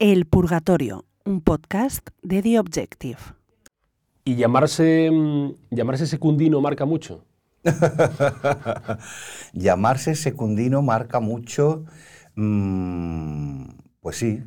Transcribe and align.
El 0.00 0.26
Purgatorio, 0.26 1.06
un 1.24 1.40
podcast 1.40 2.10
de 2.22 2.40
The 2.40 2.60
Objective. 2.60 3.18
¿Y 4.24 4.36
llamarse, 4.36 5.10
mm, 5.10 5.54
llamarse 5.72 6.06
secundino 6.06 6.60
marca 6.60 6.84
mucho? 6.84 7.24
Llamarse 9.52 10.14
secundino 10.14 10.82
marca 10.82 11.18
mucho. 11.18 11.84
mm, 12.36 13.64
pues 14.00 14.18
sí. 14.18 14.44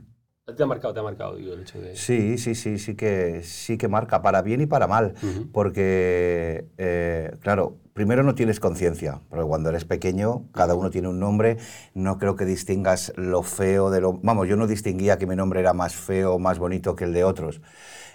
Te 0.55 0.63
ha 0.63 0.65
marcado, 0.65 0.93
te 0.93 1.01
ha 1.01 1.03
marcado, 1.03 1.35
digo, 1.35 1.51
el 1.51 1.63
hecho 1.63 1.81
de... 1.81 1.97
Sí, 1.97 2.37
sí, 2.37 2.55
sí, 2.55 2.77
sí 2.77 2.95
que, 2.95 3.43
sí 3.43 3.77
que 3.77 3.89
marca, 3.89 4.21
para 4.21 4.41
bien 4.41 4.61
y 4.61 4.67
para 4.67 4.87
mal. 4.87 5.15
Porque, 5.51 6.65
eh, 6.77 7.35
claro, 7.41 7.80
primero 7.93 8.23
no 8.23 8.35
tienes 8.35 8.59
conciencia, 8.59 9.21
porque 9.29 9.45
cuando 9.45 9.69
eres 9.69 9.85
pequeño, 9.85 10.45
cada 10.53 10.75
uno 10.75 10.89
tiene 10.89 11.07
un 11.07 11.19
nombre, 11.19 11.57
no 11.93 12.17
creo 12.17 12.35
que 12.35 12.45
distingas 12.45 13.13
lo 13.15 13.43
feo 13.43 13.89
de 13.91 14.01
lo... 14.01 14.13
Vamos, 14.13 14.47
yo 14.47 14.55
no 14.55 14.67
distinguía 14.67 15.17
que 15.17 15.27
mi 15.27 15.35
nombre 15.35 15.59
era 15.59 15.73
más 15.73 15.95
feo 15.95 16.35
o 16.35 16.39
más 16.39 16.59
bonito 16.59 16.95
que 16.95 17.05
el 17.05 17.13
de 17.13 17.23
otros. 17.23 17.61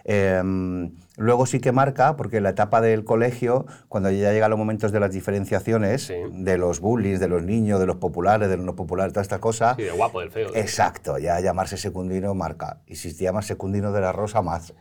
Em, 0.09 0.93
luego 1.17 1.47
sí 1.47 1.59
que 1.59 1.73
marca, 1.73 2.17
porque 2.17 2.37
en 2.37 2.45
la 2.45 2.51
etapa 2.51 2.81
del 2.81 3.05
colegio, 3.05 3.67
cuando 3.89 4.09
ya 4.11 4.33
llegan 4.33 4.51
los 4.51 4.59
momentos 4.59 4.93
de 4.93 5.01
las 5.01 5.11
diferenciaciones, 5.13 6.03
Sí. 6.07 6.15
de 6.31 6.59
los 6.59 6.79
bullies, 6.81 7.19
de 7.19 7.27
los 7.27 7.43
niños, 7.43 7.81
de 7.81 7.87
los 7.87 7.97
populares, 7.97 8.49
de 8.49 8.57
los 8.57 8.65
no 8.65 8.77
populares, 8.77 9.13
toda 9.13 9.23
esta 9.23 9.41
cosa, 9.41 9.75
Sí, 9.75 9.83
de 9.83 9.91
guapo, 9.91 10.21
del 10.21 10.31
feo. 10.31 10.51
Exacto, 10.55 11.19
ya 11.19 11.41
llamarse 11.41 11.77
secundino 11.77 12.35
marca. 12.35 12.79
Y 12.87 12.95
si 12.97 13.17
te 13.17 13.25
llamas 13.25 13.47
secundino 13.47 13.91
de 13.91 14.01
la 14.01 14.13
Rosa, 14.13 14.43
más. 14.43 14.73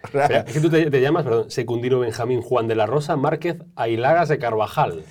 Es 0.46 0.54
que 0.54 0.60
tú 0.60 0.70
te, 0.70 0.92
te 0.92 1.02
llamas, 1.02 1.24
perdón, 1.24 1.50
secundino 1.50 2.00
Benjamín 2.00 2.42
Juan 2.44 2.68
de 2.68 2.76
la 2.76 2.86
Rosa 2.86 3.16
Márquez 3.16 3.58
Ailagas 3.76 4.30
de 4.30 4.38
Carvajal. 4.38 5.04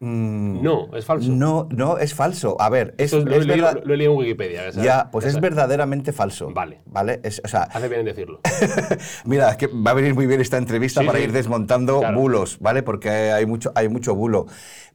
Mm, 0.00 0.62
No, 0.62 0.94
es 0.96 1.04
falso. 1.04 1.28
no, 1.32 1.66
no, 1.72 1.98
es 1.98 2.14
falso. 2.14 2.56
A 2.60 2.68
ver, 2.70 2.94
es, 2.98 3.12
Esto 3.12 3.24
lo, 3.24 3.34
he 3.34 3.38
es 3.38 3.46
leído, 3.46 3.66
verdad- 3.66 3.82
lo 3.84 3.94
he 3.94 3.96
leído 3.96 4.12
en 4.12 4.18
Wikipedia. 4.18 4.68
esa- 4.68 4.82
Ya, 4.82 5.10
pues 5.10 5.24
es 5.24 5.40
verdaderamente 5.40 6.12
falso. 6.12 6.52
Vale. 6.54 6.82
¿Vale? 6.86 7.20
Es, 7.24 7.40
o 7.44 7.48
sea, 7.48 7.62
Hace 7.64 7.88
bien 7.88 8.00
en 8.00 8.06
decirlo. 8.06 8.40
mira, 9.24 9.50
es 9.50 9.56
que 9.56 9.66
va 9.66 9.90
a 9.90 9.94
venir 9.94 10.14
muy 10.14 10.26
bien 10.26 10.40
esta 10.40 10.56
entrevista 10.56 11.00
Sí, 11.00 11.06
para 11.06 11.18
sí. 11.18 11.24
ir 11.24 11.32
desmontando 11.32 11.98
Claro. 11.98 12.18
bulos, 12.20 12.58
¿vale? 12.60 12.82
Porque 12.84 13.10
hay 13.10 13.44
mucho, 13.46 13.72
hay 13.74 13.88
mucho 13.88 14.14
bulo. 14.14 14.46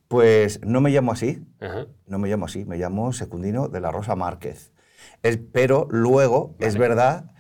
Pues 0.08 0.62
no 0.64 0.80
me 0.80 0.90
llamo 0.92 1.12
así. 1.12 1.42
Ajá. 1.60 1.88
No 2.08 2.18
me 2.20 2.30
llamo 2.30 2.46
así, 2.46 2.64
me 2.66 2.78
llamo 2.78 3.12
Secundino 3.14 3.68
de 3.68 3.82
la 3.82 3.92
Rosa 3.92 4.16
Márquez. 4.16 4.72
Es- 5.22 5.40
pero 5.52 5.88
luego 5.90 6.56
es 6.60 6.78
verdad 6.78 7.32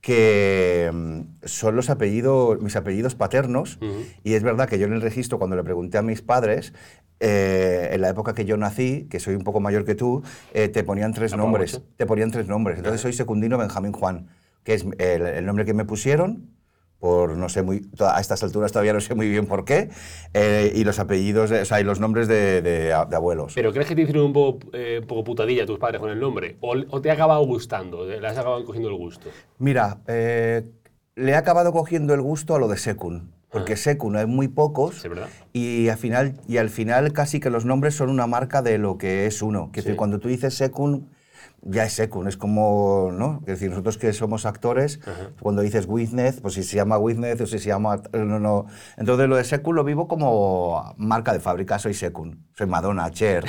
que 0.00 0.90
mm, 0.92 1.20
son 1.44 1.76
los 1.76 1.90
apellidos, 1.90 2.60
mis 2.62 2.76
apellidos 2.76 3.14
paternos, 3.14 3.78
y 4.24 4.34
es 4.34 4.42
verdad 4.42 4.68
que 4.68 4.78
yo 4.78 4.86
en 4.86 4.92
el 4.94 5.02
registro, 5.02 5.38
cuando 5.38 5.56
le 5.56 5.62
pregunté 5.64 5.98
a 5.98 6.02
mis 6.02 6.22
padres, 6.22 6.72
eh, 7.20 7.90
en 7.92 8.00
la 8.00 8.08
época 8.08 8.32
que 8.34 8.46
yo 8.46 8.56
nací, 8.56 9.06
que 9.10 9.20
soy 9.20 9.34
un 9.34 9.44
poco 9.44 9.60
mayor 9.60 9.84
que 9.84 9.94
tú, 9.94 10.22
eh, 10.54 10.68
te 10.68 10.84
ponían 10.84 11.12
tres 11.12 11.32
¿Ha 11.32 11.36
probado 11.36 11.52
nombres. 11.52 11.74
mucho? 11.74 11.86
Te 11.96 12.06
ponían 12.06 12.30
tres 12.30 12.48
nombres. 12.48 12.78
Entonces 12.78 13.00
soy 13.02 13.12
Secundino 13.12 13.58
Benjamín 13.58 13.92
Juan, 13.92 14.28
que 14.64 14.74
es 14.74 14.86
el, 14.98 15.22
el 15.26 15.44
nombre 15.44 15.66
que 15.66 15.74
me 15.74 15.84
pusieron, 15.84 16.48
por 17.00 17.36
no 17.36 17.48
sé 17.48 17.62
muy, 17.62 17.88
a 17.98 18.20
estas 18.20 18.42
alturas 18.42 18.70
todavía 18.72 18.92
no 18.92 19.00
sé 19.00 19.14
muy 19.14 19.28
bien 19.28 19.46
por 19.46 19.64
qué, 19.64 19.88
eh, 20.34 20.70
y 20.74 20.84
los 20.84 20.98
apellidos, 20.98 21.50
o 21.50 21.64
sea, 21.64 21.80
y 21.80 21.84
los 21.84 21.98
nombres 21.98 22.28
de, 22.28 22.60
de- 22.62 22.80
de 22.88 22.92
abuelos. 23.16 23.54
¿Pero 23.54 23.72
crees 23.72 23.88
que 23.88 23.94
te 23.96 24.02
hicieron 24.02 24.26
un 24.26 24.32
poco, 24.34 24.66
eh, 24.74 24.98
un 25.00 25.06
poco 25.08 25.24
putadilla 25.24 25.64
tus 25.66 25.78
padres 25.78 26.00
con 26.00 26.10
el 26.10 26.20
nombre? 26.20 26.56
¿O, 26.60 26.74
o 26.90 27.00
te 27.00 27.10
ha 27.10 27.14
acabado 27.14 27.44
gustando? 27.46 28.04
¿Le 28.04 28.24
has 28.26 28.36
acabado 28.38 28.64
cogiendo 28.64 28.90
el 28.90 28.96
gusto? 28.96 29.30
Mira, 29.58 29.98
eh, 30.06 30.62
le 31.16 31.32
he 31.32 31.34
acabado 31.36 31.72
cogiendo 31.72 32.12
el 32.14 32.20
gusto 32.20 32.54
a 32.54 32.58
lo 32.58 32.68
de 32.68 32.76
Secun, 32.76 33.32
porque 33.50 33.76
Secun 33.76 34.16
hay 34.16 34.26
muy 34.26 34.48
pocos 34.48 35.00
Sí, 35.00 35.08
¿verdad? 35.08 35.28
y 35.54 35.88
al 35.88 35.96
final 35.98 36.34
y 36.46 36.58
al 36.58 36.68
final 36.70 37.12
casi 37.14 37.40
que 37.40 37.50
los 37.50 37.64
nombres 37.64 37.94
son 37.94 38.10
una 38.10 38.26
marca 38.26 38.60
de 38.62 38.76
lo 38.78 38.98
que 38.98 39.26
es 39.26 39.40
uno. 39.42 39.70
Que 39.72 39.80
Sí. 39.80 39.86
decir, 39.86 39.96
cuando 39.96 40.18
tú 40.20 40.28
dices 40.28 40.54
Secun 40.54 41.08
ya 41.62 41.84
es 41.84 41.92
Secun, 41.92 42.26
es 42.26 42.36
como, 42.36 43.10
¿no? 43.12 43.38
Es 43.40 43.46
decir, 43.46 43.70
nosotros 43.70 43.98
que 43.98 44.12
somos 44.12 44.46
actores, 44.46 45.00
cuando 45.40 45.62
dices 45.62 45.86
Witness, 45.88 46.40
pues 46.40 46.54
si 46.54 46.62
se 46.62 46.76
llama 46.76 46.98
Witness 46.98 47.40
o 47.40 47.46
si 47.46 47.58
se 47.58 47.68
llama 47.68 48.00
no, 48.12 48.38
no. 48.38 48.66
Entonces 48.96 49.28
lo 49.28 49.36
de 49.36 49.44
Secun 49.44 49.76
lo 49.76 49.84
vivo 49.84 50.08
como 50.08 50.94
marca 50.96 51.32
de 51.32 51.40
fábrica, 51.40 51.78
soy 51.78 51.94
Secun, 51.94 52.46
soy 52.54 52.66
Madonna, 52.66 53.10
Cher, 53.10 53.44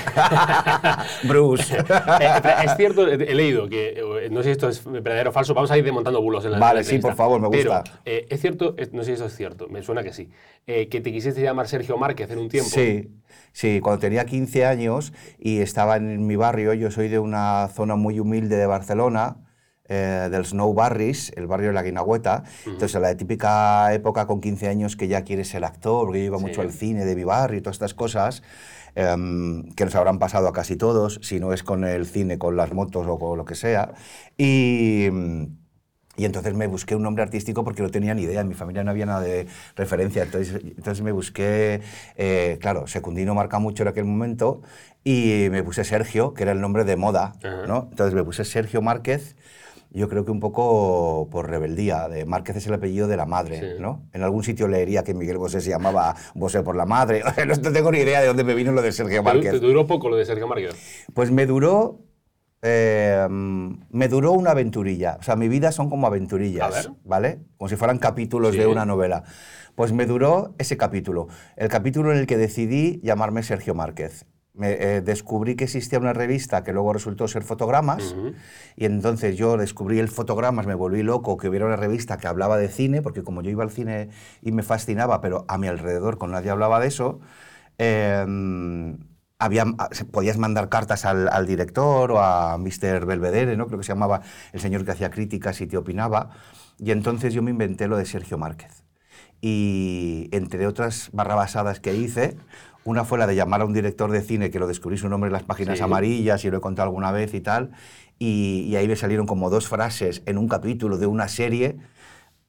Bruce. 1.23 1.77
Eh, 1.77 2.41
es 2.65 2.75
cierto, 2.75 3.07
he 3.07 3.35
leído 3.35 3.69
que, 3.69 3.99
eh, 3.99 4.29
no 4.29 4.39
sé 4.39 4.45
si 4.45 4.51
esto 4.51 4.69
es 4.69 4.83
verdadero 4.85 5.29
o 5.29 5.33
falso, 5.33 5.53
vamos 5.53 5.71
a 5.71 5.77
ir 5.77 5.83
desmontando 5.83 6.21
bulos 6.21 6.43
en 6.45 6.51
la 6.51 6.59
Vale, 6.59 6.81
en 6.81 6.85
la 6.85 6.89
sí, 6.89 6.99
por 6.99 7.15
favor, 7.15 7.39
me 7.39 7.47
gusta. 7.47 7.83
Pero, 7.83 7.97
eh, 8.05 8.27
es 8.29 8.41
cierto, 8.41 8.75
no 8.91 9.03
sé 9.03 9.07
si 9.07 9.11
eso 9.13 9.25
es 9.25 9.35
cierto, 9.35 9.67
me 9.69 9.83
suena 9.83 10.03
que 10.03 10.13
sí, 10.13 10.29
eh, 10.67 10.89
que 10.89 11.01
te 11.01 11.11
quisiste 11.11 11.41
llamar 11.41 11.67
Sergio 11.67 11.97
Márquez 11.97 12.29
en 12.31 12.39
un 12.39 12.49
tiempo. 12.49 12.69
Sí, 12.69 13.09
sí, 13.51 13.79
cuando 13.81 13.99
tenía 13.99 14.25
15 14.25 14.65
años 14.65 15.13
y 15.39 15.59
estaba 15.59 15.97
en 15.97 16.25
mi 16.27 16.35
barrio, 16.35 16.73
yo 16.73 16.91
soy 16.91 17.07
de 17.07 17.19
una 17.19 17.67
zona 17.73 17.95
muy 17.95 18.19
humilde 18.19 18.57
de 18.57 18.65
Barcelona, 18.65 19.37
eh, 19.87 20.29
del 20.31 20.45
Snow 20.45 20.73
Barris, 20.73 21.33
el 21.35 21.47
barrio 21.47 21.67
de 21.69 21.73
la 21.73 21.83
Guinagüeta. 21.83 22.43
Entonces, 22.65 22.95
en 22.95 23.01
la 23.01 23.15
típica 23.17 23.93
época 23.93 24.25
con 24.25 24.39
15 24.39 24.69
años 24.69 24.95
que 24.95 25.07
ya 25.09 25.23
quieres 25.23 25.49
ser 25.49 25.65
actor, 25.65 26.05
porque 26.05 26.19
yo 26.19 26.25
iba 26.27 26.37
Sí. 26.37 26.45
mucho 26.45 26.61
al 26.61 26.71
cine 26.71 27.03
de 27.03 27.15
mi 27.15 27.23
barrio 27.25 27.59
y 27.59 27.61
todas 27.61 27.75
estas 27.75 27.93
cosas, 27.93 28.41
em, 28.95 29.69
que 29.73 29.83
nos 29.85 29.95
habrán 29.95 30.17
pasado 30.19 30.47
a 30.47 30.53
casi 30.53 30.77
todos, 30.77 31.19
si 31.23 31.39
no 31.41 31.51
es 31.51 31.63
con 31.63 31.83
el 31.83 32.05
cine, 32.05 32.37
con 32.37 32.55
las 32.55 32.73
motos 32.73 33.05
o 33.07 33.19
con 33.19 33.37
lo 33.37 33.43
que 33.45 33.55
sea. 33.55 33.93
Y. 34.37 35.09
y 36.21 36.25
entonces 36.25 36.53
me 36.53 36.67
busqué 36.67 36.95
un 36.95 37.01
nombre 37.01 37.23
artístico 37.23 37.63
porque 37.63 37.81
no 37.81 37.89
tenía 37.89 38.13
ni 38.13 38.21
idea, 38.21 38.41
en 38.41 38.47
mi 38.47 38.53
familia 38.53 38.83
no 38.83 38.91
había 38.91 39.07
nada 39.07 39.21
de 39.21 39.47
referencia. 39.75 40.21
Entonces, 40.21 40.61
entonces 40.63 41.01
me 41.03 41.11
busqué, 41.11 41.81
eh, 42.15 42.59
claro, 42.61 42.85
Secundino 42.85 43.33
marca 43.33 43.57
mucho 43.57 43.81
en 43.81 43.89
aquel 43.89 44.05
momento 44.05 44.61
y 45.03 45.47
me 45.49 45.63
puse 45.63 45.83
Sergio, 45.83 46.35
que 46.35 46.43
era 46.43 46.51
el 46.51 46.61
nombre 46.61 46.83
de 46.83 46.95
moda. 46.95 47.33
¿no? 47.67 47.87
Entonces 47.89 48.13
me 48.13 48.23
puse 48.23 48.45
Sergio 48.45 48.83
Márquez, 48.83 49.35
yo 49.89 50.07
creo 50.09 50.23
que 50.23 50.29
un 50.31 50.39
poco 50.39 51.27
por 51.31 51.49
rebeldía, 51.49 52.07
de 52.07 52.23
Márquez 52.25 52.57
es 52.57 52.67
el 52.67 52.75
apellido 52.75 53.07
de 53.07 53.17
la 53.17 53.25
madre, 53.25 53.59
Sí. 53.59 53.81
¿no? 53.81 54.03
En 54.13 54.21
algún 54.21 54.43
sitio 54.43 54.67
leería 54.67 55.03
que 55.03 55.15
Miguel 55.15 55.39
Bosé 55.39 55.59
se 55.59 55.71
llamaba 55.71 56.15
Bosé 56.35 56.61
por 56.61 56.75
la 56.75 56.85
madre, 56.85 57.23
no 57.47 57.71
tengo 57.73 57.91
ni 57.91 57.97
idea 57.97 58.21
de 58.21 58.27
dónde 58.27 58.43
me 58.43 58.53
vino 58.53 58.71
lo 58.71 58.83
de 58.83 58.91
Sergio 58.91 59.23
Márquez. 59.23 59.51
te 59.53 59.59
duró 59.59 59.87
poco 59.87 60.07
lo 60.07 60.17
de 60.17 60.25
Sergio 60.25 60.47
Márquez. 60.47 60.75
Pues 61.15 61.31
me 61.31 61.47
duró. 61.47 61.99
Eh, 62.61 63.27
me 63.29 64.07
duró 64.07 64.33
una 64.33 64.51
aventurilla. 64.51 65.17
O 65.19 65.23
sea, 65.23 65.35
mi 65.35 65.47
vida 65.47 65.71
son 65.71 65.89
como 65.89 66.07
aventurillas. 66.07 66.91
¿vale? 67.03 67.39
Como 67.57 67.69
si 67.69 67.75
fueran 67.75 67.97
capítulos 67.97 68.53
Sí. 68.53 68.59
de 68.59 68.67
una 68.67 68.85
novela. 68.85 69.23
Pues 69.75 69.93
me 69.93 70.05
duró 70.05 70.53
ese 70.57 70.77
capítulo. 70.77 71.27
El 71.55 71.69
capítulo 71.69 72.11
en 72.11 72.17
el 72.19 72.27
que 72.27 72.37
decidí 72.37 72.99
llamarme 73.03 73.41
Sergio 73.43 73.73
Márquez. 73.73 74.25
Me, 74.53 74.73
eh, 74.73 75.01
descubrí 75.01 75.55
que 75.55 75.63
existía 75.63 75.97
una 75.97 76.11
revista 76.11 76.61
que 76.63 76.73
luego 76.73 76.91
resultó 76.91 77.25
ser 77.29 77.41
Fotogramas. 77.43 78.15
Y 78.75 78.83
entonces 78.83 79.37
yo 79.37 79.55
descubrí 79.55 79.97
el 79.99 80.09
Fotogramas, 80.09 80.67
me 80.67 80.75
volví 80.75 81.03
loco 81.03 81.37
que 81.37 81.47
hubiera 81.47 81.65
una 81.65 81.77
revista 81.77 82.17
que 82.17 82.27
hablaba 82.27 82.57
de 82.57 82.67
cine, 82.67 83.01
porque 83.01 83.23
como 83.23 83.41
yo 83.41 83.49
iba 83.49 83.63
al 83.63 83.71
cine 83.71 84.09
y 84.41 84.51
me 84.51 84.61
fascinaba, 84.61 85.21
pero 85.21 85.45
a 85.47 85.57
mi 85.57 85.67
alrededor 85.67 86.17
con 86.17 86.31
nadie 86.31 86.49
hablaba 86.49 86.81
de 86.81 86.87
eso, 86.87 87.21
eh, 87.77 88.25
había, 89.41 89.65
se- 89.91 90.05
podías 90.05 90.37
mandar 90.37 90.69
cartas 90.69 91.03
al, 91.05 91.27
al 91.29 91.45
director 91.45 92.11
o 92.11 92.19
a 92.21 92.57
Mr. 92.57 93.05
Belvedere, 93.05 93.57
¿no? 93.57 93.67
creo 93.67 93.79
que 93.79 93.85
se 93.85 93.91
llamaba 93.91 94.21
el 94.53 94.59
señor 94.61 94.85
que 94.85 94.91
hacía 94.91 95.09
críticas 95.09 95.59
y 95.61 95.67
te 95.67 95.77
opinaba. 95.77 96.29
Y 96.79 96.91
entonces 96.91 97.33
yo 97.33 97.41
me 97.41 97.51
inventé 97.51 97.87
lo 97.87 97.97
de 97.97 98.05
Sergio 98.05 98.37
Márquez. 98.37 98.83
Y 99.41 100.29
entre 100.31 100.67
otras 100.67 101.09
barrabasadas 101.13 101.79
que 101.79 101.95
hice, 101.95 102.37
una 102.83 103.03
fue 103.05 103.17
la 103.17 103.27
de 103.27 103.35
llamar 103.35 103.61
a 103.61 103.65
un 103.65 103.73
director 103.73 104.11
de 104.11 104.21
cine 104.21 104.49
que 104.51 104.59
lo 104.59 104.67
descubrí 104.67 104.97
su 104.97 105.09
nombre 105.09 105.27
en 105.27 105.33
las 105.33 105.43
páginas 105.43 105.77
Sí. 105.77 105.83
amarillas 105.83 106.43
y 106.45 106.51
lo 106.51 106.57
he 106.57 106.61
contado 106.61 106.87
alguna 106.87 107.11
vez 107.11 107.33
y 107.33 107.41
tal. 107.41 107.71
Y, 108.19 108.65
y 108.67 108.75
ahí 108.75 108.87
me 108.87 108.95
salieron 108.95 109.25
como 109.25 109.49
dos 109.49 109.67
frases 109.67 110.21
en 110.25 110.37
un 110.37 110.47
capítulo 110.47 110.97
de 110.97 111.07
una 111.07 111.27
serie. 111.27 111.77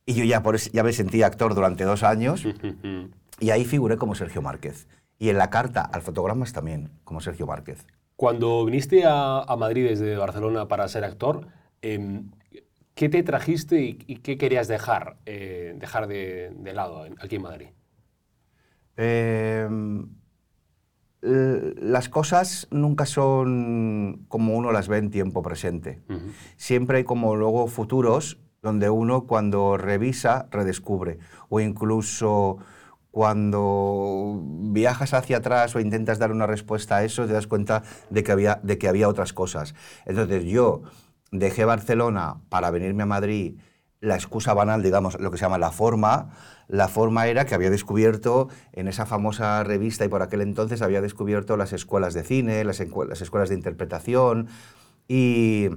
Y 0.05 0.15
yo 0.15 0.25
ya, 0.25 0.43
por 0.43 0.57
ya 0.59 0.83
me 0.83 0.93
sentí 0.93 1.23
actor 1.23 1.55
durante 1.55 1.85
dos 1.85 2.03
años. 2.03 2.45
Y 3.41 3.51
ahí 3.51 3.65
figuré 3.65 3.97
como 3.97 4.15
Sergio 4.15 4.41
Márquez. 4.41 4.87
Y 5.23 5.29
en 5.29 5.39
la 5.39 5.51
carta 5.51 5.83
al 5.83 6.03
fotogramas 6.03 6.53
también, 6.53 6.91
como 7.05 7.21
Sergio 7.21 7.47
Márquez. 7.47 7.87
Cuando 8.17 8.65
viniste 8.65 9.05
a, 9.05 9.39
a 9.39 9.57
Madrid 9.57 9.89
desde 9.89 10.17
Barcelona 10.17 10.67
para 10.67 10.89
ser 10.89 11.05
actor, 11.05 11.47
em, 11.81 12.33
¿qué 12.97 13.09
te 13.09 13.23
trajiste 13.23 13.81
y, 13.83 13.99
y 14.09 14.17
qué 14.17 14.37
querías 14.37 14.67
dejar, 14.67 15.19
eh, 15.25 15.77
dejar 15.77 16.09
de, 16.09 16.51
de 16.57 16.73
lado 16.73 17.07
aquí 17.21 17.37
en 17.37 17.43
Madrid? 17.43 17.69
Eh, 18.97 19.69
las 21.21 22.09
cosas 22.09 22.67
nunca 22.73 23.07
son 23.07 24.25
como 24.27 24.57
uno 24.57 24.73
las 24.73 24.89
ve 24.89 24.99
en 24.99 25.13
tiempo 25.13 25.41
presente. 25.41 26.03
Ujú. 26.09 26.33
Siempre 26.57 26.99
hay 26.99 27.05
como 27.05 27.37
luego 27.37 27.69
futuros 27.69 28.41
donde 28.61 28.91
uno 28.91 29.29
cuando 29.29 29.77
revisa 29.77 30.49
redescubre 30.51 31.19
o 31.49 31.61
incluso 31.61 32.59
cuando 33.13 34.41
viajas 34.43 35.15
hacia 35.15 35.37
atrás 35.37 35.77
o 35.77 35.81
intentas 35.81 36.19
dar 36.19 36.33
una 36.33 36.47
respuesta 36.47 36.97
a 36.97 37.05
eso 37.05 37.27
te 37.27 37.35
das 37.35 37.47
cuenta 37.47 37.83
de 38.11 38.25
que 38.25 38.33
había, 38.33 38.59
de 38.63 38.79
que 38.79 38.89
había 38.89 39.09
otras 39.09 39.33
cosas. 39.33 39.75
Entonces 40.07 40.45
yo 40.45 40.83
dejé 41.31 41.65
Barcelona 41.67 42.41
para 42.49 42.71
venirme 42.71 43.05
a 43.05 43.07
Madrid 43.07 43.61
la 44.01 44.17
excusa 44.17 44.55
banal, 44.55 44.83
digamos, 44.83 45.21
lo 45.21 45.31
que 45.31 45.37
se 45.37 45.43
llama 45.43 45.59
la 45.59 45.71
forma. 45.71 46.31
La 46.69 46.89
forma 46.89 47.27
era 47.29 47.45
que 47.45 47.55
había 47.55 47.71
descubierto 47.71 48.49
en 48.73 48.89
esa 48.89 49.07
famosa 49.07 49.63
revista 49.63 50.05
y 50.05 50.09
por 50.09 50.23
aquel 50.23 50.41
entonces 50.41 50.81
había 50.83 51.03
descubierto 51.03 51.57
las 51.57 51.73
escuelas 51.73 52.15
de 52.15 52.25
cine, 52.25 52.65
las, 52.65 52.81
escuelas 52.81 53.51
de 53.51 53.55
interpretación 53.55 54.49
y 55.07 55.69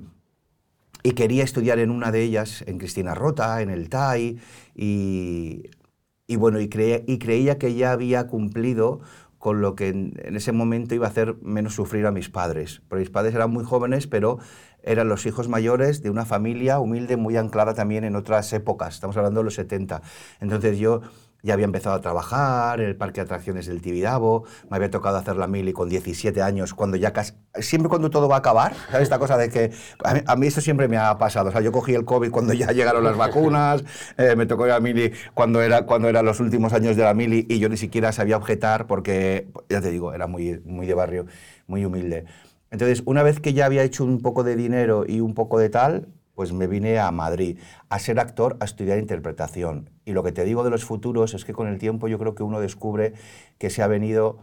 quería 1.15 1.43
estudiar 1.43 1.79
en 1.79 1.91
una 1.91 2.11
de 2.11 2.23
ellas, 2.23 2.63
en 2.65 2.77
Cristina 2.77 3.13
Rota, 3.13 3.61
en 3.61 3.69
el 3.69 3.89
TAI, 3.89 4.39
y, 4.73 5.69
y 6.27 6.35
bueno, 6.37 6.59
y, 6.59 6.69
creía, 6.69 7.01
y 7.05 7.19
creía 7.19 7.57
que 7.57 7.75
ya 7.75 7.91
había 7.91 8.27
cumplido 8.27 9.01
con 9.37 9.61
lo 9.61 9.75
que 9.75 9.89
en, 9.89 10.35
ese 10.35 10.51
momento 10.51 10.95
iba 10.95 11.05
a 11.05 11.09
hacer 11.09 11.35
menos 11.43 11.75
sufrir 11.75 12.07
a 12.07 12.11
mis 12.11 12.29
padres. 12.29 12.81
Porque 12.87 13.01
mis 13.01 13.11
padres 13.11 13.35
eran 13.35 13.51
muy 13.51 13.63
jóvenes, 13.63 14.07
pero 14.07 14.39
eran 14.81 15.07
los 15.07 15.25
hijos 15.27 15.49
mayores 15.49 16.01
de 16.01 16.09
una 16.09 16.25
familia 16.25 16.79
humilde 16.79 17.15
muy 17.15 17.37
anclada 17.37 17.75
también 17.75 18.03
en 18.05 18.15
otras 18.15 18.51
épocas, 18.53 18.95
estamos 18.95 19.17
hablando 19.17 19.41
de 19.41 19.43
los 19.43 19.55
70. 19.55 20.01
Entonces 20.39 20.79
yo 20.79 21.01
ya 21.45 21.53
había 21.53 21.65
empezado 21.65 21.95
a 21.95 22.01
trabajar 22.01 22.81
en 22.81 22.87
el 22.87 22.95
parque 22.95 23.21
de 23.21 23.25
atracciones 23.25 23.67
del 23.67 23.79
Tibidabo, 23.79 24.45
me 24.69 24.77
había 24.77 24.89
tocado 24.89 25.17
hacer 25.17 25.35
la 25.37 25.45
mili 25.45 25.73
con 25.73 25.87
17 25.87 26.41
años, 26.41 26.73
cuando 26.73 26.97
ya 26.97 27.13
casi, 27.13 27.33
siempre 27.59 27.87
cuando 27.87 28.09
todo 28.09 28.27
va 28.27 28.37
a 28.37 28.39
acabar, 28.39 28.73
¿sabes? 28.91 29.03
Esta 29.03 29.19
cosa 29.19 29.37
de 29.37 29.49
que, 29.49 29.71
a 30.03 30.35
mí, 30.35 30.47
a 30.47 30.47
eso 30.47 30.59
siempre 30.59 30.87
me 30.87 30.97
ha 30.97 31.17
pasado, 31.19 31.49
o 31.49 31.51
sea, 31.51 31.61
yo 31.61 31.71
cogí 31.71 31.93
el 31.93 32.03
COVID 32.03 32.31
cuando 32.31 32.53
ya 32.53 32.71
llegaron 32.71 33.03
las 33.03 33.15
vacunas, 33.15 33.83
eh, 34.17 34.35
me 34.35 34.47
tocó 34.47 34.65
la 34.65 34.79
mili 34.79 35.11
cuando 35.35 35.61
era, 35.61 35.85
cuando 35.85 36.09
eran 36.09 36.25
los 36.25 36.39
últimos 36.39 36.73
años 36.73 36.95
de 36.95 37.03
la 37.03 37.13
mili 37.13 37.45
y 37.47 37.59
yo 37.59 37.69
ni 37.69 37.77
siquiera 37.77 38.11
sabía 38.11 38.37
objetar 38.37 38.87
porque, 38.87 39.47
ya 39.69 39.81
te 39.81 39.91
digo, 39.91 40.13
era 40.13 40.25
muy, 40.25 40.59
muy 40.65 40.87
de 40.87 40.95
barrio, 40.95 41.27
muy 41.67 41.85
humilde. 41.85 42.25
Entonces, 42.71 43.03
una 43.05 43.21
vez 43.21 43.39
que 43.39 43.53
ya 43.53 43.67
había 43.67 43.83
hecho 43.83 44.03
un 44.03 44.19
poco 44.21 44.43
de 44.43 44.55
dinero 44.55 45.05
y 45.07 45.19
un 45.19 45.35
poco 45.35 45.59
de 45.59 45.69
tal, 45.69 46.07
pues 46.35 46.53
me 46.53 46.67
vine 46.67 46.99
a 46.99 47.09
Madrid 47.11 47.57
a 47.89 47.97
ser 47.97 48.19
actor, 48.19 48.57
a 48.59 48.65
estudiar 48.65 48.99
interpretación. 48.99 49.89
Y 50.05 50.11
lo 50.11 50.21
que 50.23 50.31
te 50.31 50.43
digo 50.43 50.63
de 50.63 50.69
los 50.69 50.83
futuros 50.85 51.33
es 51.33 51.45
que 51.45 51.53
con 51.53 51.67
el 51.67 51.77
tiempo 51.79 52.07
yo 52.07 52.19
creo 52.19 52.35
que 52.35 52.43
uno 52.43 52.59
descubre 52.59 53.13
que 53.57 53.69
se 53.69 53.81
ha 53.81 53.87
venido 53.87 54.37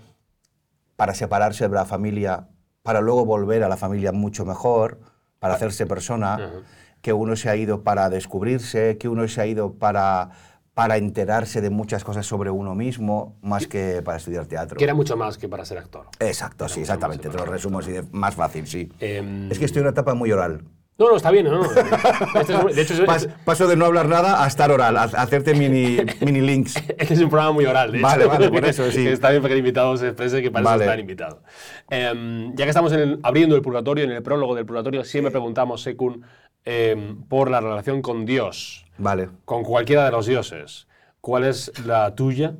para 0.96 1.14
separarse 1.14 1.68
de 1.68 1.74
la 1.74 1.84
familia, 1.84 2.48
para 2.82 3.00
luego 3.00 3.24
volver 3.24 3.62
a 3.62 3.68
la 3.68 3.76
familia 3.76 4.12
mucho 4.12 4.44
mejor, 4.44 5.00
para 5.38 5.54
hacerse 5.54 5.86
persona, 5.86 6.36
uh 6.36 6.40
-huh. 6.40 6.62
que 7.02 7.12
uno 7.12 7.36
se 7.36 7.48
ha 7.50 7.56
ido 7.56 7.82
para 7.82 8.08
descubrirse, 8.10 8.96
que 8.98 9.08
uno 9.08 9.26
se 9.28 9.40
ha 9.40 9.46
ido 9.46 9.74
para 9.74 10.30
para 10.74 10.96
enterarse 10.96 11.60
de 11.60 11.68
muchas 11.68 12.02
cosas 12.02 12.24
sobre 12.24 12.48
uno 12.48 12.74
mismo, 12.74 13.36
más 13.42 13.66
que 13.66 14.00
para 14.00 14.16
estudiar 14.16 14.46
teatro. 14.46 14.78
Que 14.78 14.84
era 14.84 14.94
mucho 14.94 15.18
más 15.18 15.36
que 15.36 15.46
para 15.46 15.66
ser 15.66 15.76
actor. 15.76 16.06
Exacto, 16.18 16.64
Era 16.64 16.72
sí, 16.72 16.80
exactamente. 16.80 17.28
Te 17.28 17.36
lo 17.36 17.44
resumo 17.44 17.80
así, 17.80 17.92
de- 17.92 18.04
más 18.10 18.34
fácil, 18.34 18.66
sí. 18.66 18.90
Eh, 18.98 19.48
Es 19.50 19.58
que 19.58 19.66
estoy 19.66 19.80
en 19.80 19.84
una 19.88 19.90
etapa 19.90 20.14
muy 20.14 20.32
oral. 20.32 20.64
No, 20.98 21.08
no, 21.08 21.16
está 21.16 21.30
bien, 21.30 21.46
no, 21.46 21.52
no. 21.52 21.64
Este 21.64 22.52
es- 22.52 22.76
de 22.76 22.82
hecho, 22.82 22.94
es, 22.94 23.00
Pas- 23.00 23.28
paso 23.44 23.66
de 23.66 23.76
no 23.76 23.86
hablar 23.86 24.08
nada 24.08 24.44
a 24.44 24.46
estar 24.46 24.70
oral, 24.70 24.96
a, 24.96 25.02
a 25.02 25.04
hacerte 25.04 25.54
mini, 25.54 25.96
mini 26.20 26.40
links. 26.40 26.76
este 26.98 27.14
es 27.14 27.20
un 27.20 27.28
programa 27.30 27.52
muy 27.52 27.64
oral, 27.66 27.90
de 27.92 27.98
hecho. 27.98 28.06
Vale, 28.06 28.26
vale, 28.26 28.48
por 28.50 28.64
eso, 28.64 28.88
sí. 28.90 29.06
Está 29.08 29.30
bien 29.30 29.42
para 29.42 29.48
que 29.50 29.54
el 29.54 29.58
invitado 29.60 29.96
se 29.96 30.08
exprese 30.08 30.42
que 30.42 30.50
Vale. 30.50 30.84
está 30.84 30.94
el 30.94 31.00
invitado. 31.00 31.42
Em, 31.90 32.54
ya 32.54 32.64
que 32.64 32.70
estamos 32.70 32.92
en 32.92 33.00
el- 33.00 33.20
abriendo 33.22 33.56
el 33.56 33.62
purgatorio, 33.62 34.04
en 34.04 34.12
el 34.12 34.22
prólogo 34.22 34.54
del 34.54 34.66
purgatorio, 34.66 35.02
siempre 35.04 35.30
preguntamos, 35.30 35.82
Sekun, 35.82 36.24
em, 36.64 37.22
por 37.24 37.50
la 37.50 37.60
relación 37.60 38.02
con 38.02 38.24
Dios, 38.26 38.84
Vale. 38.98 39.30
con 39.44 39.64
cualquiera 39.64 40.04
de 40.04 40.12
los 40.12 40.26
dioses. 40.26 40.86
¿Cuál 41.20 41.44
es 41.44 41.72
la 41.86 42.14
tuya? 42.14 42.54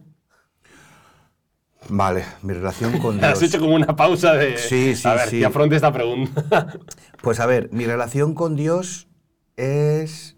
Vale, 1.89 2.25
mi 2.43 2.53
relación 2.55 2.99
con 2.99 3.17
Dios. 3.19 3.33
Has 3.33 3.43
hecho 3.43 3.59
como 3.61 3.75
una 3.75 3.95
pausa 3.97 4.35
de. 4.35 4.57
Sí, 4.59 4.95
sí, 4.95 5.07
A 5.09 5.15
ver, 5.15 5.29
sí. 5.29 5.39
que 5.41 5.47
afronte 5.47 5.77
esta 5.77 5.93
pregunta. 5.93 6.79
Pues 7.23 7.39
a 7.39 7.47
ver, 7.47 7.69
mi 7.73 7.87
relación 7.87 8.35
con 8.35 8.57
Dios 8.57 9.07
es 9.57 10.37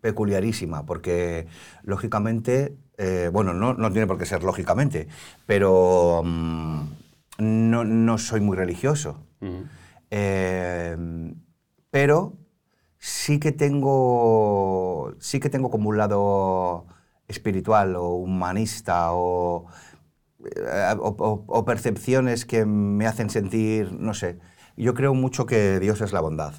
peculiarísima, 0.00 0.84
porque 0.84 1.46
lógicamente, 1.84 2.76
eh, 2.98 3.30
bueno, 3.32 3.54
no, 3.54 3.74
no 3.74 3.92
tiene 3.92 4.08
por 4.08 4.18
qué 4.18 4.26
ser 4.26 4.42
lógicamente, 4.42 5.06
pero 5.46 6.22
mm, 6.24 6.80
no, 7.38 7.84
no 7.84 8.18
soy 8.18 8.40
muy 8.40 8.56
religioso. 8.56 9.24
Eh, 10.10 10.96
pero 11.90 12.32
sí 12.98 13.38
que 13.38 13.52
tengo 13.52 15.14
sí 15.20 15.38
que 15.38 15.50
tengo 15.50 15.70
como 15.70 15.88
un 15.90 15.98
lado 15.98 16.86
espiritual 17.28 17.94
o 17.96 18.08
humanista 18.14 19.12
o, 19.12 19.66
o- 20.98 21.16
o- 21.18 21.44
o 21.46 21.64
percepciones 21.64 22.44
que 22.46 22.64
me 22.66 23.06
hacen 23.06 23.30
sentir, 23.30 23.92
no 23.92 24.14
sé. 24.14 24.38
Yo 24.76 24.94
creo 24.94 25.14
mucho 25.14 25.46
que 25.46 25.78
Dios 25.80 26.00
es 26.00 26.12
la 26.12 26.20
bondad. 26.20 26.54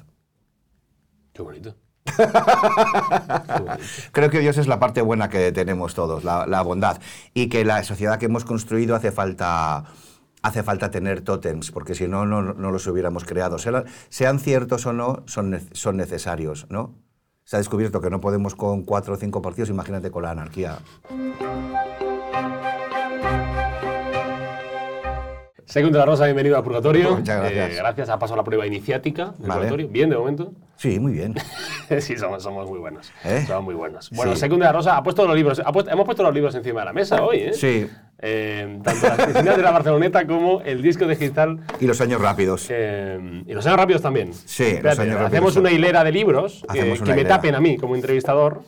Qué 1.32 1.42
bonito. 1.42 1.76
Creo 4.12 4.30
que 4.30 4.38
Dios 4.40 4.58
es 4.58 4.66
la 4.68 4.78
parte 4.78 5.00
buena 5.02 5.28
que 5.28 5.50
tenemos 5.52 5.94
todos, 5.94 6.22
la, 6.22 6.46
la 6.46 6.62
bondad. 6.62 7.00
Y 7.32 7.48
que 7.48 7.64
la 7.64 7.82
sociedad 7.82 8.18
que 8.18 8.26
hemos 8.26 8.44
construido 8.44 8.94
hace 8.94 9.10
falta, 9.10 9.84
hace 10.42 10.62
falta 10.62 10.90
tener 10.90 11.22
tótems, 11.22 11.70
porque 11.72 11.94
si 11.94 12.06
no, 12.06 12.24
no, 12.26 12.42
no 12.42 12.70
los 12.70 12.86
hubiéramos 12.86 13.24
creado. 13.24 13.58
Sean, 13.58 13.84
sean 14.10 14.38
ciertos 14.38 14.86
o 14.86 14.92
no, 14.92 15.22
son, 15.26 15.58
son 15.72 15.96
necesarios, 15.96 16.66
¿no? 16.70 16.94
Se 17.44 17.56
ha 17.56 17.58
descubierto 17.58 18.00
que 18.00 18.10
no 18.10 18.20
podemos 18.20 18.54
con 18.54 18.84
cuatro 18.84 19.14
o 19.14 19.16
cinco 19.16 19.42
partidos, 19.42 19.68
imagínate 19.70 20.10
con 20.10 20.22
la 20.22 20.30
anarquía. 20.30 20.78
Sekun 25.74 25.90
de 25.90 25.98
la 25.98 26.04
Rosa, 26.04 26.26
bienvenido 26.26 26.56
al 26.56 26.62
purgatorio. 26.62 27.16
Muchas 27.16 27.40
gracias. 27.40 27.70
Eh, 27.72 27.74
gracias. 27.74 28.08
Ha 28.08 28.16
pasado 28.16 28.36
la 28.36 28.44
prueba 28.44 28.64
iniciática 28.64 29.34
del 29.36 29.48
Vale. 29.48 29.54
purgatorio. 29.62 29.88
Bien, 29.88 30.08
de 30.08 30.16
momento. 30.16 30.52
Sí, 30.76 31.00
muy 31.00 31.10
bien. 31.14 31.34
sí, 31.98 32.16
somos, 32.16 32.44
somos 32.44 32.70
muy 32.70 32.78
buenos. 32.78 33.12
¿Eh? 33.24 33.42
Somos 33.44 33.64
muy 33.64 33.74
buenos. 33.74 34.08
Bueno, 34.10 34.36
Sí. 34.36 34.48
De 34.48 34.56
la 34.56 34.70
Rosa 34.70 34.96
ha 34.96 35.02
puesto 35.02 35.26
los 35.26 35.34
libros. 35.34 35.60
ha 35.64 35.72
puesto- 35.72 35.90
hemos 35.90 36.04
puesto 36.04 36.22
los 36.22 36.32
libros 36.32 36.54
encima 36.54 36.78
de 36.82 36.86
la 36.86 36.92
mesa 36.92 37.24
hoy, 37.24 37.38
¿eh? 37.38 37.52
Sí, 37.54 37.88
Eh, 38.20 38.78
tanto 38.84 39.08
las 39.08 39.26
piscinas 39.26 39.56
de 39.56 39.62
la 39.64 39.72
Barceloneta 39.72 40.24
como 40.28 40.60
el 40.60 40.80
disco 40.80 41.08
de 41.08 41.16
cristal. 41.16 41.58
y 41.80 41.88
los 41.88 42.00
años 42.00 42.20
rápidos. 42.20 42.68
eh, 42.70 43.42
y 43.44 43.52
los 43.52 43.66
años 43.66 43.76
rápidos 43.76 44.00
también. 44.00 44.32
Sí, 44.32 44.78
los 44.80 44.96
años 44.96 45.14
rápidos 45.14 45.26
Hacemos 45.26 45.56
una 45.56 45.72
hilera 45.72 46.04
de 46.04 46.12
libros 46.12 46.64
que, 46.72 47.14
me 47.16 47.24
tapen 47.24 47.56
a 47.56 47.60
mí 47.60 47.78
como 47.78 47.96
entrevistador. 47.96 48.62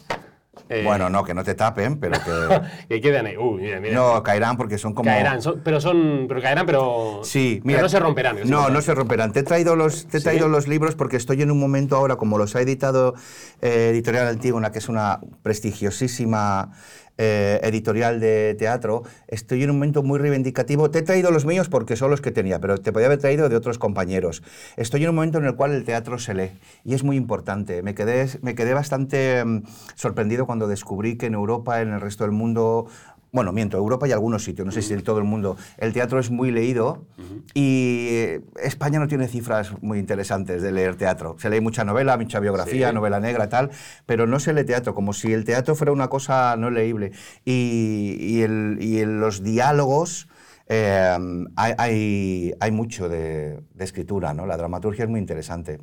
Eh, 0.69 0.83
Bueno, 0.85 1.09
no, 1.11 1.23
que 1.25 1.35
no 1.35 1.45
te 1.45 1.55
tapen, 1.55 1.99
pero 1.99 2.19
que... 2.25 2.61
que 2.89 3.01
queden 3.01 3.27
ahí. 3.27 3.37
Uy, 3.37 3.63
mira, 3.63 3.81
mira. 3.81 3.95
No, 3.95 4.23
caerán 4.23 4.57
porque 4.57 4.79
son 4.79 4.95
como... 4.95 5.09
Caerán, 5.11 5.41
son- 5.43 5.61
pero 5.65 5.81
son. 5.81 6.27
Pero 6.29 6.41
caerán, 6.43 6.67
pero. 6.67 7.21
Sí, 7.23 7.61
pero 7.63 7.67
mira. 7.67 7.83
no 7.83 7.89
se 7.89 8.01
romperán. 8.01 8.37
No, 8.45 8.67
se 8.67 8.73
no 8.73 8.83
se 8.83 8.95
romperán. 8.95 9.33
Te 9.33 9.41
he 9.41 9.43
traído 9.43 9.77
los, 9.77 10.07
te 10.07 10.17
he 10.17 10.21
¿Sí? 10.21 10.25
traído 10.25 10.49
los 10.49 10.69
libros 10.69 10.95
porque 10.95 11.17
estoy 11.17 11.43
en 11.43 11.51
un 11.51 11.59
momento 11.61 11.97
ahora, 11.97 12.17
como 12.17 12.39
los 12.39 12.57
ha 12.57 12.61
editado 12.61 13.15
eh, 13.63 13.89
Editorial 13.93 14.27
Antígona, 14.29 14.73
que 14.73 14.79
es 14.79 14.89
una 14.89 15.21
prestigiosísima 15.43 16.73
eh, 17.19 17.61
editorial 17.63 18.21
de 18.21 18.55
teatro, 18.59 19.03
estoy 19.29 19.63
en 19.63 19.71
un 19.71 19.77
momento 19.77 20.03
muy 20.03 20.19
reivindicativo. 20.19 20.91
Te 20.91 20.99
he 20.99 21.03
traído 21.03 21.31
los 21.31 21.47
míos 21.47 21.69
porque 21.69 21.97
son 21.97 22.11
los 22.11 22.21
que 22.21 22.31
tenía, 22.31 22.61
pero 22.61 22.79
te 22.79 22.93
podía 22.93 23.07
haber 23.07 23.19
traído 23.19 23.49
de 23.49 23.57
otros 23.57 23.79
compañeros. 23.79 24.43
Estoy 24.77 25.05
en 25.05 25.11
un 25.11 25.17
momento 25.17 25.39
en 25.39 25.45
el 25.45 25.55
cual 25.55 25.73
el 25.73 25.85
teatro 25.85 26.19
se 26.19 26.35
lee 26.35 26.51
y 26.85 26.95
es 26.95 27.05
muy 27.05 27.17
importante. 27.17 27.83
Me 27.83 27.95
quedé, 27.95 28.29
me 28.43 28.55
quedé 28.55 28.75
bastante 28.75 29.45
mm, 29.45 29.63
sorprendido 29.95 30.47
cuando 30.47 30.69
descubrí 30.69 31.17
que 31.17 31.27
en 31.27 31.35
Europa, 31.35 31.81
en 31.81 31.93
el 31.93 32.01
resto 32.01 32.25
del 32.25 32.33
mundo, 32.33 32.87
bueno, 33.33 33.53
miento, 33.53 33.77
Europa 33.77 34.09
y 34.09 34.13
algunos 34.13 34.45
sitios, 34.45 34.65
no 34.65 34.73
sé 34.73 34.81
si 34.83 34.95
en 34.95 35.03
todo 35.03 35.19
el 35.19 35.25
mundo, 35.25 35.57
el 35.79 35.93
teatro 35.93 36.19
es 36.19 36.31
muy 36.31 36.51
leído 36.51 37.05
y 37.53 38.09
eh, 38.11 38.41
España 38.63 38.99
no 38.99 39.09
tiene 39.09 39.29
cifras 39.29 39.73
muy 39.83 39.99
interesantes 39.99 40.63
de 40.63 40.73
leer 40.73 40.97
teatro. 40.97 41.37
Se 41.39 41.51
lee 41.51 41.61
mucha 41.61 41.85
novela, 41.85 42.17
mucha 42.17 42.41
biografía, 42.41 42.89
Sí. 42.89 42.95
novela 42.95 43.21
negra, 43.21 43.49
tal, 43.49 43.71
pero 44.07 44.27
no 44.27 44.41
se 44.41 44.53
lee 44.55 44.65
teatro, 44.65 44.95
como 44.95 45.13
si 45.13 45.33
el 45.33 45.45
teatro 45.45 45.75
fuera 45.75 45.93
una 45.93 46.09
cosa 46.09 46.57
no 46.57 46.71
leíble. 46.71 47.13
Y, 47.45 48.17
y 48.19 48.43
el- 48.43 48.79
y 48.81 49.01
en 49.01 49.21
los 49.21 49.43
diálogos 49.43 50.29
eh, 50.69 51.17
hay, 51.57 51.73
hay, 51.79 52.53
hay 52.59 52.71
mucho 52.73 53.09
de, 53.09 53.61
de 53.75 53.85
escritura, 53.85 54.35
¿no? 54.35 54.47
La 54.47 54.57
dramaturgia 54.57 55.05
es 55.05 55.11
muy 55.11 55.21
interesante. 55.21 55.79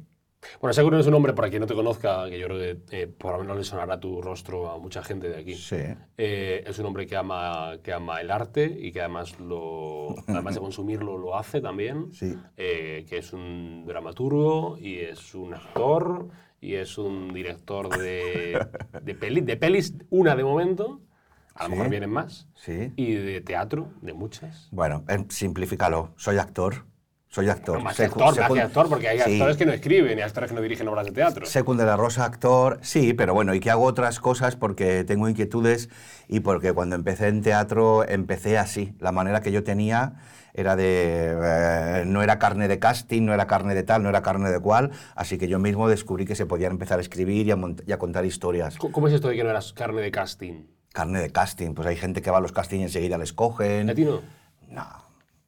Bueno, 0.62 0.74
seguro 0.74 1.00
es 1.00 1.06
un 1.06 1.12
nombre 1.14 1.34
para 1.34 1.50
quien 1.50 1.62
no 1.62 1.68
te 1.68 1.74
conozca, 1.74 2.30
que 2.30 2.40
yo 2.40 2.48
creo 2.48 2.60
que 2.60 3.02
eh, 3.02 3.08
por 3.08 3.34
lo 3.34 3.40
menos 3.40 3.58
le 3.58 3.64
sonará 3.64 4.00
tu 4.00 4.22
rostro 4.22 4.70
a 4.72 4.78
mucha 4.78 5.04
gente 5.04 5.30
de 5.30 5.38
aquí. 5.38 5.56
Sí. 5.56 5.78
Eh, 6.18 6.64
es 6.66 6.80
un 6.80 6.86
hombre 6.86 7.06
que 7.06 7.16
ama, 7.16 7.78
que 7.84 7.94
ama 7.94 8.20
el 8.22 8.32
arte 8.32 8.66
y 8.66 8.92
que 8.92 9.00
además, 9.02 9.40
lo, 9.40 10.16
además 10.28 10.56
de 10.56 10.60
consumirlo 10.62 11.18
lo 11.18 11.38
hace 11.38 11.62
también. 11.62 12.12
Sí. 12.14 12.36
Eh, 12.58 13.06
que 13.10 13.18
es 13.18 13.34
un 13.34 13.86
dramaturgo 13.86 14.78
y 14.78 15.00
es 15.00 15.34
un 15.36 15.54
actor 15.54 16.28
y 16.62 16.76
es 16.76 16.98
un 16.98 17.34
director 17.34 17.90
de, 17.98 18.66
de, 19.02 19.16
peli- 19.16 19.42
de 19.42 19.58
pelis, 19.58 19.96
una 20.10 20.36
de 20.36 20.44
momento, 20.44 21.02
a 21.56 21.64
lo 21.64 21.70
Sí. 21.70 21.72
mejor 21.76 21.90
vienen 21.90 22.10
más, 22.10 22.48
Sí. 22.56 22.92
y 22.96 23.14
de 23.14 23.42
teatro, 23.42 23.90
de 24.02 24.14
muchas. 24.14 24.70
Bueno, 24.72 25.04
eh, 25.10 25.24
simplifícalo. 25.30 26.14
Soy 26.16 26.38
actor. 26.38 26.86
Soy 27.34 27.50
actor. 27.50 27.82
Más 27.82 27.98
Secu- 27.98 28.04
actor, 28.24 28.40
más 28.40 28.52
que 28.52 28.62
actor, 28.62 28.88
porque 28.90 29.08
hay 29.10 29.18
Sí. 29.20 29.34
actores 29.34 29.58
que 29.58 29.66
no 29.66 29.72
escriben 29.74 30.20
y 30.20 30.22
actores 30.22 30.52
que 30.52 30.56
no 30.56 30.62
dirigen 30.62 30.88
obras 30.88 31.08
de 31.08 31.14
teatro. 31.14 31.48
Secund 31.48 31.80
de 31.80 31.86
la 31.88 31.98
Rosa, 31.98 32.26
actor, 32.26 32.78
sí, 32.84 33.14
pero 33.16 33.34
bueno, 33.34 33.56
y 33.56 33.60
que 33.60 33.72
hago 33.72 33.86
otras 33.86 34.20
cosas 34.20 34.56
porque 34.56 35.04
tengo 35.04 35.28
inquietudes 35.28 35.90
y 36.28 36.42
porque 36.42 36.74
cuando 36.74 36.96
empecé 36.96 37.30
en 37.30 37.42
teatro 37.42 38.08
empecé 38.08 38.60
así. 38.60 38.94
La 39.00 39.12
manera 39.12 39.42
que 39.42 39.52
yo 39.52 39.64
tenía 39.64 40.14
era 40.54 40.76
de... 40.76 41.36
eh, 41.36 42.04
no 42.06 42.22
era 42.22 42.38
carne 42.38 42.68
de 42.68 42.78
casting, 42.78 43.24
no 43.26 43.34
era 43.34 43.48
carne 43.48 43.74
de 43.74 43.82
tal, 43.82 44.04
no 44.04 44.10
era 44.10 44.22
carne 44.22 44.52
de 44.52 44.60
cual, 44.60 44.92
así 45.16 45.40
que 45.40 45.48
yo 45.48 45.58
mismo 45.58 45.90
descubrí 45.90 46.26
que 46.26 46.36
se 46.36 46.46
podían 46.46 46.74
empezar 46.74 47.00
a 47.00 47.02
escribir 47.02 47.48
y 47.48 47.52
a, 47.52 47.58
mont- 47.58 47.82
y 47.88 47.92
a 47.94 47.98
contar 47.98 48.26
historias. 48.26 48.78
¿Cómo 48.78 48.94
cómo 48.94 49.08
es 49.08 49.14
esto 49.16 49.30
de 49.30 49.36
que 49.36 49.44
no 49.44 49.50
eras 49.50 49.74
carne 49.74 50.02
de 50.04 50.12
casting? 50.12 50.66
Carne 50.94 51.20
de 51.20 51.32
casting, 51.32 51.74
pues 51.74 51.88
hay 51.88 51.96
gente 51.96 52.22
que 52.22 52.30
va 52.30 52.38
a 52.38 52.42
los 52.42 52.52
castings 52.52 52.82
y 52.82 52.84
enseguida 52.84 53.18
les 53.18 53.34
cogen. 53.34 53.90
¿A 53.90 53.96
ti 53.96 54.06
no? 54.06 54.22
No. 54.70 55.03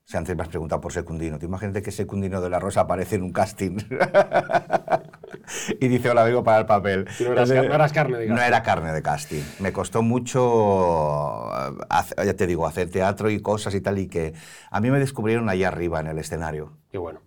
Si 0.06 0.18
antes 0.18 0.36
me 0.36 0.44
has 0.44 0.50
preguntado 0.50 0.80
por 0.80 0.94
Secundino, 0.94 1.40
¿te 1.40 1.48
imaginas 1.48 1.82
que 1.82 1.92
Secundino 1.92 2.40
de 2.40 2.48
la 2.48 2.60
Rosa 2.60 2.82
aparece 2.82 3.16
en 3.16 3.24
un 3.24 3.32
casting? 3.32 3.78
y 5.80 5.88
dice, 5.88 6.12
hola, 6.12 6.24
vengo 6.24 6.44
para 6.44 6.60
el 6.60 6.68
papel. 6.68 7.08
No 7.22 7.32
eras 7.32 7.50
no 7.50 7.56
eras 7.56 7.92
carne 7.92 8.20
de 8.20 8.28
No 8.28 8.36
casting. 8.36 8.48
era 8.48 8.62
carne 8.62 8.94
de 8.94 9.02
casting. 9.02 9.42
Me 9.60 9.74
costó 9.74 10.04
mucho, 10.04 11.50
eh, 11.56 12.24
ya 12.24 12.36
te 12.36 12.46
digo, 12.46 12.68
hacer 12.68 12.92
teatro 12.92 13.32
y 13.32 13.40
cosas 13.40 13.74
y 13.74 13.82
tal, 13.82 13.98
y 13.98 14.08
que 14.08 14.36
a 14.70 14.80
mí 14.80 14.92
me 14.92 15.00
descubrieron 15.00 15.50
allá 15.50 15.70
arriba 15.70 16.00
en 16.02 16.08
el 16.08 16.20
escenario. 16.20 16.78
Y 16.94 16.98
bueno, 16.98 17.22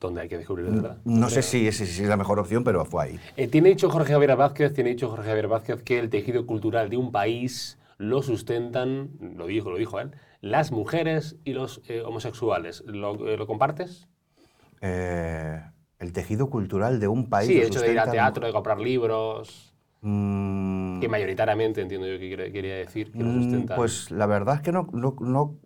¿dónde 0.00 0.22
hay 0.22 0.28
que 0.30 0.38
descubrir 0.38 0.70
de 0.70 0.80
verdad? 0.80 0.96
No 1.04 1.28
sé 1.28 1.42
si 1.42 1.68
es, 1.68 1.76
si 1.76 1.84
es 2.02 2.08
la 2.08 2.16
mejor 2.16 2.38
opción, 2.38 2.64
pero 2.64 2.86
fue 2.86 3.04
ahí. 3.04 3.20
Eh, 3.36 3.46
tiene 3.46 3.68
dicho 3.68 3.90
Jorge 3.90 4.14
Javier 4.14 4.36
Vázquez, 4.36 4.72
tiene 4.72 4.88
dicho 4.88 5.10
Jorge 5.10 5.28
Javier 5.28 5.48
Vázquez 5.48 5.82
que 5.82 5.98
el 5.98 6.08
tejido 6.08 6.46
cultural 6.46 6.88
de 6.88 6.96
un 6.96 7.12
país 7.12 7.78
lo 7.98 8.22
sustentan, 8.22 9.10
lo 9.36 9.46
dijo, 9.46 9.70
lo 9.70 9.76
dijo 9.76 10.00
él, 10.00 10.12
las 10.42 10.72
mujeres 10.72 11.36
y 11.44 11.54
los 11.54 11.80
eh, 11.88 12.02
homosexuales. 12.02 12.84
¿Lo, 12.86 13.28
eh, 13.28 13.38
lo 13.38 13.46
compartes? 13.46 14.08
Eh, 14.80 15.62
el 15.98 16.12
tejido 16.12 16.50
cultural 16.50 17.00
de 17.00 17.08
un 17.08 17.28
país. 17.30 17.48
sí, 17.48 17.54
lo 17.56 17.62
el 17.62 17.68
hecho 17.68 17.80
de 17.80 17.92
ir 17.92 17.98
a 17.98 18.10
teatro, 18.10 18.46
de 18.46 18.52
comprar 18.52 18.78
libros, 18.80 19.74
Mm, 20.02 21.00
que 21.00 21.08
mayoritariamente 21.08 21.82
entiendo 21.82 22.06
yo 22.06 22.18
que 22.18 22.50
quería 22.52 22.76
decir 22.76 23.14
que 23.14 23.24
lo 23.24 23.30
Mm, 23.30 23.32
sustentan. 23.32 23.74
Pues 23.74 24.10
la 24.10 24.26
verdad 24.26 24.56
es 24.56 24.60
que 24.62 24.72
no, 24.72 24.88
no, 24.92 25.16
no, 25.20 25.58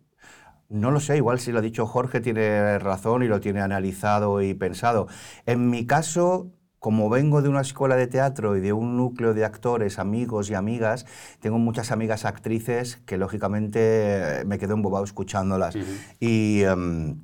no 0.71 0.90
lo 0.92 1.00
sé, 1.00 1.16
igual 1.18 1.40
si 1.40 1.52
lo 1.52 1.61
ha 1.61 1.62
dicho 1.62 1.87
Jorge 1.87 2.21
tiene 2.21 2.78
razón 2.80 3.23
y 3.25 3.28
lo 3.28 3.40
tiene 3.40 3.61
analizado 3.62 4.42
y 4.42 4.54
pensado. 4.54 5.09
En 5.47 5.71
mi 5.71 5.87
caso, 5.87 6.52
como 6.78 7.09
vengo 7.11 7.42
de 7.42 7.49
una 7.49 7.62
escuela 7.62 7.97
de 7.97 8.06
teatro 8.06 8.56
y 8.56 8.61
de 8.61 8.73
un 8.73 8.97
núcleo 8.97 9.35
de 9.35 9.45
actores, 9.45 9.99
amigos 9.99 10.50
y 10.50 10.54
amigas, 10.54 11.06
tengo 11.40 11.59
muchas 11.59 11.90
amigas 11.90 12.25
actrices 12.25 12.97
que 13.06 13.16
lógicamente 13.18 14.42
me 14.47 14.59
quedo 14.59 14.75
embobado 14.75 15.04
escuchándolas. 15.04 15.76
Y... 16.21 16.62
em, 16.62 17.21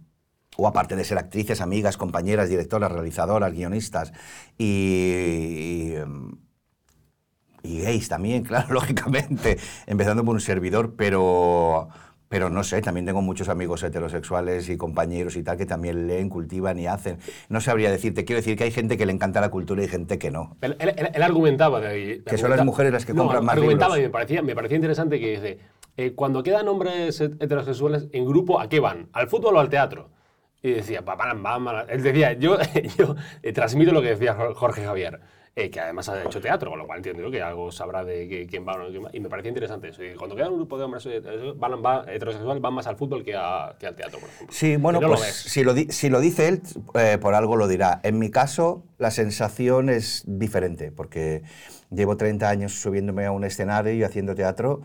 o 0.56 0.68
aparte 0.68 0.96
de 0.96 1.04
ser 1.04 1.16
actrices, 1.18 1.62
amigas, 1.62 1.96
compañeras, 1.96 2.50
directoras, 2.50 2.92
realizadoras, 2.92 3.54
guionistas 3.54 4.12
y, 4.58 4.64
y, 4.64 5.94
em, 5.96 6.32
y 7.62 7.80
gays 7.80 8.08
también, 8.08 8.42
claro, 8.50 8.74
lógicamente, 8.74 9.58
empezando 9.86 10.24
por 10.24 10.34
un 10.34 10.40
servidor, 10.40 10.94
pero, 10.96 11.88
pero 12.32 12.48
no 12.48 12.64
sé, 12.64 12.80
también 12.80 13.04
tengo 13.04 13.20
muchos 13.20 13.50
amigos 13.50 13.82
heterosexuales 13.82 14.66
y 14.70 14.78
compañeros 14.78 15.36
y 15.36 15.42
tal 15.42 15.58
que 15.58 15.66
también 15.66 16.06
leen, 16.06 16.30
cultivan 16.30 16.78
y 16.78 16.86
hacen. 16.86 17.18
No 17.50 17.60
sabría 17.60 17.90
decirte, 17.90 18.24
quiero 18.24 18.38
decir 18.38 18.56
que 18.56 18.64
hay 18.64 18.70
gente 18.70 18.96
que 18.96 19.04
le 19.04 19.12
encanta 19.12 19.38
la 19.42 19.50
cultura 19.50 19.84
y 19.84 19.88
gente 19.88 20.18
que 20.18 20.30
no. 20.30 20.56
Él, 20.62 20.74
él- 20.78 21.22
argumentaba 21.22 21.78
de 21.78 21.88
ahí. 21.88 22.22
Que 22.24 22.38
son 22.38 22.48
las 22.48 22.64
mujeres 22.64 22.90
las 22.90 23.04
que 23.04 23.12
No, 23.12 23.24
compran 23.24 23.44
más 23.44 23.52
argumentaba 23.56 23.96
libros. 23.96 24.04
y 24.04 24.08
me 24.08 24.10
parecía, 24.12 24.40
me 24.40 24.54
parecía 24.54 24.76
interesante 24.76 25.20
que 25.20 25.30
dice, 25.32 25.58
eh, 25.98 26.12
cuando 26.14 26.42
quedan 26.42 26.66
hombres 26.68 27.20
het- 27.20 27.36
heterosexuales 27.38 28.08
en 28.12 28.24
grupo, 28.24 28.58
¿a 28.60 28.68
qué 28.70 28.80
van? 28.80 29.10
¿Al 29.12 29.28
fútbol 29.28 29.56
o 29.56 29.60
al 29.60 29.68
teatro? 29.68 30.08
Y 30.62 30.70
decía, 30.70 31.02
"Va- 31.02 31.16
van, 31.16 31.42
van, 31.42 31.62
van". 31.66 31.90
Él 31.90 32.02
decía, 32.02 32.32
yo, 32.32 32.56
yo 32.98 33.14
eh, 33.42 33.52
transmito 33.52 33.92
lo 33.92 34.00
que 34.00 34.08
decía 34.08 34.34
Jor- 34.34 34.54
Jorge 34.54 34.84
Javier, 34.86 35.20
eh, 35.54 35.70
que 35.70 35.80
además 35.80 36.08
ha 36.08 36.22
hecho 36.24 36.40
teatro, 36.40 36.70
con 36.70 36.78
lo 36.78 36.86
cual 36.86 36.98
entiendo 36.98 37.22
yo 37.22 37.30
que 37.30 37.42
algo 37.42 37.70
sabrá 37.70 38.02
de 38.04 38.26
que- 38.26 38.46
quién 38.46 38.66
va 38.66 38.74
o 38.74 38.78
no 38.78 38.88
quién 38.88 39.04
va. 39.04 39.10
Y 39.12 39.20
me 39.20 39.28
parecía 39.28 39.50
interesante 39.50 39.88
eso. 39.88 40.02
Y 40.02 40.14
cuando 40.14 40.34
queda 40.34 40.48
un 40.48 40.56
grupo 40.56 40.78
de 40.78 40.84
hombres 40.84 41.04
eh, 41.06 41.20
van, 41.56 42.08
heterosexuales, 42.08 42.62
van 42.62 42.72
más 42.72 42.86
al 42.86 42.96
fútbol 42.96 43.22
que, 43.22 43.34
a- 43.36 43.74
que 43.78 43.86
al 43.86 43.94
teatro, 43.94 44.18
por 44.18 44.28
ejemplo. 44.30 44.54
Sí, 44.56 44.76
bueno, 44.76 45.00
no 45.00 45.08
lo 45.08 45.14
pues 45.16 45.26
ves. 45.26 45.36
si 45.52 45.62
lo, 45.62 45.74
si 45.74 46.08
lo 46.08 46.20
dice 46.20 46.48
él, 46.48 46.62
eh, 46.94 47.18
por 47.20 47.34
algo 47.34 47.56
lo 47.56 47.68
dirá. 47.68 48.00
En 48.02 48.18
mi 48.18 48.30
caso, 48.30 48.84
la 48.98 49.10
sensación 49.10 49.90
es 49.90 50.24
diferente, 50.26 50.90
porque 50.90 51.42
llevo 51.90 52.16
30 52.16 52.48
años 52.48 52.72
subiéndome 52.80 53.26
a 53.26 53.32
un 53.32 53.44
escenario 53.44 53.92
y 53.92 54.02
haciendo 54.04 54.34
teatro, 54.34 54.80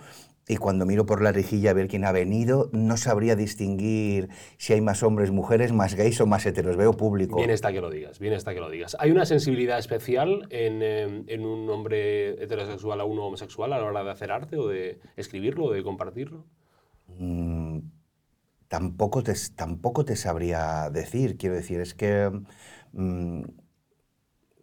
y 0.50 0.56
cuando 0.58 0.86
miro 0.86 1.06
por 1.06 1.22
la 1.22 1.32
rejilla 1.34 1.72
a 1.72 1.74
ver 1.74 1.88
quién 1.88 2.06
ha 2.06 2.12
venido, 2.14 2.70
no 2.72 2.96
sabría 2.96 3.36
distinguir 3.36 4.30
si 4.58 4.72
hay 4.74 4.80
más 4.82 5.04
hombres, 5.04 5.30
mujeres, 5.32 5.74
más 5.74 5.96
gays 5.96 6.22
o 6.22 6.26
más 6.26 6.46
heteros. 6.46 6.78
Veo 6.78 6.94
público. 6.94 7.36
Bien 7.38 7.50
está 7.50 7.74
que 7.74 7.82
lo 7.82 7.90
digas, 7.90 8.20
bien 8.20 8.34
está 8.34 8.54
que 8.54 8.62
lo 8.62 8.70
digas. 8.70 8.96
¿Hay 9.00 9.12
una 9.12 9.26
sensibilidad 9.26 9.78
especial 9.78 10.48
en, 10.50 10.82
eh, 10.82 11.24
en 11.28 11.46
un 11.46 11.70
hombre 11.70 12.42
heterosexual 12.42 13.02
a 13.02 13.04
uno 13.04 13.26
homosexual 13.26 13.74
a 13.74 13.80
la 13.80 13.86
hora 13.86 14.04
de 14.04 14.12
hacer 14.12 14.32
arte 14.32 14.58
o 14.58 14.68
de 14.68 15.00
escribirlo 15.18 15.66
o 15.66 15.72
de 15.74 15.84
compartirlo? 15.84 16.46
Mm, 17.20 17.80
tampoco, 18.70 19.24
te, 19.24 19.34
tampoco 19.56 20.06
te 20.06 20.16
sabría 20.16 20.90
decir. 20.90 21.38
Quiero 21.38 21.56
decir, 21.56 21.82
es 21.82 21.94
que 21.94 22.30
mm, 22.94 23.42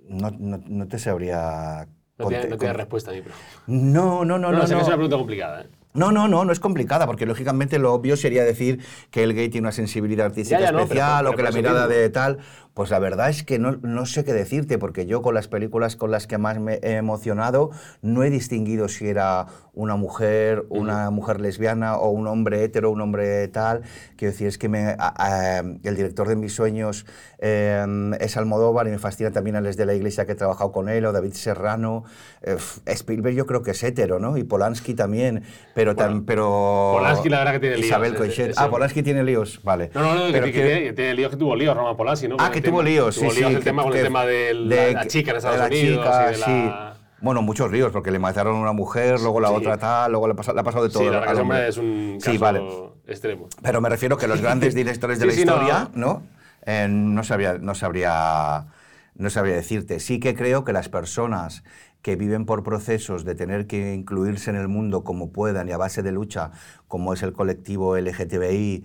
no, 0.08 0.30
no- 0.30 0.62
no 0.66 0.88
te 0.88 0.98
sabría... 0.98 1.88
No 2.16 2.26
con- 2.26 2.74
respuesta 2.74 3.10
a 3.10 3.14
mi 3.14 3.22
pregunta. 3.22 3.44
No, 3.66 4.24
no, 4.24 4.38
no, 4.38 4.52
No, 4.52 4.58
no. 4.58 4.66
sé 4.66 4.68
que 4.68 4.74
no. 4.76 4.80
es 4.82 4.86
una 4.86 4.96
pregunta 4.96 5.16
complicada. 5.16 5.62
¿eh? 5.62 5.66
No, 5.94 6.10
no, 6.10 6.26
no, 6.26 6.44
no 6.44 6.52
es 6.52 6.58
complicada, 6.58 7.06
porque 7.06 7.24
lógicamente 7.24 7.78
lo 7.78 7.92
obvio 7.94 8.16
sería 8.16 8.42
decir 8.44 8.80
que 9.12 9.22
el 9.22 9.32
gay 9.32 9.48
tiene 9.48 9.66
una 9.66 9.72
sensibilidad 9.72 10.26
artística 10.26 10.58
Ya, 10.58 10.66
ya, 10.66 10.72
no, 10.72 10.78
pero- 10.78 10.84
especial 10.86 11.18
pero 11.20 11.30
o 11.30 11.36
que 11.36 11.42
la 11.44 11.50
mirada 11.52 11.86
mismo. 11.86 11.94
de 12.00 12.10
tal. 12.10 12.38
Pues 12.74 12.90
la 12.90 12.98
verdad 12.98 13.30
es 13.30 13.44
que 13.44 13.60
no, 13.60 13.76
no 13.82 14.04
sé 14.04 14.24
qué 14.24 14.32
decirte, 14.32 14.78
porque 14.78 15.06
yo 15.06 15.22
con 15.22 15.32
las 15.34 15.46
películas 15.46 15.94
con 15.94 16.10
las 16.10 16.26
que 16.26 16.38
más 16.38 16.58
me 16.58 16.74
he 16.82 16.96
emocionado 16.96 17.70
no 18.02 18.24
he 18.24 18.30
distinguido 18.30 18.88
si 18.88 19.08
era 19.08 19.46
una 19.74 19.94
mujer, 19.96 20.64
una 20.70 21.10
mujer 21.10 21.40
lesbiana 21.40 21.96
o 21.96 22.10
un 22.10 22.26
hombre 22.26 22.62
hetero, 22.64 22.90
un 22.90 23.00
hombre 23.00 23.46
tal. 23.48 23.82
Quiero 24.16 24.32
decir, 24.32 24.48
es 24.48 24.58
que 24.58 24.68
me, 24.68 24.96
a- 24.98 25.14
a- 25.16 25.58
el 25.60 25.96
director 25.96 26.26
de 26.28 26.34
mis 26.36 26.52
sueños 26.54 27.06
eh, 27.38 27.84
es 28.20 28.36
Almodóvar 28.36 28.86
y 28.88 28.90
me 28.90 28.98
fascina 28.98 29.30
también 29.30 29.54
el 29.56 29.74
de 29.74 29.86
la 29.86 29.94
Iglesia 29.94 30.26
que 30.26 30.32
he 30.32 30.36
trabajado 30.36 30.72
con 30.72 30.88
él, 30.88 31.04
o 31.06 31.12
David 31.12 31.32
Serrano. 31.34 32.04
Eh, 32.42 32.56
Spielberg 32.86 33.34
yo 33.36 33.46
creo 33.46 33.62
que 33.62 33.72
es 33.72 33.82
hetero, 33.82 34.18
¿no? 34.18 34.36
Y 34.36 34.44
Polanski 34.44 34.94
también, 34.94 35.42
pero... 35.74 35.94
tan- 35.94 36.24
pero 36.24 36.92
Polanski 36.96 37.28
la 37.28 37.38
verdad 37.38 37.52
que 37.52 37.60
tiene 37.60 37.76
líos, 37.76 37.86
Isabel 37.88 38.14
Coixet. 38.16 38.52
ah. 38.56 38.68
Polanski 38.70 39.02
tiene 39.02 39.22
líos, 39.24 39.60
vale. 39.62 39.90
No, 39.94 40.02
no, 40.02 40.14
no, 40.14 40.26
que, 40.26 40.32
Pero 40.32 40.46
que 40.46 40.52
que- 40.52 40.62
tiene, 40.64 40.92
tiene 40.92 41.14
líos 41.14 41.30
que 41.30 41.36
tuvo 41.36 41.54
líos 41.56 41.76
Roman 41.76 41.96
Polanski, 41.96 42.28
¿no? 42.28 42.36
Ah, 42.38 42.50
que 42.52 42.60
tuvo 42.70 42.82
líos, 42.82 43.14
sí, 43.14 43.20
tuvo 43.22 43.30
sí. 43.30 43.38
líos 43.38 43.50
el 43.52 43.58
que- 43.58 43.64
tema 43.64 43.82
con 43.82 43.92
el 43.96 44.02
tema 44.02 44.24
de 44.26 44.54
la, 44.54 44.76
de- 44.76 44.92
la 44.92 45.06
chica 45.06 45.30
en 45.32 45.36
Estados 45.38 45.56
de 45.58 45.62
la 45.62 45.68
Unidos 45.68 46.04
chica, 46.04 46.28
y 46.30 46.32
de 46.32 46.38
la... 46.38 46.46
sí. 46.46 47.00
Bueno, 47.20 47.40
muchos 47.40 47.72
líos, 47.72 47.90
porque 47.90 48.10
le 48.10 48.18
mataron 48.18 48.56
a 48.56 48.60
una 48.60 48.72
mujer, 48.72 49.18
luego 49.20 49.40
la 49.40 49.48
Sí. 49.48 49.54
otra 49.54 49.78
tal, 49.78 50.10
luego 50.12 50.28
le, 50.28 50.34
pasa- 50.34 50.52
le 50.52 50.60
ha 50.60 50.62
pasado 50.62 50.84
de 50.84 50.90
todo. 50.90 51.04
Sí, 51.04 51.08
la 51.10 51.20
verdad 51.20 51.38
hombre 51.38 51.68
es 51.68 51.76
un 51.78 52.18
Sí, 52.20 52.32
caso 52.32 52.38
vale. 52.40 52.62
extremo. 53.06 53.48
Pero 53.62 53.80
me 53.80 53.88
refiero 53.88 54.18
que 54.18 54.26
los 54.28 54.42
grandes 54.42 54.74
directores 54.74 55.18
de 55.18 55.24
Sí, 55.24 55.28
la 55.30 55.34
sí, 55.34 55.44
no. 55.46 55.52
historia, 55.54 55.88
¿no? 55.94 56.22
Eh, 56.66 56.86
no, 56.90 57.24
sabría, 57.24 57.56
no, 57.58 57.74
sabría, 57.74 58.66
no 59.14 59.30
sabría 59.30 59.54
decirte. 59.54 60.00
Sí 60.00 60.20
que 60.20 60.34
creo 60.34 60.64
que 60.64 60.72
las 60.74 60.88
personas 60.90 61.64
que 62.02 62.16
viven 62.16 62.44
por 62.44 62.62
procesos 62.62 63.24
de 63.24 63.34
tener 63.34 63.66
que 63.66 63.94
incluirse 63.94 64.50
en 64.50 64.56
el 64.56 64.68
mundo 64.68 65.04
como 65.04 65.32
puedan 65.32 65.66
y 65.70 65.72
a 65.72 65.78
base 65.78 66.02
de 66.02 66.12
lucha, 66.12 66.50
como 66.88 67.14
es 67.14 67.22
el 67.22 67.32
colectivo 67.32 67.96
LGTBI, 67.96 68.84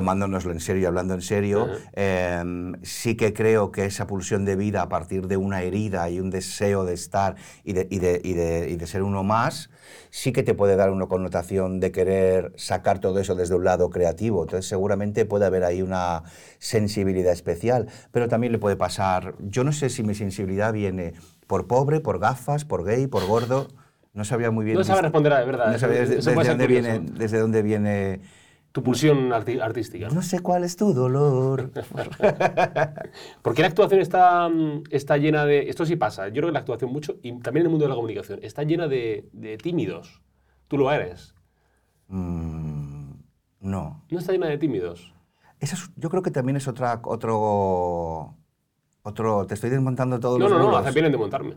tomándonoslo 0.00 0.52
en 0.52 0.60
serio 0.60 0.82
y 0.82 0.84
hablando 0.84 1.14
en 1.14 1.22
serio, 1.22 1.64
Ajá. 1.64 1.90
eh, 1.94 2.72
sí 2.82 3.16
que 3.16 3.32
creo 3.32 3.72
que 3.72 3.86
esa 3.86 4.06
pulsión 4.06 4.44
de 4.44 4.54
vida 4.54 4.82
a 4.82 4.90
partir 4.90 5.26
de 5.26 5.38
una 5.38 5.62
herida 5.62 6.10
y 6.10 6.20
un 6.20 6.28
deseo 6.28 6.84
de 6.84 6.92
estar 6.92 7.36
y 7.64 7.72
de, 7.72 7.88
y 7.90 7.98
de- 7.98 8.20
y 8.22 8.34
de- 8.34 8.68
y 8.68 8.76
de 8.76 8.86
ser 8.86 9.02
uno 9.02 9.24
más, 9.24 9.70
sí 10.10 10.32
que 10.32 10.42
te 10.42 10.52
puede 10.52 10.76
dar 10.76 10.90
una 10.90 11.06
connotación 11.06 11.80
de 11.80 11.92
querer 11.92 12.52
sacar 12.56 12.98
todo 12.98 13.20
eso 13.20 13.34
desde 13.34 13.54
un 13.54 13.64
lado 13.64 13.88
creativo. 13.88 14.42
Entonces 14.42 14.68
seguramente 14.68 15.24
puede 15.24 15.46
haber 15.46 15.64
ahí 15.64 15.80
una 15.80 16.24
sensibilidad 16.58 17.32
especial, 17.32 17.86
pero 18.12 18.28
también 18.28 18.52
le 18.52 18.58
puede 18.58 18.76
pasar, 18.76 19.34
yo 19.40 19.64
no 19.64 19.72
sé 19.72 19.88
si 19.88 20.02
mi 20.02 20.14
sensibilidad 20.14 20.74
viene 20.74 21.14
por 21.46 21.66
pobre, 21.66 22.00
por 22.00 22.18
gafas, 22.18 22.66
por 22.66 22.84
gay, 22.84 23.06
por 23.06 23.24
gordo, 23.26 23.68
no 24.12 24.24
sabía 24.26 24.50
muy 24.50 24.66
bien. 24.66 24.76
No 24.76 24.84
sabe 24.84 25.00
responder 25.00 25.32
a 25.32 25.40
de 25.40 25.46
verdad. 25.46 25.72
no 25.72 25.78
sabía 25.78 26.00
desde, 26.00 26.16
desde 26.16 26.34
dónde 26.48 26.66
viene, 26.66 27.00
desde 27.00 27.38
dónde 27.38 27.62
viene... 27.62 28.20
Tu 28.76 28.82
pulsión 28.82 29.30
arti- 29.32 29.58
artística. 29.58 30.10
No 30.10 30.20
sé 30.20 30.40
cuál 30.40 30.62
es 30.62 30.76
tu 30.76 30.92
dolor. 30.92 31.70
Porque 33.42 33.62
la 33.62 33.68
actuación 33.68 34.00
está, 34.02 34.46
mm, 34.50 34.82
está 34.90 35.16
llena 35.16 35.46
de... 35.46 35.70
Esto 35.70 35.86
sí 35.86 35.96
pasa, 35.96 36.28
yo 36.28 36.34
creo 36.34 36.48
que 36.48 36.52
la 36.52 36.58
actuación 36.58 36.92
mucho, 36.92 37.16
y 37.22 37.32
también 37.40 37.62
en 37.62 37.66
el 37.68 37.70
mundo 37.70 37.86
de 37.86 37.88
la 37.88 37.94
comunicación, 37.94 38.38
está 38.42 38.64
llena 38.64 38.86
de, 38.86 39.30
de 39.32 39.56
tímidos. 39.56 40.20
Tú 40.68 40.76
lo 40.76 40.92
eres. 40.92 41.34
Mm, 42.08 43.12
no. 43.60 44.04
No 44.10 44.18
está 44.18 44.32
llena 44.32 44.48
de 44.48 44.58
tímidos. 44.58 45.14
Eso 45.58 45.74
es- 45.76 45.90
yo 45.96 46.10
creo 46.10 46.22
que 46.22 46.30
también 46.30 46.56
es 46.58 46.68
otra, 46.68 47.00
otro, 47.04 48.36
otro. 49.02 49.46
Te 49.46 49.54
estoy 49.54 49.70
desmontando 49.70 50.20
todos 50.20 50.38
No, 50.38 50.50
los 50.50 50.52
no, 50.52 50.58
no, 50.58 50.64
bulos. 50.66 50.82
hace 50.82 50.92
bien 50.92 51.06
en 51.06 51.12
demontarme. 51.12 51.54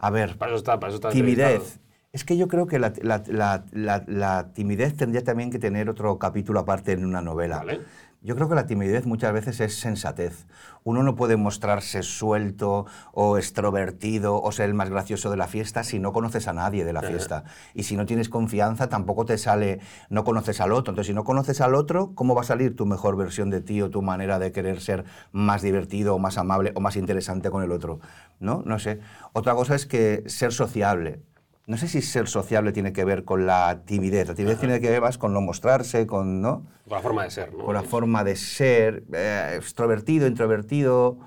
A 0.00 0.10
ver, 0.10 0.36
Para 0.36 0.50
eso 0.52 0.58
está, 0.58 0.78
para 0.78 0.88
eso 0.90 0.96
está 0.96 1.08
timidez. 1.08 1.80
Es 2.12 2.24
que 2.24 2.36
yo 2.36 2.46
creo 2.46 2.66
que 2.66 2.78
la, 2.78 2.92
la- 3.00 3.22
la- 3.26 3.64
la- 3.72 4.04
la 4.06 4.52
timidez 4.52 4.94
tendría 4.96 5.24
también 5.24 5.50
que 5.50 5.58
tener 5.58 5.88
otro 5.88 6.18
capítulo 6.18 6.60
aparte 6.60 6.92
en 6.92 7.06
una 7.06 7.22
novela. 7.22 7.58
Vale. 7.58 7.80
Yo 8.24 8.36
creo 8.36 8.48
que 8.48 8.54
la 8.54 8.66
timidez 8.66 9.04
muchas 9.06 9.32
veces 9.32 9.58
es 9.60 9.80
sensatez. 9.80 10.46
Uno 10.84 11.02
no 11.02 11.16
puede 11.16 11.36
mostrarse 11.36 12.02
suelto 12.04 12.86
o 13.12 13.36
extrovertido 13.38 14.40
o 14.40 14.52
ser 14.52 14.66
el 14.66 14.74
más 14.74 14.90
gracioso 14.90 15.28
de 15.30 15.36
la 15.38 15.48
fiesta 15.48 15.82
si 15.82 15.98
no 15.98 16.12
conoces 16.12 16.46
a 16.46 16.52
nadie 16.52 16.84
de 16.84 16.92
la 16.92 17.00
fiesta. 17.02 17.44
Y 17.74 17.82
si 17.84 17.96
no 17.96 18.04
tienes 18.06 18.28
confianza, 18.28 18.88
tampoco 18.88 19.24
te 19.24 19.38
sale, 19.38 19.80
no 20.08 20.22
conoces 20.22 20.60
al 20.60 20.72
otro. 20.72 20.92
Entonces, 20.92 21.08
si 21.08 21.14
no 21.14 21.24
conoces 21.24 21.60
al 21.62 21.74
otro, 21.74 22.12
¿cómo 22.14 22.34
va 22.36 22.42
a 22.42 22.44
salir 22.44 22.76
tu 22.76 22.84
mejor 22.86 23.16
versión 23.16 23.48
de 23.50 23.60
ti 23.62 23.80
o 23.82 23.90
tu 23.90 24.02
manera 24.02 24.38
de 24.38 24.52
querer 24.52 24.80
ser 24.82 25.04
más 25.32 25.62
divertido 25.62 26.14
o 26.14 26.18
más 26.20 26.36
amable 26.38 26.70
o 26.76 26.80
más 26.80 26.94
interesante 26.96 27.50
con 27.50 27.64
el 27.64 27.72
otro? 27.72 27.98
¿No? 28.38 28.62
No 28.66 28.78
sé. 28.78 29.00
Otra 29.32 29.54
cosa 29.54 29.74
es 29.74 29.86
que 29.86 30.22
ser 30.26 30.52
sociable. 30.52 31.22
No 31.66 31.76
sé 31.76 31.86
si 31.88 32.02
ser 32.02 32.26
sociable 32.28 32.72
tiene 32.72 32.92
que 32.92 33.04
ver 33.04 33.24
con 33.24 33.46
la 33.46 33.82
timidez. 33.84 34.28
La 34.28 34.34
timidez 34.34 34.58
tiene 34.58 34.80
que 34.80 34.90
ver 34.90 35.00
más 35.00 35.16
con 35.16 35.32
no 35.32 35.40
mostrarse, 35.40 36.06
con, 36.06 36.42
¿no? 36.42 36.66
Con 36.88 36.96
la 36.96 37.00
forma 37.02 37.24
de 37.24 37.30
ser, 37.30 37.52
¿no? 37.54 37.64
con 37.64 37.74
la 37.74 37.82
forma 37.82 38.24
de 38.24 38.36
ser, 38.36 39.04
eh, 39.12 39.54
extrovertido, 39.56 40.26
introvertido. 40.26 41.18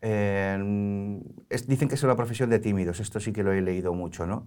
Eh, 0.00 1.20
es- 1.50 1.66
dicen 1.66 1.88
que 1.88 1.94
es 1.96 2.02
una 2.02 2.16
profesión 2.16 2.50
de 2.50 2.58
tímidos, 2.58 3.00
esto 3.00 3.20
sí 3.20 3.32
que 3.32 3.42
lo 3.42 3.52
he 3.52 3.60
leído 3.60 3.92
mucho, 3.94 4.26
¿no? 4.26 4.46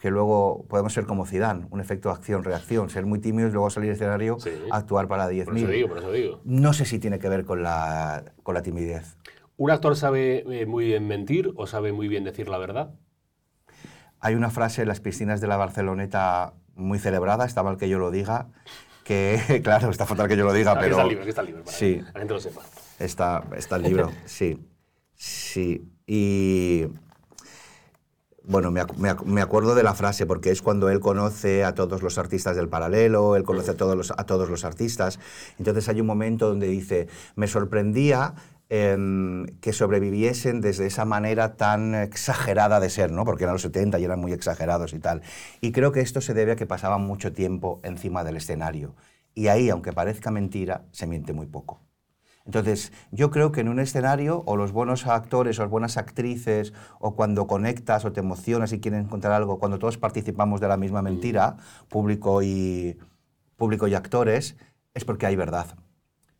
Que 0.00 0.10
luego 0.10 0.64
podemos 0.68 0.92
ser 0.92 1.06
como 1.06 1.26
Zidane, 1.26 1.66
un 1.70 1.80
efecto 1.80 2.10
acción-reacción, 2.10 2.88
ser 2.90 3.06
muy 3.06 3.20
tímidos 3.20 3.50
y 3.50 3.54
luego 3.54 3.70
salir 3.70 3.90
al 3.90 3.96
escenario, 3.96 4.38
Sí. 4.40 4.50
actuar 4.70 5.06
para 5.06 5.24
Por 5.26 5.32
eso 5.34 5.44
10.000. 5.52 5.70
digo, 5.70 5.88
por 5.88 5.98
eso 5.98 6.10
digo. 6.12 6.40
No 6.44 6.72
sé 6.72 6.84
si 6.86 6.98
tiene 6.98 7.18
que 7.18 7.28
ver 7.28 7.44
con 7.44 7.62
la, 7.62 8.24
con 8.42 8.54
la 8.54 8.62
timidez. 8.62 9.16
¿Un 9.56 9.70
actor 9.70 9.94
sabe 9.96 10.44
eh, 10.60 10.66
muy 10.66 10.86
bien 10.86 11.06
mentir 11.06 11.52
o 11.56 11.66
sabe 11.68 11.92
muy 11.92 12.08
bien 12.08 12.24
decir 12.24 12.48
la 12.48 12.58
verdad? 12.58 12.94
Hay 14.22 14.34
una 14.36 14.48
frase 14.50 14.82
en 14.82 14.88
las 14.88 15.00
piscinas 15.00 15.40
de 15.42 15.48
la 15.48 15.56
Barceloneta 15.58 16.54
muy 16.76 16.98
celebrada, 16.98 17.44
está 17.44 17.62
mal 17.62 17.76
que 17.76 17.88
yo 17.88 17.98
lo 17.98 18.10
diga, 18.10 18.46
que, 19.04 19.60
claro, 19.64 19.90
está 19.90 20.06
fatal 20.06 20.28
que 20.28 20.36
yo 20.36 20.44
lo 20.44 20.52
diga, 20.54 20.72
Aquí 20.72 20.80
pero... 20.84 20.92
está 20.94 21.02
el 21.02 21.08
libro, 21.08 21.22
aquí 21.22 21.28
está 21.28 21.40
el 21.42 21.46
libro, 21.48 21.64
para 21.64 21.76
Sí. 21.76 21.96
que 21.96 22.02
la 22.12 22.18
gente 22.20 22.34
lo 22.34 22.40
sepa. 22.40 22.60
Está, 22.98 23.44
está 23.56 23.76
el 23.76 23.82
libro, 23.82 24.10
sí. 24.24 24.58
Sí. 25.14 25.88
Y 26.06 26.86
bueno, 28.44 28.70
me, 28.72 28.80
ac- 28.82 28.96
me 28.96 29.10
ac- 29.10 29.24
me 29.24 29.40
acuerdo 29.40 29.74
de 29.76 29.82
la 29.84 29.94
frase 29.94 30.26
porque 30.26 30.50
es 30.50 30.62
cuando 30.62 30.88
él 30.90 30.98
conoce 30.98 31.62
a 31.64 31.74
todos 31.74 32.02
los 32.02 32.18
artistas 32.18 32.56
del 32.56 32.68
paralelo, 32.68 33.36
él 33.36 33.44
conoce 33.44 33.70
a 33.70 33.76
todos 33.76 33.96
los, 33.96 34.10
a 34.10 34.24
todos 34.24 34.48
los 34.50 34.64
artistas. 34.64 35.20
Entonces 35.58 35.88
hay 35.88 36.00
un 36.00 36.06
momento 36.08 36.48
donde 36.48 36.66
dice, 36.66 37.06
me 37.36 37.46
sorprendía 37.46 38.34
que 38.72 39.72
sobreviviesen 39.74 40.62
desde 40.62 40.86
esa 40.86 41.04
manera 41.04 41.56
tan 41.56 41.94
exagerada 41.94 42.80
de 42.80 42.88
ser, 42.88 43.12
¿no? 43.12 43.26
Porque 43.26 43.44
eran 43.44 43.54
los 43.54 43.62
70 43.62 43.98
y 43.98 44.04
eran 44.04 44.18
muy 44.18 44.32
exagerados 44.32 44.94
y 44.94 44.98
tal. 44.98 45.20
Y 45.60 45.72
creo 45.72 45.92
que 45.92 46.00
esto 46.00 46.22
se 46.22 46.32
debe 46.32 46.52
a 46.52 46.56
que 46.56 46.64
pasaban 46.64 47.02
mucho 47.02 47.34
tiempo 47.34 47.80
encima 47.84 48.24
del 48.24 48.38
escenario. 48.38 48.94
Y 49.34 49.48
ahí, 49.48 49.68
aunque 49.68 49.92
parezca 49.92 50.30
mentira, 50.30 50.86
se 50.90 51.06
miente 51.06 51.34
muy 51.34 51.46
poco. 51.46 51.82
Entonces, 52.46 52.94
yo 53.10 53.30
creo 53.30 53.52
que 53.52 53.60
en 53.60 53.68
un 53.68 53.78
escenario, 53.78 54.42
o 54.46 54.56
los 54.56 54.72
buenos 54.72 55.06
actores 55.06 55.58
o 55.58 55.62
las 55.62 55.70
buenas 55.70 55.98
actrices, 55.98 56.72
o 56.98 57.14
cuando 57.14 57.46
conectas 57.46 58.06
o 58.06 58.12
te 58.12 58.20
emocionas 58.20 58.72
y 58.72 58.80
quieres 58.80 59.00
encontrar 59.04 59.34
algo, 59.34 59.58
cuando 59.58 59.78
todos 59.78 59.98
participamos 59.98 60.62
de 60.62 60.68
la 60.68 60.78
misma 60.78 61.02
mentira, 61.02 61.58
público 61.90 62.42
y, 62.42 62.98
público 63.56 63.86
y 63.86 63.94
actores, 63.94 64.56
es 64.94 65.04
porque 65.04 65.26
hay 65.26 65.36
verdad. 65.36 65.76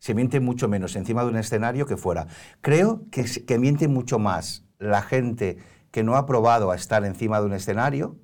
Se 0.03 0.15
miente 0.15 0.41
mucho 0.41 0.67
menos 0.67 0.97
encima 0.97 1.23
de 1.23 1.31
un 1.31 1.37
escenario 1.37 1.87
que 1.87 1.97
fuera. 1.97 2.27
Creo 2.61 3.07
que, 3.13 3.23
que 3.23 3.57
miente 3.61 3.87
mucho 3.87 4.19
más 4.19 4.65
la 4.81 5.01
gente 5.01 5.59
que 5.93 6.03
no 6.03 6.17
ha 6.17 6.27
probado 6.27 6.73
a 6.73 6.75
estar 6.75 7.05
encima 7.05 7.39
de 7.39 7.47
un 7.47 7.53
escenario, 7.53 8.17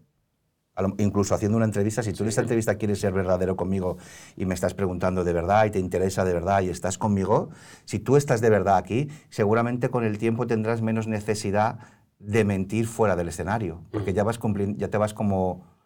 incluso 0.96 1.36
haciendo 1.36 1.56
una 1.56 1.66
entrevista, 1.66 2.02
si 2.02 2.12
tú 2.12 2.24
en 2.24 2.30
esta 2.30 2.40
entrevista 2.40 2.74
quieres 2.78 2.98
ser 2.98 3.12
verdadero 3.12 3.54
conmigo 3.54 3.96
y 4.36 4.44
me 4.44 4.54
estás 4.54 4.74
preguntando 4.74 5.22
de 5.22 5.32
verdad 5.32 5.66
y 5.66 5.70
te 5.70 5.78
interesa 5.78 6.24
de 6.24 6.32
verdad 6.32 6.62
y 6.62 6.68
estás 6.68 6.98
conmigo, 6.98 7.50
si 7.84 8.00
tú 8.00 8.16
estás 8.16 8.40
de 8.40 8.50
verdad 8.50 8.76
aquí, 8.76 9.08
seguramente 9.30 9.88
con 9.88 10.02
el 10.02 10.18
tiempo 10.18 10.48
tendrás 10.48 10.82
menos 10.82 11.06
necesidad 11.06 11.78
de 12.18 12.42
mentir 12.42 12.88
fuera 12.88 13.14
del 13.14 13.28
escenario, 13.28 13.84
porque 13.92 14.12
ya, 14.14 14.24
vas 14.24 14.40
ya 14.76 14.88
te 14.88 14.98
vas 14.98 15.14
como... 15.14 15.77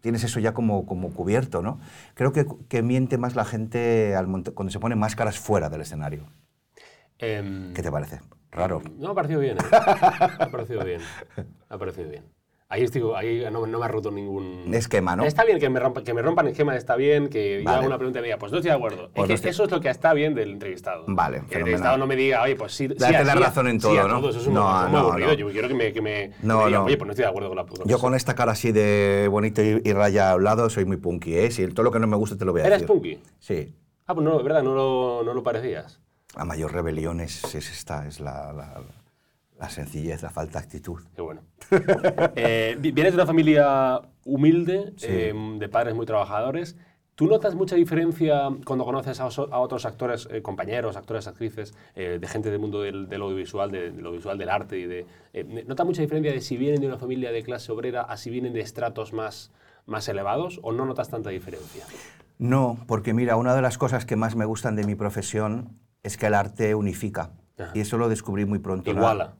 Tienes 0.00 0.24
eso 0.24 0.40
ya 0.40 0.54
como, 0.54 0.86
como 0.86 1.10
cubierto, 1.10 1.62
¿no? 1.62 1.80
Creo 2.14 2.32
que, 2.32 2.46
que 2.68 2.82
miente 2.82 3.18
más 3.18 3.36
la 3.36 3.44
gente 3.44 4.14
al 4.16 4.26
cuando 4.54 4.70
se 4.70 4.80
pone 4.80 4.96
máscaras 4.96 5.38
fuera 5.38 5.68
del 5.68 5.82
escenario. 5.82 6.26
Em, 7.18 7.74
¿Qué 7.74 7.82
te 7.82 7.90
parece? 7.90 8.20
Raro. 8.50 8.82
No, 8.98 9.10
ha 9.10 9.14
parecido 9.14 9.40
bien. 9.40 9.58
¿eh? 9.58 9.60
Ha 9.70 10.48
parecido 10.50 10.84
bien. 10.84 11.00
Ha 11.68 11.78
parecido 11.78 12.08
bien. 12.08 12.24
Ahí, 12.72 12.84
estoy, 12.84 13.02
ahí 13.16 13.44
no, 13.50 13.66
no 13.66 13.78
me 13.80 13.84
ha 13.84 13.88
roto 13.88 14.12
ningún... 14.12 14.72
Esquema, 14.72 15.16
¿no? 15.16 15.24
Está 15.24 15.44
bien 15.44 15.58
que 15.58 15.68
me, 15.68 15.80
rompa, 15.80 16.04
que 16.04 16.14
me 16.14 16.22
rompan 16.22 16.46
esquema, 16.46 16.76
está 16.76 16.94
bien, 16.94 17.28
que 17.28 17.58
yo 17.58 17.64
Vale. 17.64 17.78
haga 17.78 17.86
una 17.88 17.96
pregunta 17.98 18.20
y 18.20 18.22
me 18.22 18.26
diga, 18.28 18.38
pues 18.38 18.52
no 18.52 18.58
estoy 18.58 18.70
de 18.70 18.76
acuerdo. 18.76 19.10
Pues 19.12 19.16
no 19.16 19.22
es 19.24 19.28
que 19.28 19.34
estoy- 19.34 19.50
eso 19.50 19.64
es 19.64 19.70
lo 19.72 19.80
que 19.80 19.88
está 19.90 20.12
bien 20.14 20.36
del 20.36 20.52
entrevistado. 20.52 21.02
Vale, 21.08 21.38
Que 21.48 21.54
el 21.56 21.60
entrevistado 21.62 21.98
no 21.98 22.06
me 22.06 22.14
diga, 22.14 22.42
oye, 22.42 22.54
pues 22.54 22.72
sí, 22.72 22.86
sí, 22.86 22.94
Date 22.94 23.16
a- 23.16 23.24
la 23.24 23.32
sí 23.32 23.38
razón 23.40 23.66
en 23.66 23.80
sí 23.80 23.88
a 23.88 24.02
todo, 24.02 24.08
¿no? 24.20 24.28
Eso 24.28 24.38
es 24.38 24.46
un, 24.46 24.54
No, 24.54 24.82
muy 24.84 24.92
no, 24.92 24.98
aburrido. 24.98 25.28
no. 25.30 25.34
Yo 25.34 25.50
quiero 25.50 25.66
que 25.66 25.74
me, 25.74 25.92
que 25.92 26.00
me 26.00 26.30
No, 26.42 26.58
me 26.58 26.64
digan, 26.66 26.72
no. 26.82 26.84
oye, 26.86 26.96
pues 26.96 27.06
no 27.06 27.12
estoy 27.12 27.24
de 27.24 27.28
acuerdo 27.28 27.48
con 27.48 27.56
la 27.56 27.66
con 27.66 27.78
Yo 27.78 27.84
eso". 27.96 27.98
con 27.98 28.14
esta 28.14 28.36
cara 28.36 28.52
así 28.52 28.70
de 28.70 29.26
bonito 29.28 29.60
y, 29.64 29.82
y 29.84 29.92
raya 29.92 30.30
hablado 30.30 30.70
soy 30.70 30.84
muy 30.84 30.96
punky, 30.98 31.34
¿eh? 31.38 31.50
Si 31.50 31.66
todo 31.66 31.82
lo 31.82 31.90
que 31.90 31.98
no 31.98 32.06
me 32.06 32.16
gusta 32.16 32.36
te 32.36 32.44
lo 32.44 32.52
voy 32.52 32.60
a 32.60 32.66
¿Eres 32.66 32.82
decir. 32.82 32.86
punky? 32.86 33.18
Sí. 33.40 33.74
Ah, 34.06 34.14
pues 34.14 34.24
no, 34.24 34.38
es 34.38 34.44
verdad, 34.44 34.62
no 34.62 34.74
lo, 34.76 35.22
no 35.24 35.34
lo 35.34 35.42
parecías. 35.42 35.98
La 36.36 36.44
mayor 36.44 36.72
rebelión 36.72 37.18
es, 37.20 37.42
es 37.52 37.68
esta, 37.68 38.06
es 38.06 38.20
la, 38.20 38.52
la- 38.52 38.80
la 39.60 39.68
sencillez, 39.70 40.22
la 40.22 40.30
falta 40.30 40.58
de 40.58 40.64
actitud. 40.64 41.00
Qué 41.14 41.22
bueno. 41.22 41.42
Eh, 42.36 42.76
vi- 42.80 42.92
vienes 42.92 43.12
de 43.12 43.16
una 43.18 43.26
familia 43.26 44.00
humilde, 44.24 44.92
Sí. 44.96 45.06
eh, 45.08 45.34
de 45.58 45.68
padres 45.68 45.94
muy 45.94 46.06
trabajadores. 46.06 46.76
¿Tú 47.14 47.26
notas 47.26 47.54
mucha 47.54 47.76
diferencia 47.76 48.48
cuando 48.64 48.86
conoces 48.86 49.20
a, 49.20 49.26
oso- 49.26 49.48
a 49.52 49.58
otros 49.58 49.84
actores, 49.84 50.26
eh, 50.30 50.40
compañeros, 50.40 50.96
actores, 50.96 51.26
actrices, 51.26 51.74
eh, 51.94 52.16
de 52.18 52.26
gente 52.26 52.50
del 52.50 52.58
mundo 52.60 52.80
del, 52.80 53.08
del 53.10 53.20
audiovisual, 53.20 53.70
de- 53.70 53.90
del 53.90 54.06
audiovisual, 54.06 54.38
del 54.38 54.48
arte? 54.48 54.78
Y 54.78 54.86
de, 54.86 55.06
eh, 55.34 55.64
¿Notas 55.66 55.84
mucha 55.84 56.00
diferencia 56.00 56.32
de 56.32 56.40
si 56.40 56.56
vienen 56.56 56.80
de 56.80 56.86
una 56.86 56.96
familia 56.96 57.30
de 57.30 57.42
clase 57.42 57.70
obrera 57.72 58.02
a 58.02 58.16
si 58.16 58.30
vienen 58.30 58.54
de 58.54 58.60
estratos 58.60 59.12
más, 59.12 59.52
más 59.84 60.08
elevados 60.08 60.60
o 60.62 60.72
no 60.72 60.86
notas 60.86 61.10
tanta 61.10 61.28
diferencia? 61.28 61.84
No, 62.38 62.78
porque 62.86 63.12
mira, 63.12 63.36
una 63.36 63.54
de 63.54 63.60
las 63.60 63.76
cosas 63.76 64.06
que 64.06 64.16
más 64.16 64.34
me 64.34 64.46
gustan 64.46 64.74
de 64.74 64.84
mi 64.84 64.94
profesión 64.94 65.78
es 66.02 66.16
que 66.16 66.26
el 66.28 66.34
arte 66.34 66.74
unifica. 66.74 67.32
Ajá. 67.58 67.72
Y 67.74 67.80
eso 67.80 67.98
lo 67.98 68.08
descubrí 68.08 68.46
muy 68.46 68.60
pronto. 68.60 68.90
Iguala. 68.90 69.34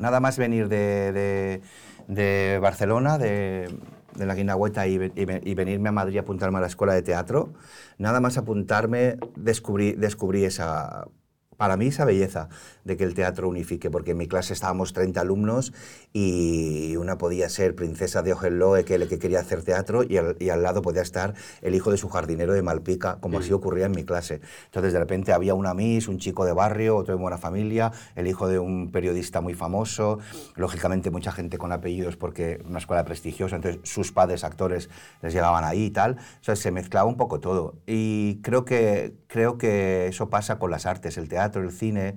Nada 0.00 0.20
más 0.20 0.38
venir 0.38 0.68
de, 0.68 1.60
de- 2.08 2.58
Barcelona, 2.60 3.18
de, 3.18 3.68
la 4.16 4.34
Guinahueta, 4.34 4.86
y, 4.86 4.94
y 5.14 5.54
venirme 5.54 5.88
a 5.88 5.92
Madrid 5.92 6.18
a 6.18 6.20
apuntarme 6.20 6.58
a 6.58 6.60
la 6.60 6.66
escuela 6.68 6.94
de 6.94 7.02
teatro, 7.02 7.52
nada 7.98 8.20
más 8.20 8.38
apuntarme, 8.38 9.16
descubrí, 9.36 9.92
descubrí 9.92 10.44
esa, 10.44 11.06
para 11.56 11.76
mí 11.76 11.86
esa 11.86 12.04
belleza 12.04 12.48
de 12.84 12.96
que 12.96 13.04
el 13.04 13.14
teatro 13.14 13.48
unifique, 13.48 13.90
porque 13.90 14.12
en 14.12 14.18
mi 14.18 14.28
clase 14.28 14.52
estábamos 14.52 14.92
30 14.92 15.20
alumnos 15.20 15.72
y 16.12 16.96
una 16.96 17.18
podía 17.18 17.48
ser 17.48 17.74
princesa 17.74 18.22
de 18.22 18.32
Hohenlohe, 18.32 18.84
que, 18.84 19.06
que 19.08 19.18
quería 19.18 19.40
hacer 19.40 19.62
teatro, 19.62 20.02
y 20.02 20.16
al, 20.16 20.36
y 20.38 20.50
al 20.50 20.62
lado 20.62 20.82
podía 20.82 21.02
estar 21.02 21.34
el 21.62 21.74
hijo 21.74 21.90
de 21.90 21.96
su 21.96 22.08
jardinero 22.08 22.52
de 22.52 22.62
Malpica, 22.62 23.18
como 23.20 23.38
así 23.38 23.52
ocurría 23.52 23.86
en 23.86 23.92
mi 23.92 24.04
clase. 24.04 24.40
Entonces 24.66 24.92
de 24.92 24.98
repente 24.98 25.32
había 25.32 25.54
una 25.54 25.74
Miss, 25.74 26.08
un 26.08 26.18
chico 26.18 26.44
de 26.44 26.52
barrio, 26.52 26.96
otro 26.96 27.14
de 27.14 27.20
buena 27.20 27.38
familia, 27.38 27.92
el 28.14 28.26
hijo 28.26 28.48
de 28.48 28.58
un 28.58 28.90
periodista 28.90 29.40
muy 29.40 29.54
famoso, 29.54 30.18
lógicamente 30.54 31.10
mucha 31.10 31.32
gente 31.32 31.58
con 31.58 31.72
apellidos 31.72 32.16
porque 32.16 32.62
una 32.68 32.78
escuela 32.78 33.04
prestigiosa, 33.04 33.56
entonces 33.56 33.80
sus 33.84 34.12
padres 34.12 34.44
actores 34.44 34.88
les 35.22 35.32
llegaban 35.32 35.64
ahí 35.64 35.86
y 35.86 35.90
tal, 35.90 36.16
o 36.40 36.44
sea, 36.44 36.56
se 36.56 36.70
mezclaba 36.70 37.08
un 37.08 37.16
poco 37.16 37.40
todo. 37.40 37.76
Y 37.86 38.40
creo 38.42 38.64
que, 38.64 39.14
creo 39.26 39.58
que 39.58 40.06
eso 40.06 40.30
pasa 40.30 40.58
con 40.58 40.70
las 40.70 40.86
artes, 40.86 41.18
el 41.18 41.28
teatro, 41.28 41.62
el 41.62 41.70
cine. 41.70 42.16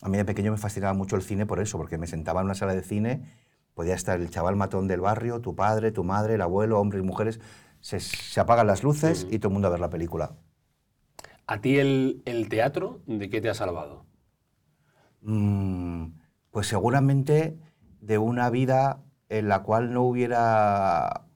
A 0.00 0.08
mí 0.08 0.16
de 0.16 0.24
pequeño 0.24 0.50
me 0.52 0.58
fascinaba 0.58 0.94
mucho 0.94 1.16
el 1.16 1.22
cine 1.22 1.46
por 1.46 1.60
eso, 1.60 1.78
porque 1.78 1.98
me 1.98 2.06
sentaba 2.06 2.40
en 2.40 2.46
una 2.46 2.54
sala 2.54 2.74
de 2.74 2.82
cine, 2.82 3.22
podía 3.74 3.94
estar 3.94 4.20
el 4.20 4.30
chaval 4.30 4.56
matón 4.56 4.88
del 4.88 5.00
barrio, 5.00 5.40
tu 5.40 5.54
padre, 5.54 5.92
tu 5.92 6.04
madre, 6.04 6.34
el 6.34 6.40
abuelo, 6.40 6.80
hombres 6.80 7.02
y 7.02 7.06
mujeres, 7.06 7.40
se, 7.80 8.00
se 8.00 8.40
apagan 8.40 8.66
las 8.66 8.82
luces 8.82 9.26
y 9.30 9.38
todo 9.38 9.48
el 9.48 9.54
mundo 9.54 9.68
a 9.68 9.70
ver 9.70 9.80
la 9.80 9.90
película. 9.90 10.36
¿A 11.46 11.60
ti 11.60 11.78
el, 11.78 12.22
el 12.26 12.48
teatro 12.48 13.00
de 13.06 13.28
qué 13.28 13.40
te 13.40 13.48
ha 13.48 13.54
salvado? 13.54 14.04
Mm, 15.22 16.12
pues 16.50 16.66
seguramente 16.66 17.58
de 18.00 18.18
una 18.18 18.50
vida 18.50 19.02
en 19.28 19.48
la 19.48 19.62
cual 19.62 19.92
no 19.92 20.02
hubiera 20.02 21.26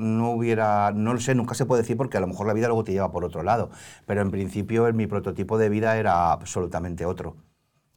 no 0.00 0.30
hubiera, 0.32 0.92
no 0.92 1.14
lo 1.14 1.20
sé, 1.20 1.34
nunca 1.34 1.54
se 1.54 1.66
puede 1.66 1.82
decir 1.82 1.96
porque 1.96 2.16
a 2.18 2.20
lo 2.20 2.26
mejor 2.28 2.46
la 2.46 2.54
vida 2.54 2.68
luego 2.68 2.84
te 2.84 2.92
lleva 2.92 3.12
por 3.12 3.24
otro 3.24 3.42
lado, 3.42 3.70
pero 4.06 4.22
en 4.22 4.30
principio 4.30 4.92
mi 4.94 5.06
prototipo 5.06 5.58
de 5.58 5.68
vida 5.68 5.98
era 5.98 6.32
absolutamente 6.32 7.06
otro. 7.06 7.36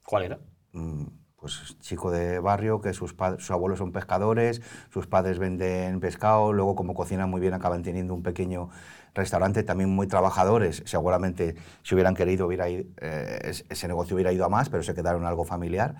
¿Cuál 0.06 0.24
era? 0.24 0.40
Mm, 0.74 1.06
Pues 1.36 1.78
chico 1.82 2.10
de 2.10 2.40
barrio, 2.40 2.80
que 2.82 2.94
sus, 2.94 3.14
sus 3.38 3.52
abuelos 3.52 3.80
son 3.80 3.92
pescadores, 3.92 4.62
sus 4.90 5.08
padres 5.08 5.40
venden 5.40 6.00
pescado, 6.00 6.54
luego 6.54 6.74
como 6.76 6.94
cocinan 6.94 7.30
muy 7.30 7.42
bien 7.42 7.54
acaban 7.54 7.84
teniendo 7.84 8.14
un 8.14 8.24
pequeño 8.24 8.70
restaurante, 9.14 9.64
también 9.64 9.90
muy 9.90 10.08
trabajadores, 10.08 10.84
seguramente 10.86 11.56
si 11.84 11.96
hubieran 11.96 12.16
querido 12.16 12.48
hubiera 12.48 12.70
ido- 12.70 12.86
eh, 13.02 13.40
es- 13.44 13.66
ese 13.70 13.88
negocio 13.90 14.16
hubiera 14.16 14.32
ido 14.32 14.46
a 14.46 14.50
más, 14.50 14.70
pero 14.70 14.84
se 14.84 14.94
quedaron 14.96 15.26
algo 15.26 15.44
familiar 15.44 15.96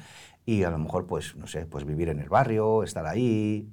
y 0.46 0.64
a 0.64 0.70
lo 0.70 0.78
mejor 0.78 1.08
pues, 1.08 1.36
no 1.36 1.46
sé, 1.48 1.66
pues 1.66 1.84
vivir 1.86 2.08
en 2.10 2.20
el 2.20 2.30
barrio, 2.30 2.84
estar 2.84 3.06
ahí. 3.06 3.70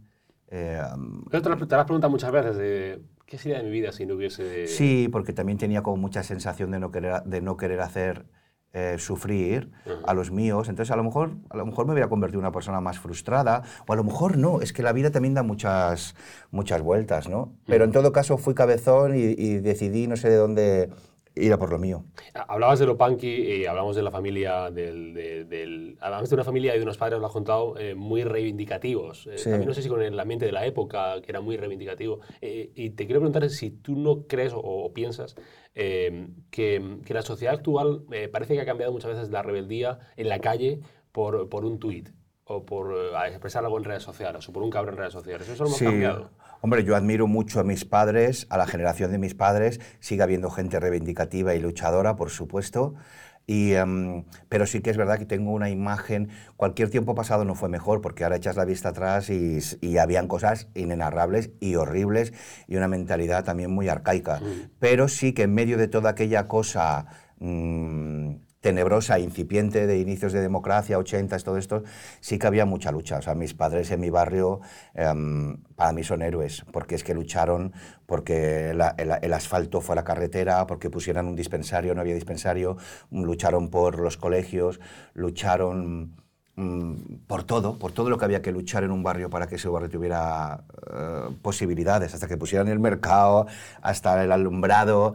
Eh, 0.50 0.82
Pero 1.30 1.42
te 1.42 1.48
lo 1.48 1.56
te 1.56 1.74
lo 1.74 1.80
has 1.80 1.86
preguntado 1.86 2.10
muchas 2.10 2.32
veces 2.32 2.56
de 2.56 3.02
qué 3.26 3.38
sería 3.38 3.58
de 3.58 3.64
mi 3.64 3.70
vida 3.70 3.92
si 3.92 4.06
no 4.06 4.14
hubiese... 4.14 4.66
Sí, 4.66 5.08
porque 5.10 5.32
también 5.32 5.58
tenía 5.58 5.82
como 5.82 5.96
mucha 5.96 6.22
sensación 6.22 6.72
de 6.72 6.80
no 6.80 6.90
querer, 6.90 7.22
de 7.22 7.40
no 7.40 7.56
querer 7.56 7.80
hacer 7.80 8.26
eh, 8.72 8.96
sufrir 8.98 9.70
a 10.04 10.14
los 10.14 10.30
míos. 10.30 10.68
Entonces, 10.68 10.92
a 10.92 10.96
lo, 10.96 11.04
mejor, 11.04 11.36
a 11.48 11.56
lo 11.56 11.66
mejor 11.66 11.86
me 11.86 11.92
hubiera 11.92 12.08
convertido 12.08 12.40
en 12.40 12.46
una 12.46 12.52
persona 12.52 12.80
más 12.80 12.98
frustrada, 12.98 13.62
o 13.86 13.92
a 13.92 13.96
lo 13.96 14.04
mejor 14.04 14.36
no. 14.36 14.60
Es 14.60 14.72
que 14.72 14.82
la 14.82 14.92
vida 14.92 15.10
también 15.10 15.34
da 15.34 15.42
muchas, 15.42 16.14
muchas 16.50 16.80
vueltas, 16.82 17.28
¿no? 17.28 17.52
Pero 17.66 17.84
en 17.84 17.92
todo 17.92 18.12
caso 18.12 18.36
fui 18.36 18.54
cabezón 18.54 19.16
y, 19.16 19.34
y 19.36 19.58
decidí, 19.58 20.06
no 20.06 20.16
sé 20.16 20.28
de 20.30 20.36
dónde, 20.36 20.90
ir 21.36 21.52
a 21.52 21.58
por 21.58 21.70
lo 21.70 21.78
mío. 21.78 22.04
Hablabas 22.34 22.78
de 22.78 22.86
lo 22.86 22.96
punky 22.98 23.28
y 23.28 23.66
hablamos 23.66 23.96
de 23.96 24.02
la 24.02 24.10
familia, 24.10 24.70
del, 24.70 25.14
de- 25.14 25.44
del, 25.44 25.96
hablamos 26.00 26.28
de 26.28 26.34
una 26.34 26.44
familia 26.44 26.74
y 26.74 26.78
de 26.78 26.82
unos 26.84 26.98
padres, 26.98 27.20
lo 27.20 27.26
has 27.26 27.32
contado, 27.32 27.78
eh, 27.78 27.94
muy 27.94 28.24
reivindicativos. 28.24 29.26
Eh, 29.28 29.38
Sí. 29.38 29.50
También 29.50 29.68
no 29.68 29.74
sé 29.74 29.82
si 29.82 29.88
con 29.88 30.02
el 30.02 30.18
ambiente 30.18 30.44
de 30.46 30.52
la 30.52 30.66
época, 30.66 31.20
que 31.22 31.30
era 31.30 31.40
muy 31.40 31.56
reivindicativo. 31.56 32.20
Eh, 32.40 32.70
y 32.74 32.90
te 32.90 33.06
quiero 33.06 33.20
preguntar 33.20 33.48
si 33.50 33.70
tú 33.70 33.96
no 33.96 34.26
crees 34.26 34.52
o, 34.52 34.58
o 34.60 34.92
piensas 34.92 35.36
eh, 35.74 36.26
que, 36.50 36.98
que 37.04 37.14
la 37.14 37.22
sociedad 37.22 37.54
actual 37.54 38.02
eh, 38.12 38.28
parece 38.28 38.54
que 38.54 38.60
ha 38.60 38.66
cambiado 38.66 38.92
muchas 38.92 39.12
veces 39.12 39.30
la 39.30 39.42
rebeldía 39.42 39.98
en 40.16 40.28
la 40.28 40.40
calle 40.40 40.80
por, 41.12 41.48
por 41.48 41.64
un 41.64 41.78
tuit 41.78 42.08
o 42.44 42.66
por 42.66 42.92
eh, 42.92 43.28
expresar 43.28 43.64
algo 43.64 43.78
en 43.78 43.84
redes 43.84 44.02
sociales 44.02 44.48
o 44.48 44.52
por 44.52 44.62
un 44.64 44.70
cabrón 44.70 44.94
en 44.94 44.98
redes 44.98 45.12
sociales. 45.12 45.48
Eso 45.48 45.62
lo 45.62 45.68
hemos 45.68 45.78
Sí. 45.78 45.84
cambiado. 45.84 46.30
Hombre, 46.62 46.84
yo 46.84 46.94
admiro 46.94 47.26
mucho 47.26 47.58
a 47.58 47.64
mis 47.64 47.86
padres, 47.86 48.46
a 48.50 48.58
la 48.58 48.66
generación 48.66 49.10
de 49.10 49.18
mis 49.18 49.34
padres. 49.34 49.80
Sigue 50.00 50.22
habiendo 50.22 50.50
gente 50.50 50.78
reivindicativa 50.78 51.54
y 51.54 51.60
luchadora, 51.60 52.16
por 52.16 52.28
supuesto. 52.30 52.94
Y, 53.46 53.72
em, 53.72 54.24
pero 54.48 54.66
sí 54.66 54.80
que 54.80 54.90
es 54.90 54.96
verdad 54.96 55.18
que 55.18 55.24
tengo 55.24 55.52
una 55.52 55.70
imagen. 55.70 56.28
Cualquier 56.56 56.90
tiempo 56.90 57.14
pasado 57.14 57.44
no 57.46 57.54
fue 57.54 57.68
mejor, 57.70 58.02
porque 58.02 58.24
ahora 58.24 58.36
echas 58.36 58.56
la 58.56 58.66
vista 58.66 58.90
atrás 58.90 59.30
y, 59.30 59.58
habían 59.98 60.28
cosas 60.28 60.68
inenarrables 60.74 61.50
y 61.60 61.74
horribles 61.76 62.32
y 62.68 62.76
una 62.76 62.88
mentalidad 62.88 63.42
también 63.42 63.70
muy 63.70 63.88
arcaica. 63.88 64.40
Pero 64.78 65.08
sí 65.08 65.32
que 65.32 65.44
en 65.44 65.54
medio 65.54 65.78
de 65.78 65.88
toda 65.88 66.10
aquella 66.10 66.46
cosa. 66.46 67.06
mm, 67.38 68.49
tenebrosa, 68.60 69.18
incipiente 69.18 69.86
de 69.86 69.98
inicios 69.98 70.32
de 70.32 70.40
democracia, 70.40 70.98
80, 70.98 71.38
todo 71.38 71.56
esto, 71.56 71.82
sí 72.20 72.38
que 72.38 72.46
había 72.46 72.66
mucha 72.66 72.92
lucha. 72.92 73.18
O 73.18 73.22
sea, 73.22 73.34
mis 73.34 73.54
padres 73.54 73.90
en 73.90 74.00
mi 74.00 74.10
barrio 74.10 74.60
em, 74.94 75.56
para 75.76 75.92
mí 75.92 76.04
son 76.04 76.22
héroes, 76.22 76.64
porque 76.72 76.94
es 76.94 77.04
que 77.04 77.14
lucharon 77.14 77.72
porque 78.06 78.70
el, 78.70 79.32
asfalto 79.32 79.80
fue 79.80 79.94
a 79.94 79.96
la 79.96 80.04
carretera, 80.04 80.66
porque 80.66 80.90
pusieran 80.90 81.26
un 81.26 81.36
dispensario, 81.36 81.94
no 81.94 82.00
había 82.00 82.14
dispensario, 82.14 82.76
lucharon 83.10 83.70
por 83.70 83.98
los 84.00 84.16
colegios, 84.16 84.80
lucharon 85.14 86.16
mm, 86.56 86.94
por 87.26 87.44
todo, 87.44 87.78
por 87.78 87.92
todo 87.92 88.10
lo 88.10 88.18
que 88.18 88.24
había 88.24 88.42
que 88.42 88.52
luchar 88.52 88.84
en 88.84 88.90
un 88.90 89.02
barrio 89.02 89.30
para 89.30 89.46
que 89.46 89.54
ese 89.54 89.68
barrio 89.68 89.88
tuviera 89.88 90.64
eh, 90.92 91.30
posibilidades, 91.40 92.12
hasta 92.12 92.26
que 92.26 92.36
pusieran 92.36 92.68
el 92.68 92.80
mercado, 92.80 93.46
hasta 93.80 94.22
el 94.24 94.32
alumbrado. 94.32 95.14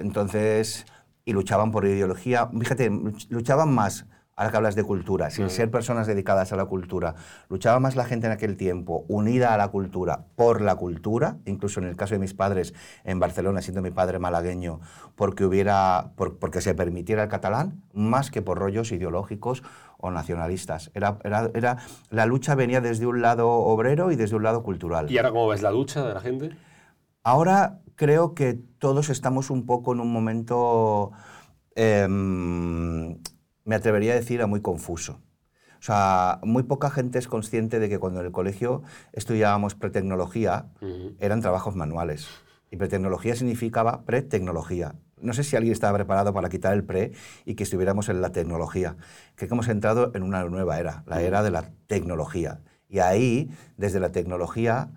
Entonces, 0.00 0.84
y 1.24 1.32
luchaban 1.32 1.70
por 1.70 1.84
ideología. 1.84 2.48
Fíjate, 2.48 2.90
luch- 2.90 3.26
luchaban 3.30 3.72
más, 3.72 4.06
ahora 4.34 4.50
que 4.50 4.56
hablas 4.56 4.74
de 4.74 4.82
cultura, 4.82 5.30
sin 5.30 5.50
ser 5.50 5.70
personas 5.70 6.06
dedicadas 6.06 6.52
a 6.52 6.56
la 6.56 6.64
cultura, 6.64 7.14
luchaba 7.48 7.78
más 7.80 7.96
la 7.96 8.04
gente 8.04 8.26
en 8.26 8.32
aquel 8.32 8.56
tiempo, 8.56 9.04
unida 9.08 9.54
a 9.54 9.56
la 9.58 9.68
cultura, 9.68 10.24
por 10.36 10.60
la 10.62 10.74
cultura, 10.76 11.36
incluso 11.44 11.80
en 11.80 11.86
el 11.86 11.96
caso 11.96 12.14
de 12.14 12.18
mis 12.18 12.34
padres 12.34 12.74
en 13.04 13.20
Barcelona, 13.20 13.60
siendo 13.62 13.82
mi 13.82 13.90
padre 13.90 14.18
malagueño, 14.18 14.80
porque, 15.14 15.44
hubiera, 15.44 16.10
por- 16.16 16.38
porque 16.38 16.60
se 16.60 16.74
permitiera 16.74 17.22
el 17.22 17.28
catalán, 17.28 17.82
más 17.92 18.30
que 18.30 18.42
por 18.42 18.58
rollos 18.58 18.90
ideológicos 18.90 19.62
o 19.98 20.10
nacionalistas. 20.10 20.90
Era, 20.94 21.18
era, 21.22 21.50
era, 21.54 21.76
la 22.10 22.26
lucha 22.26 22.56
venía 22.56 22.80
desde 22.80 23.06
un 23.06 23.22
lado 23.22 23.48
obrero 23.48 24.10
y 24.10 24.16
desde 24.16 24.34
un 24.34 24.42
lado 24.42 24.64
cultural. 24.64 25.08
¿Y 25.08 25.18
ahora 25.18 25.30
cómo 25.30 25.46
ves 25.48 25.62
la 25.62 25.70
ducha 25.70 26.04
de 26.04 26.14
la 26.14 26.20
gente? 26.20 26.50
Ahora 27.24 27.80
creo 27.94 28.34
que 28.34 28.54
todos 28.78 29.08
estamos 29.08 29.50
un 29.50 29.64
poco 29.64 29.92
en 29.92 30.00
un 30.00 30.12
momento, 30.12 31.12
em, 31.76 33.18
me 33.64 33.74
atrevería 33.76 34.12
a 34.12 34.16
decir, 34.16 34.42
a 34.42 34.46
muy 34.46 34.60
confuso. 34.60 35.20
O 35.78 35.84
sea, 35.84 36.40
muy 36.42 36.64
poca 36.64 36.90
gente 36.90 37.18
es 37.18 37.28
consciente 37.28 37.78
de 37.78 37.88
que 37.88 37.98
cuando 37.98 38.20
en 38.20 38.26
el 38.26 38.32
colegio 38.32 38.82
estudiábamos 39.12 39.74
pretecnología, 39.74 40.66
Ujú. 40.80 41.16
eran 41.18 41.40
trabajos 41.40 41.76
manuales. 41.76 42.28
Y 42.70 42.76
pretecnología 42.76 43.36
significaba 43.36 44.04
pretecnología. 44.04 44.94
No 45.20 45.32
sé 45.32 45.44
si 45.44 45.54
alguien 45.54 45.72
estaba 45.72 45.96
preparado 45.98 46.32
para 46.34 46.48
quitar 46.48 46.72
el 46.72 46.84
pre 46.84 47.12
y 47.44 47.54
que 47.54 47.62
estuviéramos 47.62 48.08
en 48.08 48.20
la 48.20 48.30
tecnología. 48.32 48.96
Creo 49.36 49.48
que 49.48 49.54
hemos 49.54 49.68
entrado 49.68 50.10
en 50.14 50.24
una 50.24 50.42
nueva 50.44 50.78
era, 50.80 51.04
la 51.06 51.20
era 51.22 51.42
de 51.42 51.50
la 51.50 51.70
tecnología. 51.86 52.60
Y 52.88 52.98
ahí, 52.98 53.50
desde 53.76 54.00
la 54.00 54.10
tecnología, 54.10 54.90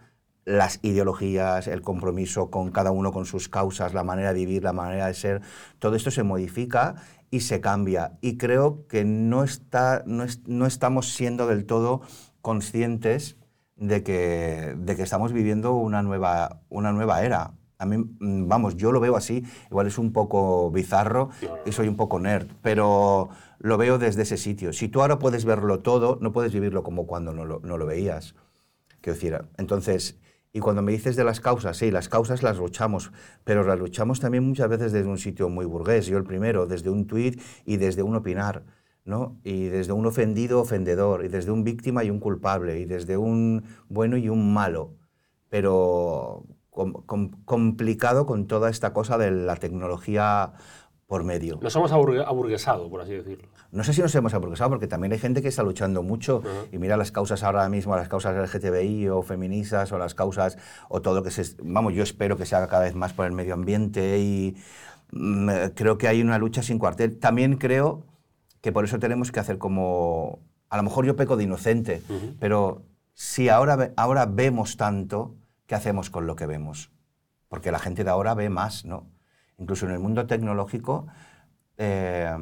las 0.46 0.80
ideologías, 0.84 1.68
el 1.68 1.82
compromiso 1.82 2.50
con 2.52 2.72
cada 2.72 2.92
uno 2.92 3.12
con 3.12 3.26
sus 3.26 3.50
causas, 3.50 3.94
la 3.94 4.04
manera 4.04 4.34
de 4.34 4.40
vivir, 4.40 4.64
la 4.64 4.74
manera 4.74 5.08
de 5.08 5.14
ser, 5.16 5.42
todo 5.80 5.96
esto 5.96 6.12
se 6.12 6.24
modifica 6.24 6.96
y 7.32 7.42
se 7.42 7.62
cambia. 7.62 8.18
Y 8.22 8.38
creo 8.38 8.86
que 8.88 9.04
no, 9.06 9.44
está, 9.44 10.04
no, 10.06 10.24
es- 10.24 10.48
no 10.48 10.66
estamos 10.68 11.14
siendo 11.14 11.48
del 11.48 11.66
todo 11.66 12.02
conscientes 12.42 13.38
de 13.76 14.04
que, 14.04 14.76
de 14.78 14.96
que 14.96 15.04
estamos 15.04 15.34
viviendo 15.34 15.74
una 15.74 16.02
nueva, 16.04 16.62
una 16.70 16.92
nueva 16.92 17.24
era. 17.24 17.54
A 17.78 17.86
mí, 17.86 17.98
mm, 17.98 18.48
vamos, 18.48 18.78
yo 18.78 18.92
lo 18.92 19.00
veo 19.02 19.18
así, 19.18 19.44
igual 19.70 19.88
es 19.88 19.98
un 19.98 20.14
poco 20.14 20.72
bizarro 20.72 21.30
y 21.66 21.72
soy 21.74 21.88
un 21.90 21.96
poco 21.98 22.20
nerd, 22.20 22.48
pero 22.62 23.30
lo 23.60 23.78
veo 23.78 23.98
desde 23.98 24.22
ese 24.22 24.38
sitio. 24.38 24.72
Si 24.74 24.88
tú 24.88 25.02
ahora 25.02 25.20
puedes 25.20 25.44
verlo 25.44 25.80
todo, 25.80 26.18
no 26.22 26.32
puedes 26.32 26.54
vivirlo 26.54 26.84
como 26.84 27.06
cuando 27.08 27.34
no 27.34 27.44
lo, 27.46 27.60
no 27.64 27.78
lo 27.78 27.86
veías. 27.86 28.36
Entonces, 29.58 30.18
y 30.56 30.62
cuando 30.62 30.82
me 30.82 30.94
dices 30.94 31.18
de 31.18 31.26
las 31.26 31.42
causas, 31.42 31.76
sí, 31.76 31.92
las 31.92 32.08
causas 32.08 32.42
las 32.42 32.58
luchamos, 32.58 33.12
pero 33.44 33.66
las 33.66 33.78
luchamos 33.78 34.22
también 34.22 34.46
muchas 34.48 34.70
veces 34.70 34.94
desde 34.94 35.10
un 35.10 35.18
sitio 35.18 35.50
muy 35.50 35.66
burgués, 35.66 36.06
yo 36.06 36.18
el 36.18 36.24
primero, 36.24 36.66
desde 36.66 36.90
un 36.90 37.08
tuit 37.08 37.42
y 37.66 37.76
desde 37.76 38.04
un 38.04 38.16
opinar, 38.16 38.64
¿no? 39.04 39.38
Y 39.44 39.66
desde 39.66 39.92
un 39.92 40.06
ofendido, 40.06 40.62
ofendedor, 40.62 41.26
y 41.26 41.28
desde 41.28 41.52
un 41.52 41.66
víctima 41.66 42.06
y 42.06 42.10
un 42.10 42.22
culpable, 42.22 42.80
y 42.80 42.86
desde 42.86 43.18
un 43.18 43.66
bueno 43.90 44.16
y 44.16 44.30
un 44.30 44.54
malo, 44.54 44.94
pero 45.50 46.46
com- 46.70 46.94
com- 47.06 47.32
complicado 47.44 48.26
con 48.26 48.48
toda 48.48 48.70
esta 48.70 48.94
cosa 48.94 49.18
de 49.18 49.32
la 49.32 49.58
tecnología 49.58 50.54
por 51.08 51.24
medio. 51.24 51.60
Nos 51.62 51.76
hemos 51.76 51.92
aburgue- 51.92 52.26
aburguesado, 52.26 52.90
por 52.90 53.02
así 53.02 53.14
decirlo. 53.14 53.48
No 53.72 53.84
sé 53.84 53.94
si 53.94 54.02
nos 54.02 54.14
hemos 54.16 54.34
aburguesado, 54.34 54.72
porque 54.72 54.88
también 54.88 55.14
hay 55.14 55.20
gente 55.20 55.42
que 55.42 55.50
está 55.50 55.62
luchando 55.62 56.02
mucho 56.02 56.42
y 56.72 56.78
mira 56.80 56.98
las 56.98 57.12
causas 57.12 57.44
ahora 57.44 57.68
mismo, 57.70 57.96
las 57.96 58.08
causas 58.10 58.36
LGTBI 58.36 59.10
o 59.10 59.22
feministas 59.22 59.92
o 59.92 59.98
las 60.00 60.16
causas 60.16 60.58
o 60.90 61.02
todo 61.02 61.16
lo 61.16 61.24
que 61.24 61.30
se... 61.32 61.44
Vamos, 61.64 61.94
yo 61.94 62.02
espero 62.02 62.38
que 62.38 62.46
se 62.46 62.56
haga 62.56 62.68
cada 62.68 62.84
vez 62.84 62.96
más 62.96 63.14
por 63.14 63.26
el 63.28 63.34
medio 63.34 63.54
ambiente 63.54 64.18
y 64.20 64.56
mm, 65.12 65.50
creo 65.76 65.98
que 66.00 66.08
hay 66.08 66.22
una 66.22 66.40
lucha 66.40 66.64
sin 66.64 66.80
cuartel. 66.80 67.20
También 67.20 67.58
creo 67.58 68.04
que 68.62 68.72
por 68.72 68.84
eso 68.86 68.98
tenemos 68.98 69.32
que 69.32 69.40
hacer 69.40 69.58
como... 69.60 70.40
A 70.70 70.78
lo 70.78 70.84
mejor 70.84 71.06
yo 71.06 71.16
peco 71.16 71.38
de 71.38 71.44
inocente, 71.44 72.02
pero 72.40 72.82
si 73.14 73.48
ahora, 73.50 73.92
ahora 73.96 74.26
vemos 74.26 74.76
tanto, 74.76 75.36
¿qué 75.68 75.76
hacemos 75.76 76.10
con 76.10 76.26
lo 76.26 76.36
que 76.36 76.48
vemos? 76.48 76.90
Porque 77.48 77.72
la 77.72 77.78
gente 77.80 78.04
de 78.04 78.10
ahora 78.10 78.34
ve 78.34 78.50
más, 78.50 78.84
¿no? 78.86 79.06
Incluso 79.58 79.86
en 79.86 79.94
el 79.94 80.00
mundo 80.00 80.28
tecnológico, 80.28 81.08
eh, 81.78 82.34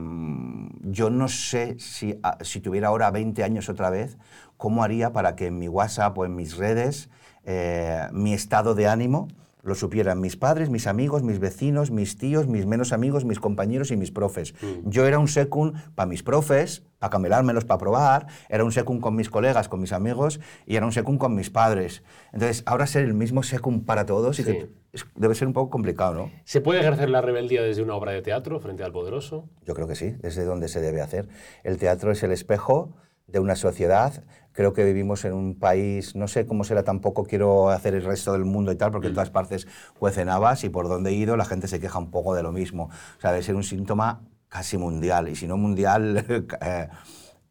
yo 0.82 1.10
no 1.10 1.28
sé 1.28 1.78
si, 1.80 2.19
ah, 2.23 2.38
si 2.41 2.60
tuviera 2.60 2.89
ahora 2.89 3.12
20 3.12 3.43
años 3.43 3.69
otra 3.69 3.89
vez, 3.89 4.17
cómo 4.58 4.84
haría 4.84 5.12
para 5.12 5.36
que 5.36 5.47
en 5.47 5.58
mi 5.60 5.67
WhatsApp 5.67 6.17
o 6.17 6.26
en 6.26 6.36
mis 6.36 6.58
redes 6.58 7.10
eh, 7.43 8.08
mi 8.12 8.34
estado 8.34 8.76
de 8.76 8.88
ánimo 8.88 9.28
lo 9.63 9.76
supieran 9.76 10.19
mis 10.19 10.36
padres, 10.36 10.69
mis 10.69 10.88
amigos, 10.88 11.23
mis 11.23 11.39
vecinos, 11.39 11.89
mis 11.89 12.17
tíos, 12.17 12.47
mis 12.47 12.65
menos 12.65 12.91
amigos, 12.91 13.23
mis 13.23 13.39
compañeros 13.39 13.91
y 13.91 13.97
mis 13.97 14.12
profes. 14.12 14.54
Yo 14.84 15.06
era 15.06 15.19
un 15.19 15.30
secund 15.30 15.73
para 15.95 16.06
mis 16.06 16.21
profes, 16.21 16.84
para 16.99 17.10
camelármelos, 17.10 17.63
para 17.63 17.78
probar, 17.78 18.28
era 18.49 18.65
un 18.65 18.73
secund 18.73 18.99
con 18.99 19.15
mis 19.15 19.30
colegas, 19.30 19.69
con 19.69 19.80
mis 19.80 19.93
amigos 19.93 20.41
y 20.65 20.76
era 20.76 20.86
un 20.86 20.91
secund 20.91 21.17
con 21.17 21.34
mis 21.34 21.49
padres. 21.49 22.04
Entonces, 22.34 22.63
ahora 22.65 22.86
ser 22.88 23.06
el 23.06 23.13
mismo 23.13 23.41
secund 23.41 23.86
para 23.86 24.06
todos 24.06 24.38
y 24.39 24.43
que 24.43 24.69
debe 25.15 25.34
ser 25.34 25.47
un 25.47 25.54
poco 25.54 25.69
complicado, 25.69 26.13
¿no? 26.13 26.32
¿Se 26.43 26.60
puede 26.60 26.82
ejercer 26.82 27.10
la 27.10 27.21
rebeldía 27.21 27.63
desde 27.63 27.82
una 27.82 27.95
obra 27.95 28.12
de 28.12 28.21
teatro 28.21 28.60
frente 28.60 28.84
al 28.84 28.91
poderoso? 28.91 29.49
Yo 29.65 29.73
creo 29.73 29.88
que 29.88 29.95
sí, 29.95 30.13
desde 30.19 30.43
donde 30.43 30.67
se 30.67 30.82
debe 30.82 31.02
hacer. 31.02 31.30
El 31.63 31.78
teatro 31.78 32.12
es 32.12 32.21
el 32.23 32.34
espejo 32.34 32.93
de 33.28 33.39
una 33.39 33.56
sociedad. 33.56 34.23
Creo 34.53 34.73
que 34.73 34.83
vivimos 34.85 35.25
en 35.25 35.33
un 35.33 35.59
país, 35.59 36.15
no 36.15 36.27
sé 36.27 36.45
cómo 36.45 36.63
será 36.63 36.83
tampoco, 36.83 37.25
quiero 37.25 37.69
hacer 37.69 37.95
el 37.95 38.03
resto 38.03 38.33
del 38.33 38.45
mundo 38.45 38.71
y 38.71 38.75
tal, 38.75 38.91
porque 38.91 39.07
en 39.07 39.13
todas 39.13 39.31
partes 39.31 39.67
cuecen 39.97 40.29
habas 40.29 40.63
y 40.63 40.69
por 40.69 40.87
donde 40.87 41.09
he 41.09 41.13
ido 41.13 41.35
la 41.35 41.45
gente 41.45 41.67
se 41.67 41.79
queja 41.79 41.97
un 41.97 42.11
poco 42.11 42.35
de 42.35 42.43
lo 42.43 42.51
mismo. 42.51 42.89
O 43.17 43.21
sea, 43.21 43.31
debe 43.31 43.43
ser 43.43 43.55
un 43.55 43.63
síntoma 43.63 44.21
casi 44.47 44.77
mundial, 44.77 45.27
y 45.29 45.35
si 45.35 45.47
no 45.47 45.57
mundial, 45.57 46.25
eh, 46.61 46.87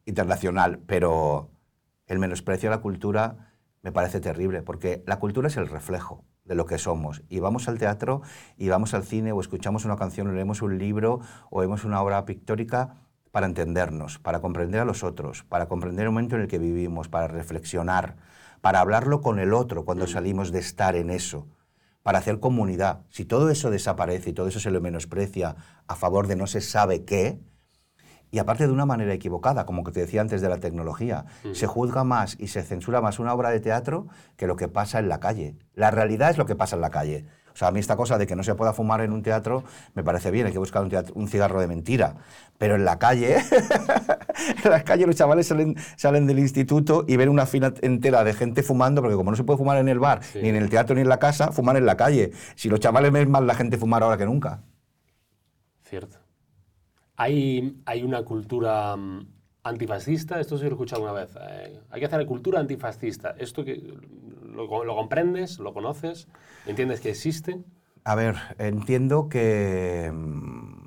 internacional. 0.07 0.79
Pero 0.87 1.51
el 2.07 2.21
menosprecio 2.21 2.69
a 2.71 2.77
la 2.77 2.81
cultura 2.81 3.57
me 3.83 3.91
parece 3.91 4.21
terrible, 4.21 4.63
porque 4.63 5.03
la 5.07 5.19
cultura 5.19 5.49
es 5.49 5.57
el 5.57 5.67
reflejo 5.69 6.25
de 6.45 6.55
lo 6.55 6.67
que 6.67 6.79
somos. 6.79 7.23
Y 7.29 7.41
vamos 7.41 7.69
al 7.69 7.79
teatro, 7.79 8.23
y 8.57 8.69
vamos 8.69 8.95
al 8.95 9.03
cine, 9.03 9.33
o 9.33 9.41
escuchamos 9.41 9.85
una 9.85 9.97
canción, 9.97 10.29
o 10.29 10.33
leemos 10.33 10.63
un 10.63 10.79
libro, 10.79 11.21
o 11.51 11.61
vemos 11.61 11.85
una 11.85 12.01
obra 12.01 12.25
pictórica 12.25 12.95
para 13.33 13.47
entendernos, 13.47 14.19
para 14.19 14.41
comprender 14.41 14.81
a 14.81 14.85
los 14.85 15.03
otros, 15.03 15.43
para 15.43 15.67
comprender 15.67 16.05
el 16.05 16.13
momento 16.13 16.37
en 16.37 16.43
el 16.43 16.49
que 16.49 16.59
vivimos, 16.59 17.09
para 17.09 17.27
reflexionar, 17.27 18.17
para 18.61 18.81
hablarlo 18.81 19.23
con 19.23 19.41
el 19.41 19.55
otro 19.55 19.85
cuando 19.85 20.07
salimos 20.07 20.53
de 20.53 20.61
estar 20.61 20.95
en 20.95 21.11
eso, 21.11 21.49
para 22.03 22.19
hacer 22.19 22.39
comunidad. 22.39 23.01
Si 23.09 23.25
todo 23.25 23.51
eso 23.51 23.71
desaparece 23.71 24.31
y 24.31 24.33
todo 24.35 24.47
eso 24.47 24.61
se 24.61 24.71
lo 24.71 24.81
menosprecia 24.81 25.57
a 25.89 25.97
favor 25.97 26.29
de 26.29 26.37
no 26.37 26.47
se 26.47 26.61
sabe 26.61 27.05
qué, 27.05 27.41
y 28.31 28.39
aparte 28.39 28.67
de 28.67 28.73
una 28.73 28.87
manera 28.87 29.13
equivocada, 29.13 29.67
como 29.67 29.85
que 29.85 29.93
te 29.93 30.01
decía 30.01 30.23
antes 30.23 30.41
de 30.41 30.49
la 30.49 30.57
tecnología, 30.57 31.27
se 31.53 31.67
juzga 31.67 32.03
más 32.03 32.37
y 32.39 32.49
se 32.49 32.63
censura 32.63 33.03
más 33.03 33.19
una 33.19 33.35
obra 33.35 33.51
de 33.51 33.61
teatro 33.61 34.09
que 34.37 34.47
lo 34.47 34.57
que 34.57 34.69
pasa 34.69 34.99
en 34.99 35.11
la 35.11 35.21
calle. 35.21 35.55
La 35.75 35.91
realidad 35.91 36.31
es 36.31 36.39
lo 36.39 36.47
que 36.47 36.57
pasa 36.57 36.77
en 36.77 36.81
la 36.81 36.89
calle. 36.89 37.27
O 37.53 37.57
sea, 37.57 37.69
a 37.69 37.71
mí 37.73 37.81
esta 37.81 37.97
cosa 37.97 38.19
de 38.19 38.27
que 38.27 38.35
no 38.37 38.43
se 38.43 38.55
pueda 38.55 38.73
fumar 38.73 39.01
en 39.03 39.13
un 39.13 39.23
teatro 39.23 39.65
me 39.95 40.03
parece 40.03 40.31
bien, 40.31 40.47
hay 40.47 40.53
que 40.53 40.59
buscar 40.59 40.83
un, 40.83 40.89
teatro- 40.91 41.15
un 41.15 41.29
cigarro 41.29 41.61
de 41.61 41.67
mentira. 41.67 42.17
Pero 42.59 42.77
en 42.77 42.85
la 42.85 42.99
calle, 42.99 43.37
en 44.65 44.71
la 44.71 44.83
calle 44.85 45.07
los 45.07 45.17
chavales 45.17 45.47
salen, 45.49 45.77
salen 45.97 46.27
del 46.27 46.39
instituto 46.39 47.05
y 47.09 47.17
ven 47.17 47.29
una 47.29 47.47
fila 47.47 47.75
entera 47.83 48.25
de 48.25 48.33
gente 48.35 48.63
fumando, 48.63 49.03
porque 49.03 49.17
como 49.17 49.31
no 49.31 49.37
se 49.37 49.45
puede 49.45 49.59
fumar 49.59 49.79
en 49.79 49.89
el 49.89 49.99
bar, 49.99 50.21
ni 50.35 50.49
en 50.49 50.57
el 50.57 50.71
teatro, 50.71 50.95
ni 50.95 51.03
en 51.03 51.09
la 51.09 51.19
casa, 51.19 51.53
fuman 51.53 51.77
en 51.77 51.87
la 51.87 51.97
calle. 51.97 52.33
Si 52.55 52.69
los 52.69 52.81
chavales 52.81 53.11
ven 53.13 53.31
más 53.31 53.43
la 53.43 53.55
gente 53.55 53.77
fumar 53.79 54.03
ahora 54.03 54.17
que 54.17 54.27
nunca. 54.27 54.63
Cierto. 55.85 56.19
Hay, 57.17 57.81
hay 57.85 58.03
una 58.03 58.23
cultura 58.25 58.97
mm, 58.97 59.27
antifascista, 59.65 60.41
esto 60.41 60.57
sí 60.57 60.63
lo 60.65 60.71
he 60.71 60.73
escuchado 60.73 61.03
alguna 61.07 61.21
vez. 61.25 61.37
eh, 61.41 61.81
hay 61.91 62.01
que 62.01 62.07
hacer 62.07 62.21
la 62.21 62.27
cultura 62.27 62.61
antifascista. 62.61 63.35
¿Esto 63.39 63.65
que, 63.65 63.83
lo, 64.53 64.85
lo 64.85 64.95
comprendes? 64.97 65.59
¿Lo 65.59 65.73
conoces? 65.75 66.29
¿Entiendes 66.67 67.01
que 67.01 67.11
existe? 67.11 67.63
A 68.05 68.15
ver, 68.15 68.37
entiendo 68.59 69.29
que. 69.29 70.11
mm, 70.13 70.83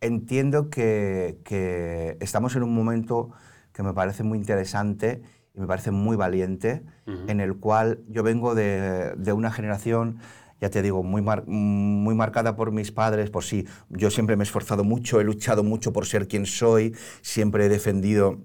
Entiendo 0.00 0.70
que, 0.70 1.40
que 1.44 2.16
estamos 2.20 2.54
en 2.54 2.62
un 2.62 2.72
momento 2.72 3.30
que 3.72 3.82
me 3.82 3.92
parece 3.92 4.22
muy 4.22 4.38
interesante 4.38 5.22
y 5.54 5.60
me 5.60 5.66
parece 5.66 5.90
muy 5.90 6.16
valiente, 6.16 6.84
en 7.26 7.40
el 7.40 7.56
cual 7.58 8.00
yo 8.08 8.22
vengo 8.22 8.54
de, 8.54 9.14
de 9.16 9.32
una 9.32 9.50
generación, 9.50 10.18
ya 10.60 10.70
te 10.70 10.82
digo, 10.82 11.02
muy, 11.02 11.20
mar- 11.20 11.44
muy 11.48 12.14
marcada 12.14 12.54
por 12.54 12.70
mis 12.70 12.92
padres, 12.92 13.30
por 13.30 13.42
sí. 13.42 13.66
Yo 13.88 14.10
siempre 14.12 14.36
me 14.36 14.42
he 14.42 14.46
esforzado 14.46 14.84
mucho, 14.84 15.20
he 15.20 15.24
luchado 15.24 15.64
mucho 15.64 15.92
por 15.92 16.06
ser 16.06 16.28
quien 16.28 16.46
soy, 16.46 16.94
siempre 17.20 17.66
he 17.66 17.68
defendido 17.68 18.38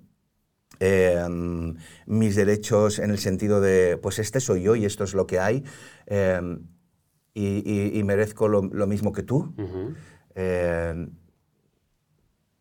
eh, 0.86 1.24
mis 2.08 2.36
derechos 2.36 3.00
en 3.00 3.10
el 3.12 3.18
sentido 3.18 3.62
de, 3.62 3.98
pues 4.02 4.20
este 4.20 4.40
soy 4.40 4.64
yo 4.64 4.76
y 4.76 4.84
esto 4.86 5.04
es 5.06 5.14
lo 5.14 5.26
que 5.28 5.40
hay, 5.40 5.64
eh, 6.08 6.42
y, 7.34 7.48
y- 7.72 7.98
y 8.00 8.04
merezco 8.04 8.48
lo, 8.48 8.62
lo 8.64 8.86
mismo 8.88 9.12
que 9.14 9.24
tú. 9.24 9.54
Eh, 10.36 11.08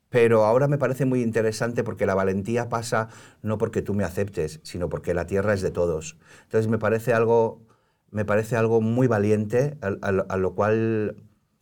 pero 0.09 0.45
ahora 0.45 0.69
me 0.69 0.77
parece 0.77 1.07
muy 1.07 1.23
interesante 1.23 1.83
porque 1.85 2.05
la 2.05 2.15
valentía 2.15 2.69
pasa 2.69 3.09
no 3.41 3.57
porque 3.57 3.81
tú 3.81 3.95
me 3.95 4.05
aceptes, 4.05 4.61
sino 4.63 4.89
porque 4.91 5.15
la 5.15 5.27
tierra 5.27 5.55
es 5.55 5.63
de 5.63 5.71
todos. 5.71 6.19
Entonces 6.45 6.71
me 6.71 6.79
parece 6.79 7.15
algo, 7.15 7.63
me 8.11 8.25
parece 8.27 8.57
algo 8.57 8.81
muy 8.83 9.07
valiente, 9.07 9.79
a, 9.81 9.87
a 10.07 10.13
lo- 10.13 10.27
a 10.29 10.37
lo 10.37 10.55
cual 10.55 11.17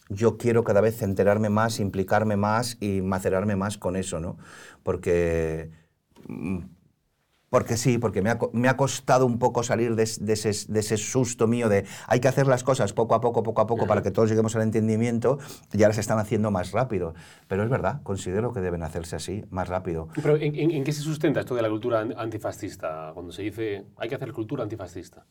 yo 0.09 0.37
quiero 0.37 0.65
cada 0.65 0.81
vez 0.81 1.01
enterarme 1.03 1.49
más, 1.49 1.79
implicarme 1.79 2.37
más 2.37 2.77
y 2.81 3.01
macerarme 3.03 3.55
más 3.55 3.79
con 3.79 3.95
eso, 3.95 4.19
¿no? 4.19 4.37
Porque 4.83 5.71
porque 7.49 7.77
sí, 7.77 7.99
porque 7.99 8.23
me 8.23 8.31
ha, 8.31 8.39
me 8.53 8.69
ha 8.69 8.77
costado 8.77 9.27
un 9.27 9.41
poco 9.41 9.65
salir 9.65 9.97
de, 9.97 10.09
de 10.21 10.33
ese, 10.35 10.73
de 10.73 10.81
ese 10.81 10.97
susto 10.97 11.49
mío 11.49 11.69
de 11.69 11.85
hay 12.07 12.21
que 12.21 12.29
hacer 12.29 12.47
las 12.47 12.63
cosas 12.63 12.93
poco 12.93 13.17
a 13.17 13.21
poco, 13.21 13.43
poco 13.43 13.61
a 13.61 13.67
poco, 13.67 13.89
para 13.89 14.03
que 14.03 14.13
todos 14.13 14.29
lleguemos 14.29 14.55
al 14.55 14.63
entendimiento, 14.63 15.39
y 15.73 15.83
ahora 15.83 15.95
se 15.95 16.01
están 16.01 16.21
haciendo 16.21 16.53
más 16.53 16.71
rápido. 16.71 17.15
Pero 17.49 17.65
es 17.65 17.69
verdad, 17.71 18.03
considero 18.05 18.53
que 18.53 18.61
deben 18.61 18.85
hacerse 18.85 19.17
así, 19.17 19.45
más 19.51 19.69
rápido. 19.69 20.07
Pero 20.23 20.37
¿en, 20.37 20.55
en- 20.55 20.71
en 20.71 20.85
qué 20.85 20.93
se 20.93 21.03
sustenta 21.03 21.41
esto 21.41 21.57
de 21.57 21.63
la 21.63 21.69
cultura 21.69 22.01
an- 22.01 22.15
antifascista? 22.17 23.11
Cuando 23.15 23.33
se 23.33 23.43
dice 23.43 23.85
hay 23.97 24.09
que 24.09 24.15
hacer 24.15 24.33
cultura 24.33 24.63
antifascista. 24.63 25.27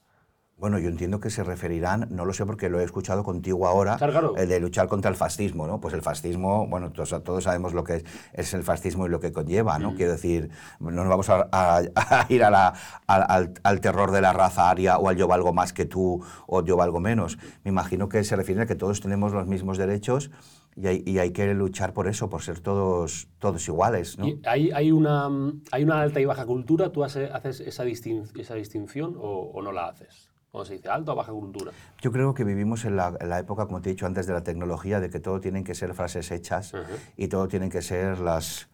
Bueno, 0.60 0.78
yo 0.78 0.90
entiendo 0.90 1.20
que 1.22 1.30
se 1.30 1.44
referirán, 1.44 2.08
no 2.12 2.26
lo 2.26 2.34
sé 2.34 2.46
porque 2.46 2.70
lo 2.70 2.80
he 2.82 2.84
escuchado 2.84 3.24
contigo 3.24 3.66
ahora, 3.66 3.96
Claro, 3.98 4.34
de 4.34 4.60
luchar 4.60 4.88
contra 4.90 5.10
el 5.10 5.16
fascismo, 5.16 5.68
¿no? 5.68 5.80
Pues 5.80 5.94
el 5.94 6.02
fascismo, 6.02 6.68
bueno, 6.68 6.92
todos, 6.92 7.24
todos 7.24 7.46
sabemos 7.46 7.74
lo 7.74 7.84
que 7.86 7.96
es, 7.98 8.06
es 8.34 8.54
el 8.54 8.64
fascismo 8.64 9.06
y 9.06 9.10
lo 9.10 9.20
que 9.22 9.32
conlleva, 9.32 9.80
Mm. 9.80 9.82
¿no? 9.82 9.96
Quiero 9.96 10.12
decir, 10.12 10.50
no 10.82 10.92
nos 10.92 11.08
vamos 11.08 11.30
a, 11.30 11.48
a- 11.52 11.82
a 11.96 12.26
ir 12.30 12.44
a 12.44 12.50
la- 12.50 12.74
al, 13.08 13.80
terror 13.82 14.12
de 14.12 14.20
la 14.22 14.34
raza 14.34 14.70
aria 14.70 14.98
o 14.98 15.08
al 15.08 15.16
yo 15.16 15.28
valgo 15.28 15.54
más 15.54 15.72
que 15.72 15.86
tú 15.86 16.22
o 16.46 16.64
yo 16.64 16.76
valgo 16.76 17.00
menos. 17.00 17.38
Me 17.64 17.70
imagino 17.70 18.10
que 18.10 18.24
se 18.26 18.36
refiere 18.36 18.62
a 18.62 18.66
que 18.66 18.76
todos 18.76 19.00
tenemos 19.00 19.32
los 19.32 19.48
mismos 19.48 19.78
derechos 19.78 20.30
y 20.76 20.88
hay, 20.88 21.04
y 21.06 21.20
hay 21.20 21.32
que 21.32 21.54
luchar 21.54 21.94
por 21.94 22.08
eso, 22.08 22.30
por 22.30 22.42
ser 22.42 22.60
todos, 22.60 23.28
todos 23.40 23.68
iguales, 23.68 24.18
¿no? 24.18 24.28
¿Y 24.28 24.42
hay, 24.46 24.72
hay, 24.72 24.92
una, 24.92 25.30
mm, 25.30 25.62
¿Hay 25.72 25.84
una 25.84 26.02
alta 26.02 26.20
y 26.20 26.26
baja 26.26 26.46
cultura? 26.46 26.92
¿Tú 26.92 27.04
hace- 27.04 27.26
haces 27.32 27.62
esa, 27.62 27.86
distin- 27.86 28.30
esa 28.38 28.56
distinción 28.56 29.16
o, 29.18 29.52
o 29.54 29.62
no 29.62 29.72
la 29.72 29.88
haces? 29.88 30.29
¿Cómo 30.52 30.66
se 30.66 30.74
dice? 30.74 30.90
¿Alta 30.90 31.12
o 31.12 31.16
baja 31.16 31.32
cultura? 31.32 31.72
Yo 32.02 32.12
creo 32.12 32.34
que 32.34 32.44
vivimos 32.44 32.86
en 32.86 32.96
la, 32.96 33.16
en 33.20 33.30
la 33.30 33.40
época, 33.40 33.68
como 33.68 33.82
te 33.82 33.90
he 33.90 33.94
dicho 33.94 34.06
antes, 34.06 34.26
de 34.26 34.34
la 34.34 34.44
tecnología, 34.44 35.00
de 35.00 35.10
que 35.10 35.20
todo 35.20 35.40
tienen 35.40 35.64
que 35.64 35.76
ser 35.76 35.94
frases 35.94 36.32
hechas 36.32 36.74
y 37.18 37.28
todo 37.28 37.48
tienen 37.48 37.70
que 37.70 37.82
ser 37.84 38.20
las, 38.20 38.68